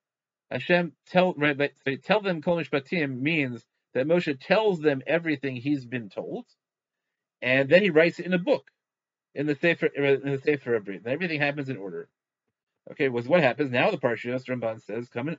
Hashem 0.52 0.94
tell 1.08 1.34
right, 1.36 1.72
tell 2.04 2.22
them 2.22 2.42
kol 2.42 2.58
mishpatim 2.58 3.22
means 3.22 3.66
that 3.94 4.08
Moshe 4.08 4.40
tells 4.40 4.80
them 4.80 5.02
everything 5.08 5.56
he's 5.56 5.86
been 5.86 6.10
told, 6.10 6.46
and 7.42 7.70
then 7.70 7.82
he 7.82 7.90
writes 7.90 8.20
it 8.20 8.26
in 8.26 8.34
a 8.34 8.40
book, 8.40 8.70
in 9.36 9.46
the 9.46 9.56
sefer 9.56 9.88
in 9.88 10.32
the 10.32 10.40
sefer 10.40 10.80
habrit. 10.80 10.98
And 10.98 11.08
everything 11.08 11.40
happens 11.40 11.70
in 11.70 11.78
order. 11.78 12.10
Okay, 12.92 13.10
was 13.10 13.28
what 13.28 13.42
happens 13.42 13.72
now? 13.72 13.92
The 13.92 13.98
Parshas 13.98 14.46
Ramban 14.46 14.82
says, 14.84 15.10
"Come 15.10 15.30
in, 15.30 15.38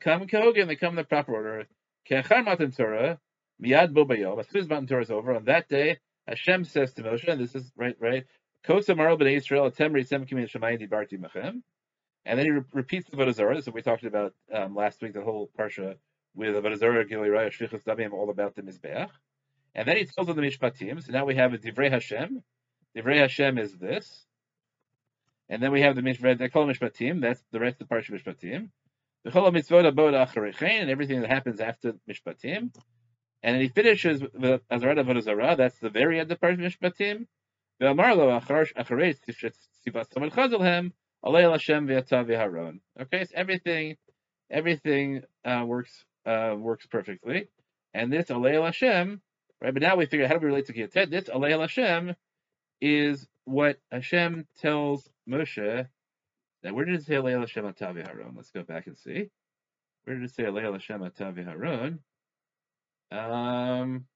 come 0.00 0.22
in 0.22 0.66
They 0.66 0.76
come 0.76 0.90
in 0.90 0.96
the 0.96 1.04
proper 1.04 1.34
order. 1.34 1.66
Kechar 2.08 2.44
Matan 2.44 2.72
Torah, 2.72 3.18
Miyad 3.62 3.92
Bo 3.92 4.04
Bayom. 4.04 4.38
As 4.38 4.48
soon 4.48 4.62
as 4.62 4.68
Matan 4.68 4.86
Torah 4.86 5.02
is 5.02 5.10
over, 5.10 5.34
on 5.34 5.44
that 5.46 5.68
day, 5.68 5.98
Hashem 6.26 6.64
says 6.64 6.92
to 6.94 7.02
Moshe, 7.02 7.28
and 7.28 7.40
this 7.40 7.54
is 7.54 7.72
right, 7.76 7.96
right. 8.00 8.24
Israel. 8.66 9.72
And 12.26 12.38
then 12.38 12.46
he 12.46 12.50
re- 12.52 12.62
repeats 12.72 13.10
the 13.10 13.16
Vodazara. 13.16 13.54
This 13.54 13.64
is 13.64 13.66
what 13.66 13.74
we 13.74 13.82
talked 13.82 14.04
about 14.04 14.34
um, 14.52 14.74
last 14.74 15.02
week, 15.02 15.12
the 15.12 15.22
whole 15.22 15.50
parsha 15.58 15.96
with 16.34 16.54
Gilei 16.54 17.28
Raya, 17.28 17.50
Shlichus 17.50 17.84
Damim, 17.84 18.12
all 18.12 18.30
about 18.30 18.54
the 18.54 18.62
Mizbeach. 18.62 19.10
And 19.74 19.88
then 19.88 19.96
he 19.96 20.04
tells 20.04 20.26
them 20.26 20.36
the 20.36 20.42
Mishpatim. 20.42 21.02
So 21.04 21.12
now 21.12 21.24
we 21.24 21.34
have 21.36 21.52
a 21.52 21.58
Divrei 21.58 21.90
Hashem. 21.90 22.42
Divrei 22.96 23.18
Hashem 23.18 23.58
is 23.58 23.72
this. 23.76 24.24
And 25.48 25.62
then 25.62 25.72
we 25.72 25.82
have 25.82 25.96
the 25.96 26.02
Mishpat, 26.02 26.38
they 26.38 26.48
call 26.48 26.66
Mishpatim, 26.66 27.20
that's 27.20 27.42
the 27.52 27.60
rest 27.60 27.80
of 27.80 27.88
the 27.88 27.94
Parsha 27.94 28.10
Mishpatim. 28.10 28.70
The 29.24 29.30
Chol 29.30 29.52
Mitzvot 29.52 29.90
Abod 29.92 30.14
Acharechein, 30.14 30.80
and 30.80 30.90
everything 30.90 31.20
that 31.20 31.30
happens 31.30 31.60
after 31.60 31.94
Mishpatim. 32.08 32.74
And 33.42 33.54
then 33.54 33.60
he 33.60 33.68
finishes 33.68 34.20
the 34.20 34.62
Azarat 34.70 35.04
Avodah 35.04 35.56
that's 35.56 35.78
the 35.78 35.90
very 35.90 36.18
end 36.18 36.30
of 36.30 36.40
the 36.40 36.46
Parsha 36.46 36.58
Mishpatim. 36.58 37.26
Okay, 43.00 43.24
so 43.24 43.32
everything, 43.34 43.96
everything 44.50 45.22
uh, 45.44 45.64
works 45.66 46.04
uh, 46.26 46.54
works 46.56 46.86
perfectly. 46.86 47.48
And 47.92 48.12
this 48.12 48.26
Alei 48.26 48.62
Hashem, 48.62 49.20
right, 49.60 49.72
but 49.72 49.82
now 49.82 49.96
we 49.96 50.06
figure 50.06 50.24
out 50.24 50.32
how 50.32 50.38
do 50.38 50.40
we 50.40 50.48
relate 50.48 50.66
to 50.66 50.72
Kiyatet? 50.72 51.10
This 51.10 51.24
Alei 51.24 51.58
Hashem 51.58 52.14
is 52.80 53.26
what 53.44 53.78
Hashem 53.90 54.46
tells 54.60 55.08
Moshe. 55.28 55.86
Now, 56.62 56.72
where 56.72 56.84
did 56.84 56.94
it 56.96 57.04
say 57.04 57.16
Aleil 57.16 57.40
Hashem 57.40 57.64
Atavi 57.64 58.06
Haron? 58.06 58.36
Let's 58.36 58.50
go 58.50 58.62
back 58.62 58.86
and 58.86 58.96
see. 58.96 59.30
Where 60.04 60.16
did 60.16 60.24
it 60.24 60.34
say 60.34 60.44
Aleil 60.44 60.72
Hashem 60.72 61.00
Atavi 61.00 61.46
Haron? 61.46 61.98
Um, 63.12 64.06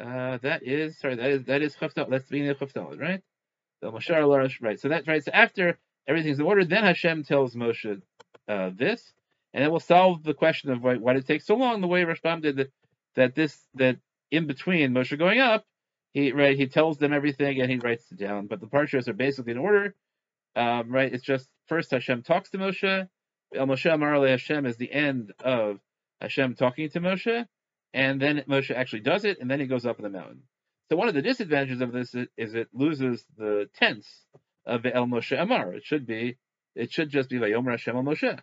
uh, 0.00 0.38
that 0.38 0.62
is 0.62 0.98
sorry. 0.98 1.16
That 1.16 1.30
is 1.30 1.44
that 1.44 1.62
is 1.62 1.76
Chaftal. 1.76 2.10
That's 2.10 2.28
being 2.28 2.46
the 2.46 2.54
Chaftal, 2.54 2.98
right? 2.98 3.22
The 3.80 3.90
Moshe 3.90 4.60
right. 4.60 4.80
So 4.80 4.88
that's 4.88 5.06
right. 5.06 5.24
So 5.24 5.30
after 5.32 5.78
everything's 6.08 6.40
in 6.40 6.46
order, 6.46 6.64
then 6.64 6.84
Hashem 6.84 7.24
tells 7.24 7.54
Moshe 7.54 8.02
uh, 8.48 8.70
this, 8.76 9.12
and 9.52 9.64
it 9.64 9.70
will 9.70 9.80
solve 9.80 10.22
the 10.22 10.34
question 10.34 10.70
of 10.70 10.82
why, 10.82 10.96
why 10.96 11.14
did 11.14 11.24
it 11.24 11.26
take 11.26 11.42
so 11.42 11.56
long. 11.56 11.80
The 11.80 11.86
way 11.86 12.04
Rashbam 12.04 12.42
did 12.42 12.56
that, 12.56 12.72
that 13.16 13.34
this 13.34 13.56
that 13.74 13.96
in 14.30 14.46
between 14.46 14.92
Moshe 14.92 15.18
going 15.18 15.40
up, 15.40 15.64
he 16.12 16.32
right 16.32 16.56
he 16.56 16.66
tells 16.66 16.98
them 16.98 17.12
everything 17.12 17.60
and 17.60 17.70
he 17.70 17.78
writes 17.78 18.10
it 18.10 18.18
down. 18.18 18.46
But 18.46 18.60
the 18.60 18.66
parshas 18.66 19.08
are 19.08 19.12
basically 19.12 19.52
in 19.52 19.58
order. 19.58 19.94
Um, 20.56 20.90
right, 20.90 21.12
it's 21.12 21.24
just 21.24 21.48
first 21.66 21.90
Hashem 21.90 22.22
talks 22.22 22.50
to 22.50 22.58
Moshe. 22.58 23.08
El 23.54 23.66
Moshe 23.66 23.92
Amar 23.92 24.26
Hashem 24.26 24.66
is 24.66 24.76
the 24.76 24.92
end 24.92 25.32
of 25.40 25.80
Hashem 26.20 26.54
talking 26.54 26.88
to 26.90 27.00
Moshe, 27.00 27.46
and 27.92 28.20
then 28.20 28.44
Moshe 28.48 28.74
actually 28.74 29.00
does 29.00 29.24
it, 29.24 29.38
and 29.40 29.50
then 29.50 29.58
he 29.58 29.66
goes 29.66 29.86
up 29.86 29.98
in 29.98 30.04
the 30.04 30.10
mountain. 30.10 30.42
So 30.88 30.96
one 30.96 31.08
of 31.08 31.14
the 31.14 31.22
disadvantages 31.22 31.80
of 31.80 31.92
this 31.92 32.14
is 32.36 32.54
it 32.54 32.68
loses 32.72 33.24
the 33.36 33.68
tense 33.74 34.08
of 34.66 34.86
El 34.86 35.06
Moshe 35.06 35.40
Amar. 35.40 35.74
It 35.74 35.84
should 35.84 36.06
be, 36.06 36.36
it 36.74 36.92
should 36.92 37.10
just 37.10 37.28
be 37.28 37.38
Vayomer 37.38 37.70
Hashem 37.70 37.96
El 37.96 38.02
Moshe. 38.02 38.38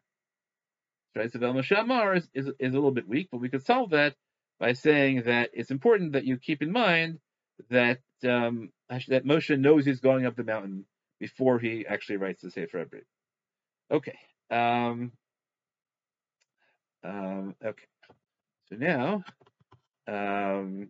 Right, 1.18 1.32
so 1.32 1.40
Amar 1.78 2.16
is, 2.16 2.30
is, 2.36 2.46
is 2.60 2.74
a 2.74 2.76
little 2.76 2.92
bit 2.92 3.08
weak, 3.08 3.30
but 3.32 3.42
we 3.42 3.50
could 3.50 3.66
solve 3.66 3.90
that 3.90 4.14
by 4.60 4.74
saying 4.74 5.24
that 5.26 5.50
it's 5.54 5.72
important 5.72 6.14
that 6.14 6.26
you 6.26 6.38
keep 6.38 6.62
in 6.62 6.72
mind 6.72 7.18
that 7.72 8.00
um, 8.24 8.70
that 8.90 9.26
Moshe 9.26 9.58
knows 9.60 9.84
he's 9.84 10.00
going 10.00 10.28
up 10.28 10.36
the 10.36 10.44
mountain 10.44 10.86
before 11.20 11.58
he 11.58 11.86
actually 11.88 12.18
writes 12.18 12.44
the 12.44 12.52
Sefer 12.52 12.86
Habrit. 12.86 13.06
Okay. 13.92 14.18
Um, 14.52 15.12
um, 17.04 17.56
okay. 17.66 17.86
So 18.70 18.76
now, 18.76 19.24
um, 20.08 20.90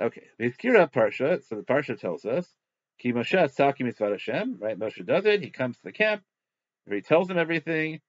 okay, 0.00 0.22
the 0.38 0.50
Iskira 0.50 0.92
Parsha. 0.92 1.42
So 1.48 1.56
the 1.56 1.62
Parsha 1.62 1.98
tells 1.98 2.24
us, 2.24 2.48
Ki 3.00 3.12
Moshe 3.12 3.50
Saki 3.50 3.82
Mitzvah 3.82 4.10
Hashem. 4.10 4.58
Right, 4.60 4.78
Moshe 4.78 5.04
does 5.04 5.26
it. 5.26 5.42
He 5.42 5.50
comes 5.50 5.76
to 5.78 5.82
the 5.82 5.92
camp. 5.92 6.22
He 6.88 7.00
tells 7.00 7.26
them 7.26 7.38
everything. 7.38 8.00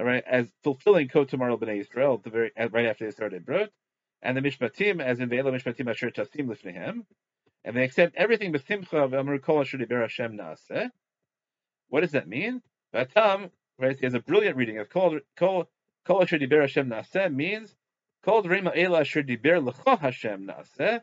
Right, 0.00 0.24
as 0.26 0.48
fulfilling 0.62 1.08
Kotamar 1.08 1.56
Bnei 1.58 1.80
Israel 1.80 2.18
the 2.18 2.30
very 2.30 2.52
right 2.70 2.86
after 2.86 3.04
they 3.04 3.10
started 3.10 3.44
Brot, 3.44 3.68
and 4.22 4.36
the 4.36 4.40
Mishpatim 4.40 5.00
as 5.00 5.20
in 5.20 5.28
Ve'ela 5.28 5.52
Mishpatim 5.52 5.88
Asher 5.88 6.10
Tasim 6.10 6.46
Lifnehem, 6.46 7.04
and 7.64 7.76
they 7.76 7.84
accept 7.84 8.16
everything 8.16 8.52
B'Simcha 8.52 9.08
V'Amru 9.08 9.40
Kol 9.42 9.60
Asher 9.60 9.78
Diber 9.78 10.00
Hashem 10.00 10.36
Naaseh. 10.36 10.90
What 11.88 12.00
does 12.00 12.12
that 12.12 12.28
mean? 12.28 12.62
Vatam, 12.94 13.50
right? 13.78 13.98
He 13.98 14.06
has 14.06 14.14
a 14.14 14.20
brilliant 14.20 14.56
reading 14.56 14.78
of 14.78 14.88
Kol 14.88 15.20
Kol 15.36 15.68
Kol 16.04 16.22
Asher 16.22 16.38
Diber 16.38 16.62
Hashem 16.62 16.88
Naaseh 16.88 17.32
means 17.32 17.74
Kol 18.24 18.42
Drema 18.42 18.72
Ela 18.76 19.00
Asher 19.00 19.22
Diber 19.22 19.64
L'Cho 19.64 19.96
Hashem 19.96 20.46
Naaseh. 20.46 21.00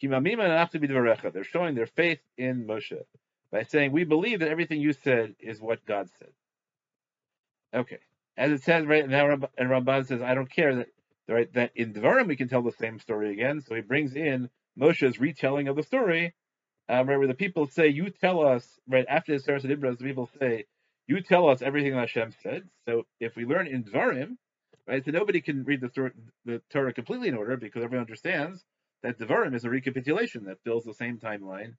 They're 0.00 1.44
showing 1.44 1.74
their 1.74 1.86
faith 1.86 2.20
in 2.36 2.66
Moshe 2.66 3.02
by 3.50 3.64
saying, 3.64 3.92
We 3.92 4.04
believe 4.04 4.40
that 4.40 4.48
everything 4.48 4.80
you 4.80 4.92
said 4.92 5.34
is 5.40 5.60
what 5.60 5.84
God 5.84 6.08
said. 6.18 6.30
Okay. 7.74 7.98
As 8.38 8.52
it 8.52 8.62
says 8.62 8.86
right 8.86 9.06
now, 9.08 9.30
and 9.32 9.68
Ramban 9.68 10.06
says, 10.06 10.22
I 10.22 10.34
don't 10.34 10.50
care 10.50 10.76
that 10.76 10.86
right 11.28 11.52
that 11.54 11.72
in 11.74 11.92
Devarim 11.92 12.28
we 12.28 12.36
can 12.36 12.48
tell 12.48 12.62
the 12.62 12.72
same 12.72 13.00
story 13.00 13.32
again. 13.32 13.60
So 13.60 13.74
he 13.74 13.80
brings 13.80 14.14
in 14.14 14.48
Moshe's 14.76 15.18
retelling 15.18 15.66
of 15.66 15.74
the 15.74 15.82
story, 15.82 16.34
um, 16.88 17.08
right, 17.08 17.18
where 17.18 17.26
the 17.26 17.34
people 17.34 17.66
say, 17.66 17.88
You 17.88 18.10
tell 18.10 18.46
us, 18.46 18.64
right, 18.88 19.04
after 19.08 19.32
the 19.32 19.42
Seres 19.42 19.64
Ibras, 19.64 19.98
the 19.98 20.04
people 20.04 20.30
say, 20.38 20.66
You 21.08 21.20
tell 21.20 21.48
us 21.48 21.62
everything 21.62 21.92
that 21.92 22.08
Hashem 22.08 22.32
said. 22.40 22.68
So 22.86 23.06
if 23.18 23.34
we 23.34 23.44
learn 23.44 23.66
in 23.66 23.82
Devarim, 23.82 24.36
right, 24.86 25.04
so 25.04 25.10
nobody 25.10 25.40
can 25.40 25.64
read 25.64 25.80
the, 25.80 26.12
the 26.44 26.62
Torah 26.70 26.94
completely 26.94 27.28
in 27.28 27.36
order 27.36 27.56
because 27.56 27.82
everyone 27.82 28.06
understands 28.06 28.64
that 29.02 29.18
Devarim 29.18 29.56
is 29.56 29.64
a 29.64 29.70
recapitulation 29.70 30.44
that 30.44 30.62
fills 30.62 30.84
the 30.84 30.94
same 30.94 31.18
timeline 31.18 31.74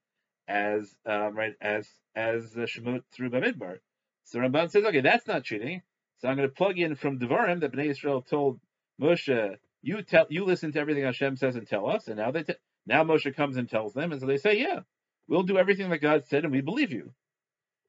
as 0.50 0.94
um, 1.06 1.38
right 1.38 1.54
as 1.62 1.88
as 2.16 2.58
uh, 2.58 2.62
Shemot 2.62 3.04
through 3.14 3.30
Bamidbar. 3.30 3.78
So 4.26 4.40
Ramban 4.40 4.70
says, 4.70 4.84
okay, 4.84 5.02
that's 5.02 5.26
not 5.26 5.46
cheating. 5.46 5.84
So 6.20 6.28
I'm 6.28 6.36
going 6.36 6.50
to 6.50 6.56
plug 6.56 6.78
in 6.78 6.96
from 6.96 7.20
Devarim 7.20 7.62
that 7.62 7.72
Bnei 7.72 7.90
Israel 7.90 8.22
told 8.22 8.60
Moshe, 9.02 9.56
you 9.82 10.02
tell, 10.02 10.26
you 10.30 10.46
listen 10.46 10.72
to 10.74 10.80
everything 10.80 11.04
Hashem 11.04 11.38
says 11.38 11.56
and 11.56 11.68
tell 11.68 11.90
us. 11.90 12.08
And 12.08 12.18
now 12.18 12.32
they, 12.32 12.44
t- 12.44 12.56
now 12.86 13.04
Moshe 13.04 13.34
comes 13.36 13.56
and 13.56 13.70
tells 13.70 13.94
them, 13.94 14.12
and 14.12 14.20
so 14.20 14.28
they 14.28 14.38
say, 14.38 14.58
yeah, 14.60 14.80
we'll 15.28 15.44
do 15.44 15.58
everything 15.58 15.90
that 15.90 16.00
God 16.00 16.26
said, 16.28 16.44
and 16.44 16.52
we 16.52 16.62
believe 16.62 16.92
you. 16.92 17.14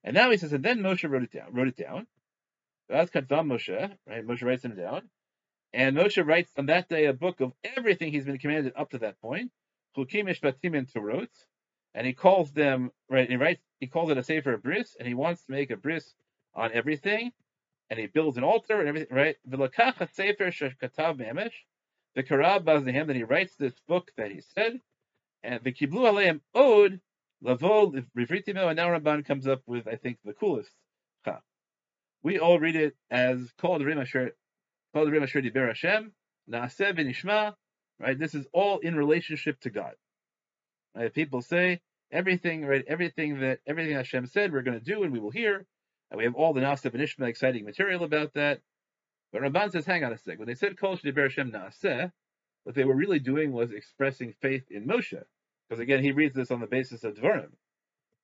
And 0.04 0.14
now 0.14 0.30
he 0.30 0.36
says, 0.36 0.52
and 0.52 0.64
then 0.64 0.80
Moshe 0.80 1.08
wrote 1.08 1.24
it 1.24 1.32
down. 1.32 1.52
Wrote 1.52 1.68
it 1.68 1.76
down. 1.76 2.06
That's 2.88 3.10
Katvam 3.10 3.46
Moshe, 3.46 3.90
right? 4.06 4.26
Moshe 4.26 4.42
writes 4.42 4.62
them 4.62 4.76
down. 4.76 5.08
And 5.72 5.96
Moshe 5.96 6.24
writes 6.24 6.50
on 6.56 6.66
that 6.66 6.88
day 6.88 7.06
a 7.06 7.12
book 7.12 7.40
of 7.40 7.52
everything 7.76 8.12
he's 8.12 8.24
been 8.24 8.38
commanded 8.38 8.72
up 8.76 8.90
to 8.90 8.98
that 8.98 9.20
point, 9.20 9.52
Chukim 9.96 10.28
and 10.28 10.88
Torot, 10.88 11.28
and 11.94 12.06
he 12.06 12.12
calls 12.12 12.52
them 12.52 12.90
right. 13.08 13.28
He 13.28 13.36
writes 13.36 13.62
he 13.78 13.86
calls 13.86 14.10
it 14.10 14.18
a 14.18 14.22
sefer 14.22 14.56
bris, 14.56 14.96
and 14.98 15.06
he 15.06 15.14
wants 15.14 15.44
to 15.44 15.52
make 15.52 15.70
a 15.70 15.76
bris 15.76 16.14
on 16.54 16.72
everything, 16.72 17.32
and 17.90 17.98
he 17.98 18.06
builds 18.06 18.38
an 18.38 18.44
altar 18.44 18.78
and 18.78 18.88
everything. 18.88 19.14
Right, 19.14 19.36
the 22.14 22.22
karab 22.24 22.64
bazihem 22.64 23.06
that 23.06 23.16
he 23.16 23.24
writes 23.24 23.54
this 23.56 23.74
book 23.86 24.10
that 24.16 24.30
he 24.30 24.40
said, 24.40 24.80
and 25.42 25.62
the 25.62 25.72
kiblu 25.72 26.10
aleim 26.10 26.40
od 26.54 27.00
lavo 27.42 27.92
rivritimo, 28.16 28.68
and 28.68 28.76
now 28.76 28.88
Ramban 28.88 29.24
comes 29.24 29.46
up 29.46 29.62
with 29.66 29.86
I 29.86 29.96
think 29.96 30.18
the 30.24 30.32
coolest 30.32 30.70
cha. 31.24 31.40
We 32.22 32.38
all 32.38 32.58
read 32.58 32.76
it 32.76 32.96
as 33.10 33.52
called 33.58 33.82
Rim 33.82 33.98
Asher 33.98 34.32
Kol 34.94 35.06
Rim 35.06 35.22
Asher 35.22 35.40
Diber 35.40 35.68
Hashem, 35.68 36.12
Naaseh 36.50 36.94
v'nishma, 36.96 37.54
right? 37.98 38.18
This 38.18 38.34
is 38.34 38.46
all 38.52 38.78
in 38.78 38.96
relationship 38.96 39.60
to 39.60 39.70
God. 39.70 39.94
Right? 40.94 41.12
People 41.12 41.42
say 41.42 41.80
everything, 42.10 42.66
right? 42.66 42.84
Everything 42.86 43.40
that 43.40 43.60
everything 43.66 43.94
Hashem 43.94 44.26
said 44.26 44.52
we're 44.52 44.62
going 44.62 44.78
to 44.78 44.84
do 44.84 45.02
and 45.02 45.12
we 45.12 45.20
will 45.20 45.30
hear. 45.30 45.66
And 46.10 46.18
we 46.18 46.24
have 46.24 46.34
all 46.34 46.52
the 46.52 46.60
Naaseh 46.60 46.90
v'nishma 46.90 47.28
exciting 47.28 47.64
material 47.64 48.04
about 48.04 48.34
that. 48.34 48.60
But 49.32 49.42
Ramban 49.42 49.70
says, 49.70 49.86
hang 49.86 50.04
on 50.04 50.12
a 50.12 50.18
sec. 50.18 50.38
When 50.38 50.48
they 50.48 50.54
said 50.54 50.78
Kol 50.78 50.96
Diber 50.96 51.22
Hashem 51.22 51.52
Naaseh, 51.52 52.10
what 52.64 52.74
they 52.74 52.84
were 52.84 52.96
really 52.96 53.20
doing 53.20 53.52
was 53.52 53.72
expressing 53.72 54.34
faith 54.40 54.70
in 54.70 54.86
Moshe. 54.86 55.22
Because 55.68 55.80
again, 55.80 56.02
he 56.02 56.12
reads 56.12 56.34
this 56.34 56.50
on 56.50 56.60
the 56.60 56.66
basis 56.66 57.04
of 57.04 57.14
Dvarim. 57.14 57.52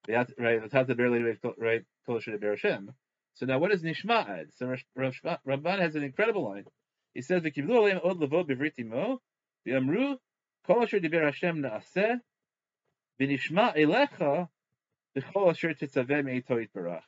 Right, 0.09 1.85
Kol 2.07 2.21
Diber 2.21 2.51
Hashem. 2.51 2.95
So 3.35 3.45
now, 3.45 3.59
what 3.59 3.71
is 3.71 3.83
does 3.83 3.91
Nishma 3.91 4.27
add? 4.29 4.53
So 4.55 4.75
Ramban 4.97 5.79
has 5.79 5.95
an 5.95 6.03
incredible 6.03 6.45
line. 6.49 6.65
He 7.13 7.21
says, 7.23 7.43
"V'kivlu 7.43 7.69
aleim 7.69 8.01
od 8.03 8.19
levo 8.19 8.45
bivriti 8.47 8.85
mo, 8.85 9.21
v'amru 9.67 10.19
kol 10.67 10.83
asher 10.83 11.01
diber 11.01 11.25
Hashem 11.25 11.63
naaseh, 11.63 12.21
v'nishma 13.21 13.75
elecha 13.77 14.49
v'chol 15.17 15.51
asher 15.51 15.75
tetzaveh 15.75 16.25
me'ito 16.25 16.57
yitbarach." 16.57 17.05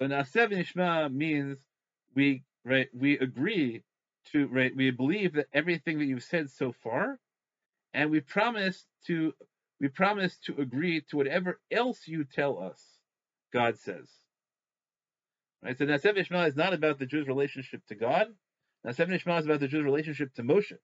So 0.00 0.08
naaseh 0.08 0.48
v'nishma 0.48 1.12
means 1.12 1.58
we 2.14 2.42
right 2.64 2.88
we 2.94 3.18
agree 3.18 3.82
to 4.32 4.46
right 4.46 4.74
we 4.74 4.90
believe 4.90 5.34
that 5.34 5.48
everything 5.52 5.98
that 5.98 6.06
you've 6.06 6.22
said 6.22 6.48
so 6.48 6.72
far, 6.72 7.18
and 7.92 8.10
we 8.10 8.20
promise 8.20 8.86
to 9.06 9.34
we 9.78 9.88
promise 9.88 10.38
to 10.46 10.58
agree 10.58 11.02
to 11.10 11.16
whatever 11.18 11.60
else 11.70 12.08
you 12.08 12.24
tell 12.24 12.62
us. 12.62 12.82
God 13.52 13.78
says. 13.78 14.08
Right? 15.62 15.76
So 15.76 15.84
Naaseh 15.84 16.16
v'nishma 16.16 16.48
is 16.48 16.56
not 16.56 16.72
about 16.72 16.98
the 16.98 17.06
Jew's 17.06 17.28
relationship 17.28 17.84
to 17.88 17.94
God. 17.94 18.28
Naaseh 18.86 19.06
v'nishma 19.06 19.40
is 19.40 19.44
about 19.44 19.60
the 19.60 19.68
Jew's 19.68 19.84
relationship 19.84 20.32
to 20.34 20.42
Moshe. 20.42 20.78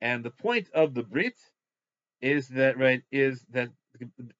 And 0.00 0.24
the 0.24 0.30
point 0.30 0.70
of 0.72 0.94
the 0.94 1.02
Brit 1.02 1.38
is 2.22 2.48
that 2.48 2.78
right 2.78 3.02
is 3.12 3.44
that 3.50 3.68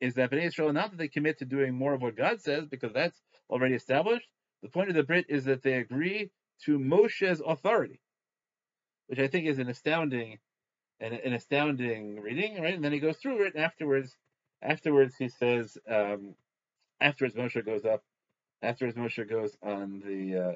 is 0.01 0.15
that 0.15 0.31
Bnei 0.31 0.47
Israel 0.47 0.73
not 0.73 0.91
that 0.91 0.97
they 0.97 1.09
commit 1.09 1.39
to 1.39 1.45
doing 1.45 1.75
more 1.75 1.93
of 1.93 2.01
what 2.01 2.17
God 2.17 2.41
says 2.41 2.67
because 2.67 2.93
that's 2.93 3.21
already 3.51 3.75
established. 3.75 4.29
The 4.63 4.69
point 4.69 4.89
of 4.89 4.95
the 4.95 5.03
Brit 5.03 5.27
is 5.29 5.45
that 5.45 5.63
they 5.63 5.75
agree 5.75 6.31
to 6.65 6.79
Moshe's 6.79 7.43
authority, 7.45 8.01
which 9.09 9.19
I 9.19 9.29
think 9.29 9.47
is 9.47 9.59
an 9.59 9.69
astounding 9.69 10.39
an, 11.01 11.13
an 11.13 11.33
astounding 11.33 12.21
reading, 12.21 12.63
right? 12.63 12.75
And 12.75 12.85
then 12.85 12.93
he 12.93 13.01
goes 13.01 13.17
through 13.17 13.45
it, 13.47 13.55
and 13.55 13.65
afterwards, 13.65 14.17
afterwards 14.63 15.17
he 15.19 15.29
says, 15.29 15.77
um, 15.91 16.35
afterwards 17.01 17.35
Moshe 17.35 17.65
goes 17.67 17.85
up 17.85 18.03
afterwards 18.65 18.97
Moshe 18.97 19.29
goes 19.29 19.57
on 19.63 20.03
the 20.05 20.51
uh, 20.51 20.53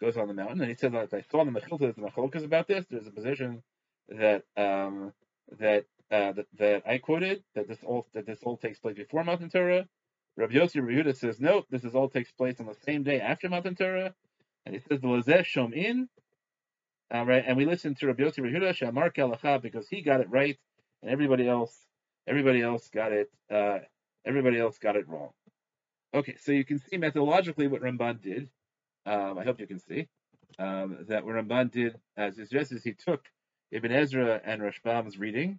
goes 0.00 0.16
on 0.16 0.28
the 0.28 0.34
mountain, 0.34 0.60
and 0.60 0.70
he 0.70 0.76
says 0.76 0.92
I 0.94 1.22
saw 1.30 1.44
the 1.44 1.50
Mechilta, 1.50 1.80
there's 1.80 1.94
Machlokas 1.96 2.44
about 2.44 2.68
this. 2.68 2.86
There's 2.90 3.06
a 3.06 3.10
position 3.10 3.62
that 4.08 4.44
um, 4.56 5.12
that, 5.58 5.84
uh, 6.10 6.32
that 6.32 6.46
that 6.58 6.82
I 6.86 6.98
quoted 6.98 7.42
that 7.54 7.68
this 7.68 7.78
all 7.84 8.06
that 8.14 8.26
this 8.26 8.38
all 8.42 8.56
takes 8.56 8.78
place 8.78 8.96
before 8.96 9.24
Matan 9.24 9.50
Torah. 9.50 9.86
Rabbi 10.38 10.54
Yossi 10.54 10.80
Rehuda 10.80 11.16
says 11.16 11.40
no, 11.40 11.64
this 11.68 11.82
is 11.82 11.96
all 11.96 12.08
takes 12.08 12.30
place 12.30 12.60
on 12.60 12.66
the 12.66 12.76
same 12.86 13.02
day 13.02 13.20
after 13.20 13.48
Matan 13.48 13.74
Torah, 13.74 14.14
and 14.64 14.72
he 14.72 14.80
says 14.80 15.00
the 15.00 15.08
Lazeh 15.08 15.40
Shom 15.40 15.74
In. 15.74 16.08
Uh, 17.12 17.28
and 17.28 17.56
we 17.56 17.64
listen 17.66 17.96
to 17.96 18.06
Rabbi 18.06 18.22
Yossi 18.22 18.38
Rehuda 18.38 18.72
Shamar 18.72 19.12
Kalacha 19.12 19.60
because 19.60 19.88
he 19.88 20.00
got 20.00 20.20
it 20.20 20.30
right, 20.30 20.56
and 21.02 21.10
everybody 21.10 21.48
else 21.48 21.76
everybody 22.28 22.62
else 22.62 22.88
got 22.88 23.10
it 23.10 23.30
uh, 23.52 23.78
everybody 24.24 24.60
else 24.60 24.78
got 24.78 24.94
it 24.94 25.08
wrong. 25.08 25.30
Okay, 26.14 26.36
so 26.40 26.52
you 26.52 26.64
can 26.64 26.78
see 26.78 26.98
methodologically 26.98 27.68
what 27.68 27.82
Ramban 27.82 28.22
did. 28.22 28.48
Um, 29.06 29.38
I 29.38 29.44
hope 29.44 29.58
you 29.58 29.66
can 29.66 29.80
see 29.80 30.06
um, 30.60 30.98
that 31.08 31.24
what 31.24 31.34
Ramban 31.34 31.72
did, 31.72 31.96
as 32.16 32.36
he 32.36 32.44
suggests, 32.44 32.84
he 32.84 32.92
took 32.92 33.24
Ibn 33.72 33.90
Ezra 33.90 34.40
and 34.44 34.62
Rashbam's 34.62 35.18
reading, 35.18 35.58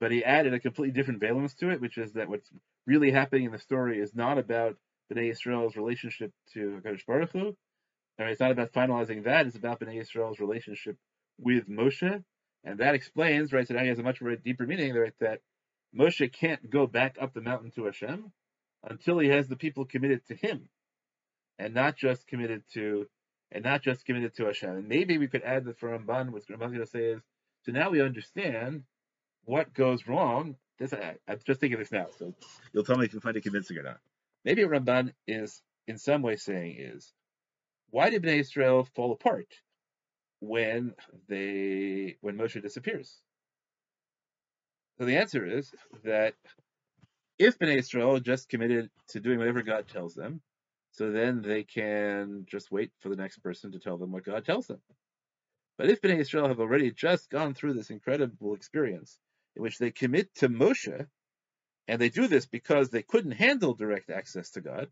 but 0.00 0.12
he 0.12 0.24
added 0.24 0.54
a 0.54 0.60
completely 0.60 0.92
different 0.92 1.20
valence 1.20 1.54
to 1.54 1.70
it, 1.70 1.80
which 1.80 1.98
is 1.98 2.12
that 2.12 2.28
what's 2.28 2.50
really 2.86 3.10
happening 3.10 3.44
in 3.44 3.52
the 3.52 3.58
story 3.58 3.98
is 3.98 4.14
not 4.14 4.38
about 4.38 4.76
Bnei 5.12 5.30
Israel's 5.30 5.76
relationship 5.76 6.32
to 6.52 6.80
Hakadosh 6.84 7.06
Baruch 7.06 7.32
Hu. 7.32 7.56
I 8.18 8.22
mean, 8.22 8.30
It's 8.30 8.40
not 8.40 8.50
about 8.50 8.72
finalizing 8.72 9.24
that. 9.24 9.46
It's 9.46 9.56
about 9.56 9.80
Bnei 9.80 10.00
Israel's 10.00 10.40
relationship 10.40 10.96
with 11.38 11.68
Moshe, 11.68 12.24
and 12.64 12.78
that 12.78 12.94
explains, 12.94 13.52
right? 13.52 13.66
So 13.66 13.74
now 13.74 13.82
he 13.82 13.88
has 13.88 13.98
a 13.98 14.02
much 14.02 14.20
deeper 14.44 14.66
meaning, 14.66 14.94
right? 14.94 15.14
That 15.20 15.40
Moshe 15.96 16.32
can't 16.32 16.70
go 16.70 16.86
back 16.86 17.16
up 17.20 17.32
the 17.32 17.40
mountain 17.40 17.70
to 17.72 17.84
Hashem 17.84 18.32
until 18.88 19.18
he 19.18 19.28
has 19.28 19.48
the 19.48 19.56
people 19.56 19.84
committed 19.84 20.26
to 20.26 20.34
him, 20.34 20.68
and 21.58 21.74
not 21.74 21.96
just 21.96 22.26
committed 22.26 22.62
to 22.74 23.08
and 23.50 23.64
not 23.64 23.82
just 23.82 24.04
committed 24.04 24.34
to 24.36 24.44
Hashem. 24.44 24.70
And 24.70 24.88
maybe 24.88 25.18
we 25.18 25.28
could 25.28 25.42
add 25.42 25.64
that 25.64 25.78
for 25.78 25.88
Ramban, 25.88 26.30
what 26.30 26.42
Ramban's 26.42 26.72
going 26.72 26.80
to 26.80 26.86
say 26.86 27.04
is, 27.04 27.22
so 27.62 27.72
now 27.72 27.90
we 27.90 28.02
understand 28.02 28.82
what 29.48 29.72
goes 29.72 30.06
wrong. 30.06 30.54
This 30.78 30.92
I, 30.92 31.16
am 31.26 31.38
just 31.44 31.58
thinking 31.58 31.78
this 31.78 31.90
now, 31.90 32.06
so 32.16 32.34
you'll 32.72 32.84
tell 32.84 32.98
me 32.98 33.06
if 33.06 33.14
you 33.14 33.20
find 33.20 33.36
it 33.36 33.42
convincing 33.42 33.78
or 33.78 33.82
not. 33.82 33.98
Maybe 34.44 34.62
what 34.62 34.84
Ramban 34.84 35.12
is 35.26 35.62
in 35.88 35.96
some 35.96 36.20
way 36.22 36.36
saying 36.36 36.76
is, 36.78 37.14
why 37.90 38.10
did 38.10 38.22
Bnei 38.22 38.40
Israel 38.40 38.86
fall 38.94 39.10
apart 39.12 39.46
when 40.40 40.94
they 41.28 42.16
when 42.20 42.36
Moshe 42.36 42.60
disappears? 42.60 43.22
So 44.98 45.06
the 45.06 45.16
answer 45.16 45.46
is 45.46 45.72
that 46.04 46.34
if 47.38 47.58
Bnei 47.58 47.78
Israel 47.78 48.20
just 48.20 48.50
committed 48.50 48.90
to 49.08 49.20
doing 49.20 49.38
whatever 49.38 49.62
God 49.62 49.88
tells 49.88 50.14
them, 50.14 50.42
so 50.92 51.10
then 51.10 51.40
they 51.40 51.64
can 51.64 52.44
just 52.46 52.70
wait 52.70 52.90
for 53.00 53.08
the 53.08 53.16
next 53.16 53.38
person 53.38 53.72
to 53.72 53.78
tell 53.78 53.96
them 53.96 54.12
what 54.12 54.24
God 54.24 54.44
tells 54.44 54.66
them. 54.66 54.80
But 55.78 55.88
if 55.88 56.02
Bnei 56.02 56.18
Israel 56.18 56.48
have 56.48 56.60
already 56.60 56.90
just 56.90 57.30
gone 57.30 57.54
through 57.54 57.72
this 57.72 57.88
incredible 57.88 58.54
experience 58.54 59.18
in 59.58 59.62
which 59.62 59.78
they 59.78 59.90
commit 59.90 60.34
to 60.36 60.48
Moshe, 60.48 61.06
and 61.86 62.00
they 62.00 62.08
do 62.08 62.28
this 62.28 62.46
because 62.46 62.90
they 62.90 63.02
couldn't 63.02 63.32
handle 63.32 63.74
direct 63.74 64.08
access 64.08 64.50
to 64.50 64.60
God, 64.60 64.88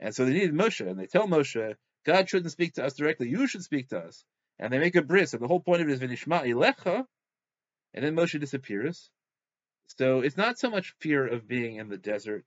and 0.00 0.14
so 0.14 0.24
they 0.24 0.32
needed 0.32 0.54
Moshe, 0.54 0.86
and 0.86 0.98
they 0.98 1.06
tell 1.06 1.28
Moshe, 1.28 1.76
God 2.04 2.28
shouldn't 2.28 2.52
speak 2.52 2.74
to 2.74 2.84
us 2.84 2.94
directly. 2.94 3.28
You 3.28 3.46
should 3.46 3.62
speak 3.62 3.88
to 3.88 3.98
us. 3.98 4.24
And 4.58 4.72
they 4.72 4.78
make 4.78 4.94
a 4.96 5.02
bris, 5.02 5.32
and 5.32 5.42
the 5.42 5.48
whole 5.48 5.60
point 5.60 5.82
of 5.82 5.88
it 5.88 5.92
is 5.92 6.00
v'nishma 6.00 6.44
ilecha, 6.44 7.04
and 7.92 8.04
then 8.04 8.14
Moshe 8.14 8.38
disappears. 8.38 9.10
So 9.98 10.20
it's 10.20 10.36
not 10.36 10.58
so 10.58 10.70
much 10.70 10.94
fear 10.98 11.26
of 11.26 11.48
being 11.48 11.76
in 11.76 11.88
the 11.88 11.96
desert. 11.96 12.44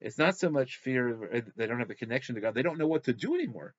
It's 0.00 0.18
not 0.18 0.38
so 0.38 0.48
much 0.48 0.76
fear 0.76 1.08
of, 1.08 1.22
uh, 1.22 1.40
they 1.56 1.66
don't 1.66 1.78
have 1.78 1.88
the 1.88 1.94
connection 1.94 2.34
to 2.34 2.40
God. 2.40 2.54
They 2.54 2.62
don't 2.62 2.78
know 2.78 2.86
what 2.86 3.04
to 3.04 3.12
do 3.12 3.34
anymore. 3.34 3.74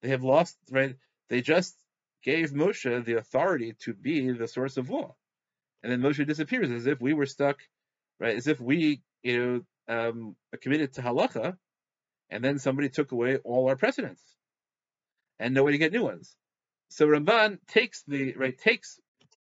They 0.00 0.08
have 0.08 0.24
lost, 0.24 0.56
right? 0.70 0.96
They 1.28 1.42
just 1.42 1.76
gave 2.22 2.50
Moshe 2.50 3.04
the 3.04 3.18
authority 3.18 3.74
to 3.80 3.94
be 3.94 4.32
the 4.32 4.48
source 4.48 4.76
of 4.76 4.90
law. 4.90 5.14
And 5.82 5.90
then 5.92 6.00
Moshe 6.00 6.26
disappears 6.26 6.70
as 6.70 6.86
if 6.86 7.00
we 7.00 7.12
were 7.12 7.26
stuck, 7.26 7.58
right? 8.20 8.36
As 8.36 8.46
if 8.46 8.60
we, 8.60 9.02
you 9.22 9.64
know, 9.88 9.94
um, 9.94 10.36
committed 10.60 10.92
to 10.94 11.02
halacha, 11.02 11.56
and 12.30 12.44
then 12.44 12.58
somebody 12.58 12.88
took 12.88 13.12
away 13.12 13.38
all 13.38 13.68
our 13.68 13.76
precedents, 13.76 14.22
and 15.38 15.54
no 15.54 15.64
way 15.64 15.72
to 15.72 15.78
get 15.78 15.92
new 15.92 16.04
ones. 16.04 16.36
So 16.90 17.06
Ramban 17.06 17.58
takes 17.68 18.02
the 18.06 18.34
right 18.34 18.56
takes 18.56 19.00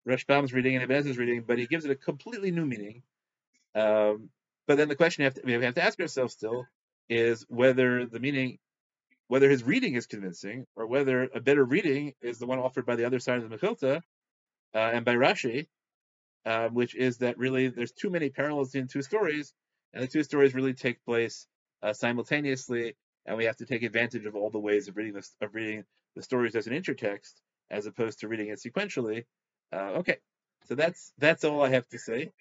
Rashbam's 0.09 0.53
reading 0.53 0.77
and 0.77 0.85
Abez's 0.85 1.19
reading, 1.19 1.45
but 1.47 1.59
he 1.59 1.67
gives 1.67 1.85
it 1.85 1.91
a 1.91 1.97
completely 1.97 2.51
new 2.51 2.65
meaning. 2.65 3.03
Um, 3.75 4.31
but 4.67 4.77
then 4.77 4.89
the 4.89 4.97
question 4.97 5.23
we 5.23 5.25
have, 5.25 5.35
to, 5.35 5.43
we 5.45 5.53
have 5.53 5.75
to 5.75 5.85
ask 5.85 6.01
ourselves 6.01 6.33
still 6.33 6.67
is 7.09 7.45
whether 7.49 8.07
the 8.07 8.21
meaning, 8.21 8.59
whether 9.29 9.51
his 9.51 9.63
reading 9.63 9.95
is 9.95 10.07
convincing, 10.07 10.67
or 10.77 10.87
whether 10.87 11.29
a 11.35 11.41
better 11.41 11.65
reading 11.65 12.15
is 12.23 12.39
the 12.39 12.47
one 12.47 12.59
offered 12.59 12.87
by 12.87 12.97
the 12.97 13.05
other 13.05 13.19
side 13.19 13.43
of 13.43 13.49
the 13.49 13.57
Mechilta 13.57 13.97
uh, 14.75 14.79
and 14.79 15.05
by 15.05 15.15
Rashi, 15.15 15.67
uh, 16.47 16.69
which 16.69 16.95
is 16.95 17.19
that 17.19 17.39
really 17.39 17.69
there's 17.69 17.93
too 17.93 18.11
many 18.11 18.31
parallels 18.31 18.75
in 18.75 18.89
two 18.89 19.03
stories, 19.03 19.53
and 19.93 20.03
the 20.03 20.09
two 20.09 20.23
stories 20.23 20.55
really 20.55 20.75
take 20.75 21.05
place 21.05 21.47
uh, 21.83 21.93
simultaneously, 21.93 22.97
and 23.27 23.37
we 23.37 23.45
have 23.45 23.57
to 23.57 23.67
take 23.67 23.83
advantage 23.83 24.27
of 24.27 24.35
all 24.35 24.51
the 24.51 24.59
ways 24.59 24.89
of 24.89 24.97
reading 24.97 25.17
of 25.17 25.55
reading 25.55 25.85
the 26.17 26.23
stories 26.23 26.55
as 26.55 26.67
an 26.67 26.73
intertext 26.75 27.35
as 27.71 27.87
opposed 27.87 28.21
to 28.21 28.29
reading 28.29 28.49
it 28.49 28.59
sequentially. 28.59 29.25
Uh, 29.73 29.99
okay, 29.99 30.19
so 30.67 30.75
that's 30.75 31.13
that's 31.19 31.45
all 31.45 31.63
I 31.63 31.71
have 31.71 31.89
to 31.89 31.99
say. 31.99 32.33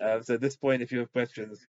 Uh, 0.00 0.22
so 0.22 0.34
at 0.34 0.40
this 0.40 0.56
point, 0.56 0.82
if 0.82 0.92
you 0.92 1.00
have 1.00 1.12
questions, 1.12 1.66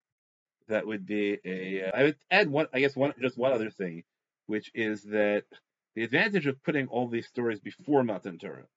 that 0.68 0.86
would 0.86 1.06
be 1.06 1.38
a. 1.44 1.88
Uh, 1.88 1.92
I 1.94 2.04
would 2.04 2.18
add 2.32 2.50
one, 2.50 2.68
I 2.74 2.80
guess 2.80 2.96
one, 2.96 3.14
just 3.20 3.38
one 3.38 3.52
other 3.52 3.72
thing, 3.72 4.04
which 4.46 4.72
is 4.74 5.04
that 5.04 5.44
the 5.96 6.04
advantage 6.04 6.48
of 6.48 6.64
putting 6.64 6.88
all 6.88 7.08
these 7.08 7.28
stories 7.28 7.60
before 7.60 8.04
Matan 8.04 8.38
Torah 8.38 8.68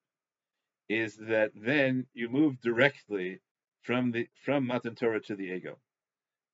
is 0.92 1.16
that 1.16 1.52
then 1.54 2.06
you 2.12 2.28
move 2.28 2.60
directly 2.60 3.40
from 3.82 4.12
the 4.12 4.28
from 4.44 4.66
Matan 4.66 4.94
Torah 4.94 5.20
to 5.22 5.34
the 5.34 5.48
Egel, 5.48 5.76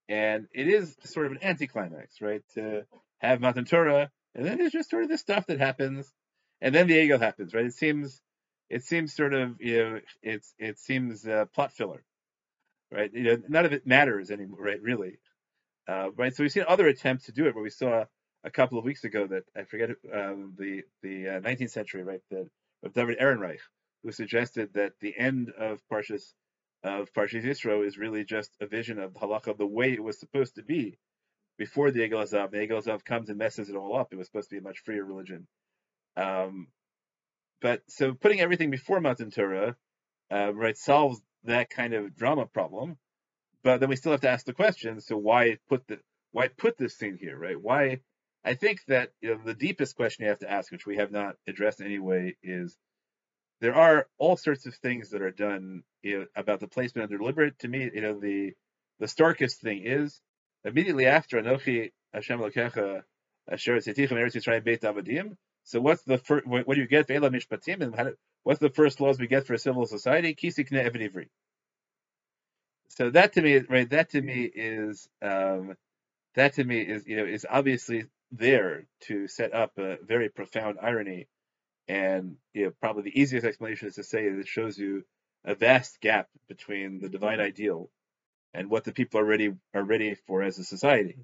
and 0.09 0.47
it 0.55 0.69
is 0.69 0.97
sort 1.05 1.27
of 1.27 1.33
an 1.33 1.39
anticlimax, 1.43 2.21
right? 2.21 2.43
To 2.55 2.85
have 3.19 3.41
Matan 3.41 3.65
Torah, 3.65 4.11
and 4.35 4.47
then 4.47 4.61
it's 4.61 4.73
just 4.73 4.91
sort 4.91 5.03
of 5.03 5.11
the 5.11 5.19
stuff 5.19 5.47
that 5.47 5.59
happens, 5.59 6.13
and 6.61 6.75
then 6.75 6.87
the 6.87 6.95
Egel 6.95 7.21
happens, 7.21 7.53
right? 7.53 7.67
It 7.67 7.75
seems 7.75 8.21
it 8.71 8.85
seems 8.85 9.15
sort 9.15 9.35
of 9.35 9.57
you 9.61 9.79
know 9.79 10.01
it's 10.23 10.55
it 10.59 10.79
seems 10.79 11.27
uh, 11.27 11.47
plot 11.47 11.73
filler, 11.73 12.05
right? 12.93 13.13
You 13.13 13.25
know, 13.25 13.43
none 13.49 13.67
of 13.67 13.73
it 13.73 13.87
matters 13.87 14.31
anymore, 14.31 14.63
right? 14.63 14.81
Really, 14.81 15.19
uh, 15.89 16.11
right? 16.17 16.35
So 16.35 16.45
we've 16.45 16.53
seen 16.53 16.65
other 16.69 16.87
attempts 16.87 17.27
to 17.27 17.33
do 17.33 17.47
it, 17.47 17.55
where 17.55 17.65
we 17.65 17.71
saw 17.71 18.05
a 18.45 18.51
couple 18.51 18.79
of 18.79 18.85
weeks 18.85 19.05
ago 19.05 19.27
that 19.27 19.45
I 19.57 19.65
forget 19.65 19.91
um, 20.15 20.55
the 20.57 20.85
the 21.03 21.29
uh, 21.29 21.41
19th 21.41 21.71
century, 21.71 22.05
right? 22.05 22.23
That 22.31 22.49
of 22.85 22.93
David 22.95 23.19
Ehrenreich, 23.19 23.59
who 24.03 24.13
suggested 24.13 24.75
that 24.75 24.93
the 25.01 25.17
end 25.17 25.51
of 25.59 25.81
Parshas 25.91 26.35
of 26.85 27.13
Parshas 27.13 27.45
Yisro 27.45 27.85
is 27.85 27.99
really 27.99 28.25
just 28.25 28.53
a 28.61 28.67
vision 28.67 28.99
of 28.99 29.15
halacha 29.15 29.57
the 29.57 29.67
way 29.67 29.93
it 29.93 30.03
was 30.03 30.19
supposed 30.19 30.55
to 30.55 30.63
be 30.63 30.99
before 31.59 31.91
the 31.91 32.01
Egel. 32.01 32.29
The 32.31 32.59
Egel 32.59 33.05
comes 33.05 33.29
and 33.29 33.39
messes 33.39 33.69
it 33.69 33.77
all 33.77 33.97
up. 33.97 34.13
It 34.13 34.17
was 34.17 34.27
supposed 34.27 34.51
to 34.51 34.55
be 34.55 34.61
a 34.61 34.63
much 34.63 34.79
freer 34.85 35.05
religion. 35.05 35.49
Um, 36.17 36.69
but 37.61 37.83
so 37.89 38.15
putting 38.15 38.41
everything 38.41 38.71
before 38.71 39.01
Matan 39.01 39.31
Torah, 39.31 39.77
uh, 40.31 40.55
right, 40.55 40.77
solves 40.77 41.21
that 41.45 41.71
kind 41.71 41.95
of 41.95 42.15
drama 42.15 42.47
problem. 42.47 42.97
But 43.65 43.81
then 43.81 43.89
we 43.89 43.97
still 43.97 44.13
have 44.13 44.21
to 44.21 44.31
ask 44.31 44.47
the 44.47 44.53
question: 44.53 45.01
so 45.01 45.17
why 45.17 45.59
put 45.69 45.87
the 45.89 45.99
why 46.31 46.49
put 46.49 46.79
this 46.79 46.97
thing 46.97 47.19
here, 47.21 47.37
right? 47.37 47.61
Why? 47.61 48.01
I 48.45 48.55
think 48.55 48.85
that 48.87 49.11
you 49.21 49.31
know, 49.31 49.41
the 49.45 49.55
deepest 49.55 49.97
question 49.97 50.25
you 50.25 50.29
have 50.31 50.39
to 50.41 50.51
ask, 50.51 50.71
which 50.71 50.87
we 50.87 50.97
have 50.97 51.11
not 51.11 51.37
addressed 51.49 51.81
anyway, 51.81 52.37
is 52.43 52.77
there 53.61 53.75
are 53.75 54.07
all 54.19 54.37
sorts 54.37 54.67
of 54.67 54.75
things 54.77 55.11
that 55.11 55.23
are 55.23 55.31
done 55.31 55.83
you 56.03 56.21
know, 56.21 56.27
about 56.37 56.61
the 56.61 56.69
placement 56.69 57.13
of 57.13 57.19
deliberate. 57.19 57.59
To 57.61 57.69
me, 57.69 57.91
you 57.93 58.01
know, 58.01 58.19
the 58.19 58.53
the 59.01 59.09
starkest 59.09 59.61
thing 59.61 59.83
is 59.85 60.21
immediately 60.65 61.07
after 61.07 61.41
Anochi 61.41 61.93
Hashem 62.13 62.41
Lokecha 62.41 63.03
Asher 63.51 63.77
Tzitichim 63.77 64.13
Eretz 64.13 64.37
Yisrael 64.37 64.65
Beit 64.65 64.83
Avadim. 64.83 65.37
So 65.65 65.81
what's 65.81 66.03
the 66.03 66.19
first? 66.19 66.47
What 66.47 66.67
do 66.67 66.81
you 66.81 66.87
get? 66.87 67.09
Ve'ela 67.09 67.31
Mishpatim, 67.31 67.83
and 67.83 67.95
how 67.95 68.13
what's 68.43 68.61
the 68.61 68.71
first 68.71 69.01
laws 69.01 69.19
we 69.19 69.27
get 69.27 69.47
for 69.47 69.55
a 69.55 69.59
civil 69.59 69.87
society? 69.87 70.35
Kisikne 70.35 70.85
Eved 70.85 71.13
Ivri. 71.13 71.27
So 72.89 73.11
that 73.11 73.35
to 73.35 73.43
me, 73.43 73.59
right? 73.69 73.89
That 73.91 74.11
to 74.11 74.23
me 74.23 74.43
is 74.45 75.09
um, 75.21 75.77
that 76.35 76.55
to 76.55 76.65
me 76.65 76.81
is 76.81 77.07
you 77.07 77.17
know 77.17 77.25
is 77.25 77.47
obviously 77.49 78.07
there 78.33 78.85
to 79.03 79.29
set 79.29 79.55
up 79.55 79.73
a 79.79 79.97
very 80.03 80.29
profound 80.29 80.79
irony, 80.81 81.27
and 81.89 82.37
you 82.55 82.67
know 82.67 82.73
probably 82.81 83.03
the 83.03 83.21
easiest 83.21 83.47
explanation 83.47 83.89
is 83.89 83.95
to 83.95 84.05
say 84.05 84.29
that 84.29 84.39
it 84.39 84.47
shows 84.49 84.79
you 84.79 85.05
a 85.45 85.55
vast 85.55 86.01
gap 86.01 86.29
between 86.49 87.01
the 87.01 87.09
divine 87.09 87.41
ideal 87.41 87.91
and 88.55 88.71
what 88.71 88.85
the 88.85 88.93
people 88.93 89.21
are 89.21 89.25
ready 89.25 89.53
are 89.75 89.83
ready 89.83 90.15
for 90.27 90.43
as 90.43 90.59
a 90.59 90.65
society. 90.65 91.17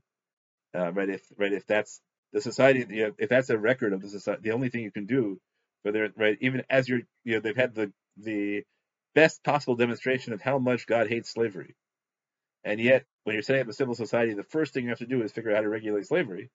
Uh, 0.74 0.92
right? 0.92 1.08
If 1.08 1.22
right 1.36 1.52
if 1.52 1.66
that's 1.66 2.00
the 2.32 2.40
society, 2.40 2.84
you 2.88 3.04
know, 3.04 3.14
if 3.18 3.28
that's 3.28 3.50
a 3.50 3.58
record 3.58 3.92
of 3.92 4.02
the 4.02 4.08
society, 4.08 4.42
the 4.42 4.52
only 4.52 4.70
thing 4.70 4.82
you 4.82 4.90
can 4.90 5.06
do, 5.06 5.40
whether 5.82 6.10
right, 6.16 6.36
even 6.40 6.64
as 6.68 6.88
you're, 6.88 7.02
you 7.24 7.34
know, 7.34 7.40
they've 7.40 7.56
had 7.56 7.74
the 7.74 7.92
the 8.16 8.64
best 9.14 9.44
possible 9.44 9.76
demonstration 9.76 10.32
of 10.32 10.40
how 10.40 10.58
much 10.58 10.86
God 10.86 11.08
hates 11.08 11.30
slavery, 11.30 11.76
and 12.64 12.80
yet 12.80 13.04
when 13.24 13.34
you're 13.34 13.42
setting 13.42 13.62
up 13.62 13.68
a 13.68 13.72
civil 13.72 13.94
society, 13.94 14.34
the 14.34 14.42
first 14.42 14.74
thing 14.74 14.84
you 14.84 14.90
have 14.90 14.98
to 14.98 15.06
do 15.06 15.22
is 15.22 15.32
figure 15.32 15.50
out 15.50 15.56
how 15.56 15.62
to 15.62 15.68
regulate 15.68 16.06
slavery. 16.06 16.50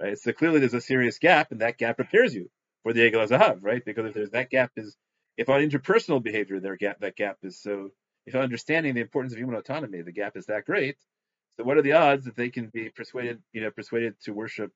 Right? 0.00 0.18
So 0.18 0.32
clearly 0.32 0.60
there's 0.60 0.74
a 0.74 0.80
serious 0.80 1.18
gap, 1.18 1.50
and 1.50 1.60
that 1.60 1.78
gap 1.78 1.96
prepares 1.96 2.34
you 2.34 2.50
for 2.86 2.92
the 2.92 3.00
Egel 3.00 3.26
Zahav, 3.26 3.58
right? 3.62 3.84
Because 3.84 4.06
if 4.06 4.14
there's 4.14 4.30
that 4.30 4.48
gap 4.48 4.70
is 4.76 4.96
if 5.36 5.48
on 5.48 5.60
interpersonal 5.60 6.22
behavior 6.22 6.60
there 6.60 6.76
gap 6.76 7.00
that 7.00 7.16
gap 7.16 7.38
is 7.42 7.60
so 7.60 7.90
if 8.26 8.36
understanding 8.36 8.94
the 8.94 9.00
importance 9.00 9.32
of 9.32 9.40
human 9.40 9.56
autonomy, 9.56 10.02
the 10.02 10.12
gap 10.12 10.36
is 10.36 10.46
that 10.46 10.66
great. 10.66 10.96
So 11.56 11.64
what 11.64 11.78
are 11.78 11.82
the 11.82 11.94
odds 11.94 12.26
that 12.26 12.36
they 12.36 12.48
can 12.48 12.68
be 12.68 12.90
persuaded, 12.90 13.42
you 13.52 13.60
know, 13.60 13.72
persuaded 13.72 14.14
to 14.22 14.32
worship 14.32 14.70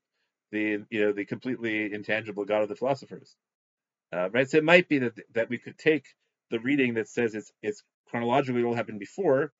the 0.51 0.83
you 0.89 1.05
know 1.05 1.13
the 1.13 1.23
completely 1.23 1.93
intangible 1.93 2.43
God 2.43 2.63
of 2.63 2.67
the 2.67 2.75
philosophers. 2.75 3.33
Uh, 4.13 4.29
right, 4.31 4.49
so 4.49 4.57
it 4.57 4.65
might 4.65 4.89
be 4.89 4.99
that 4.99 5.13
that 5.33 5.49
we 5.49 5.57
could 5.57 5.77
take 5.77 6.03
the 6.49 6.59
reading 6.59 6.95
that 6.95 7.07
says 7.07 7.33
it's 7.33 7.53
it's 7.63 7.81
chronologically 8.09 8.61
all 8.61 8.75
happened 8.75 8.99
before, 8.99 9.53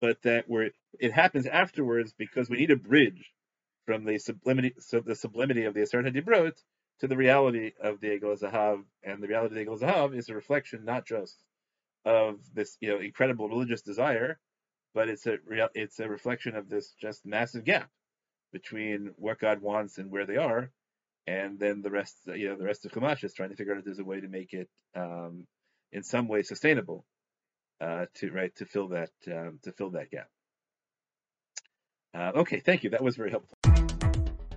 but 0.00 0.20
that 0.22 0.46
where 0.48 0.72
it 0.98 1.12
happens 1.12 1.46
afterwards 1.46 2.12
because 2.18 2.50
we 2.50 2.56
need 2.56 2.72
a 2.72 2.76
bridge 2.76 3.30
from 3.86 4.04
the 4.04 4.18
sublimity 4.18 4.74
so 4.80 4.98
the 4.98 5.14
sublimity 5.14 5.62
of 5.62 5.74
the 5.74 5.80
Aseret 5.82 6.12
Dibrot 6.12 6.54
to 7.00 7.08
the 7.08 7.16
reality 7.16 7.72
of 7.82 8.00
the 8.00 8.08
Egel 8.08 8.38
Zahav, 8.40 8.82
and 9.02 9.22
the 9.22 9.28
reality 9.28 9.60
of 9.60 9.66
the 9.66 9.72
Egel 9.72 9.80
Zahav 9.80 10.16
is 10.16 10.28
a 10.28 10.34
reflection 10.34 10.84
not 10.84 11.06
just 11.06 11.36
of 12.04 12.40
this 12.54 12.76
you 12.80 12.90
know 12.90 12.98
incredible 12.98 13.48
religious 13.48 13.82
desire, 13.82 14.38
but 14.94 15.08
it's 15.08 15.26
a 15.26 15.38
real 15.46 15.68
it's 15.74 16.00
a 16.00 16.08
reflection 16.08 16.56
of 16.56 16.68
this 16.68 16.94
just 17.00 17.26
massive 17.26 17.64
gap 17.64 17.90
between 18.52 19.12
what 19.16 19.40
God 19.40 19.60
wants 19.60 19.98
and 19.98 20.10
where 20.10 20.26
they 20.26 20.36
are, 20.36 20.70
and 21.26 21.58
then 21.58 21.82
the 21.82 21.90
rest, 21.90 22.16
you 22.26 22.48
know, 22.48 22.56
the 22.56 22.64
rest 22.64 22.84
of 22.84 22.92
Chumash 22.92 23.24
is 23.24 23.34
trying 23.34 23.50
to 23.50 23.56
figure 23.56 23.72
out 23.72 23.78
if 23.78 23.84
there's 23.84 23.98
a 23.98 24.04
way 24.04 24.20
to 24.20 24.28
make 24.28 24.52
it 24.52 24.68
um, 24.94 25.46
in 25.92 26.02
some 26.02 26.28
way 26.28 26.42
sustainable 26.42 27.04
uh, 27.80 28.06
to 28.16 28.30
right 28.30 28.54
to 28.56 28.66
fill 28.66 28.88
that 28.88 29.10
um, 29.28 29.58
to 29.62 29.72
fill 29.72 29.90
that 29.90 30.10
gap. 30.10 30.28
Uh, 32.14 32.32
okay, 32.36 32.60
thank 32.60 32.84
you. 32.84 32.90
That 32.90 33.02
was 33.02 33.16
very 33.16 33.30
helpful. 33.30 33.53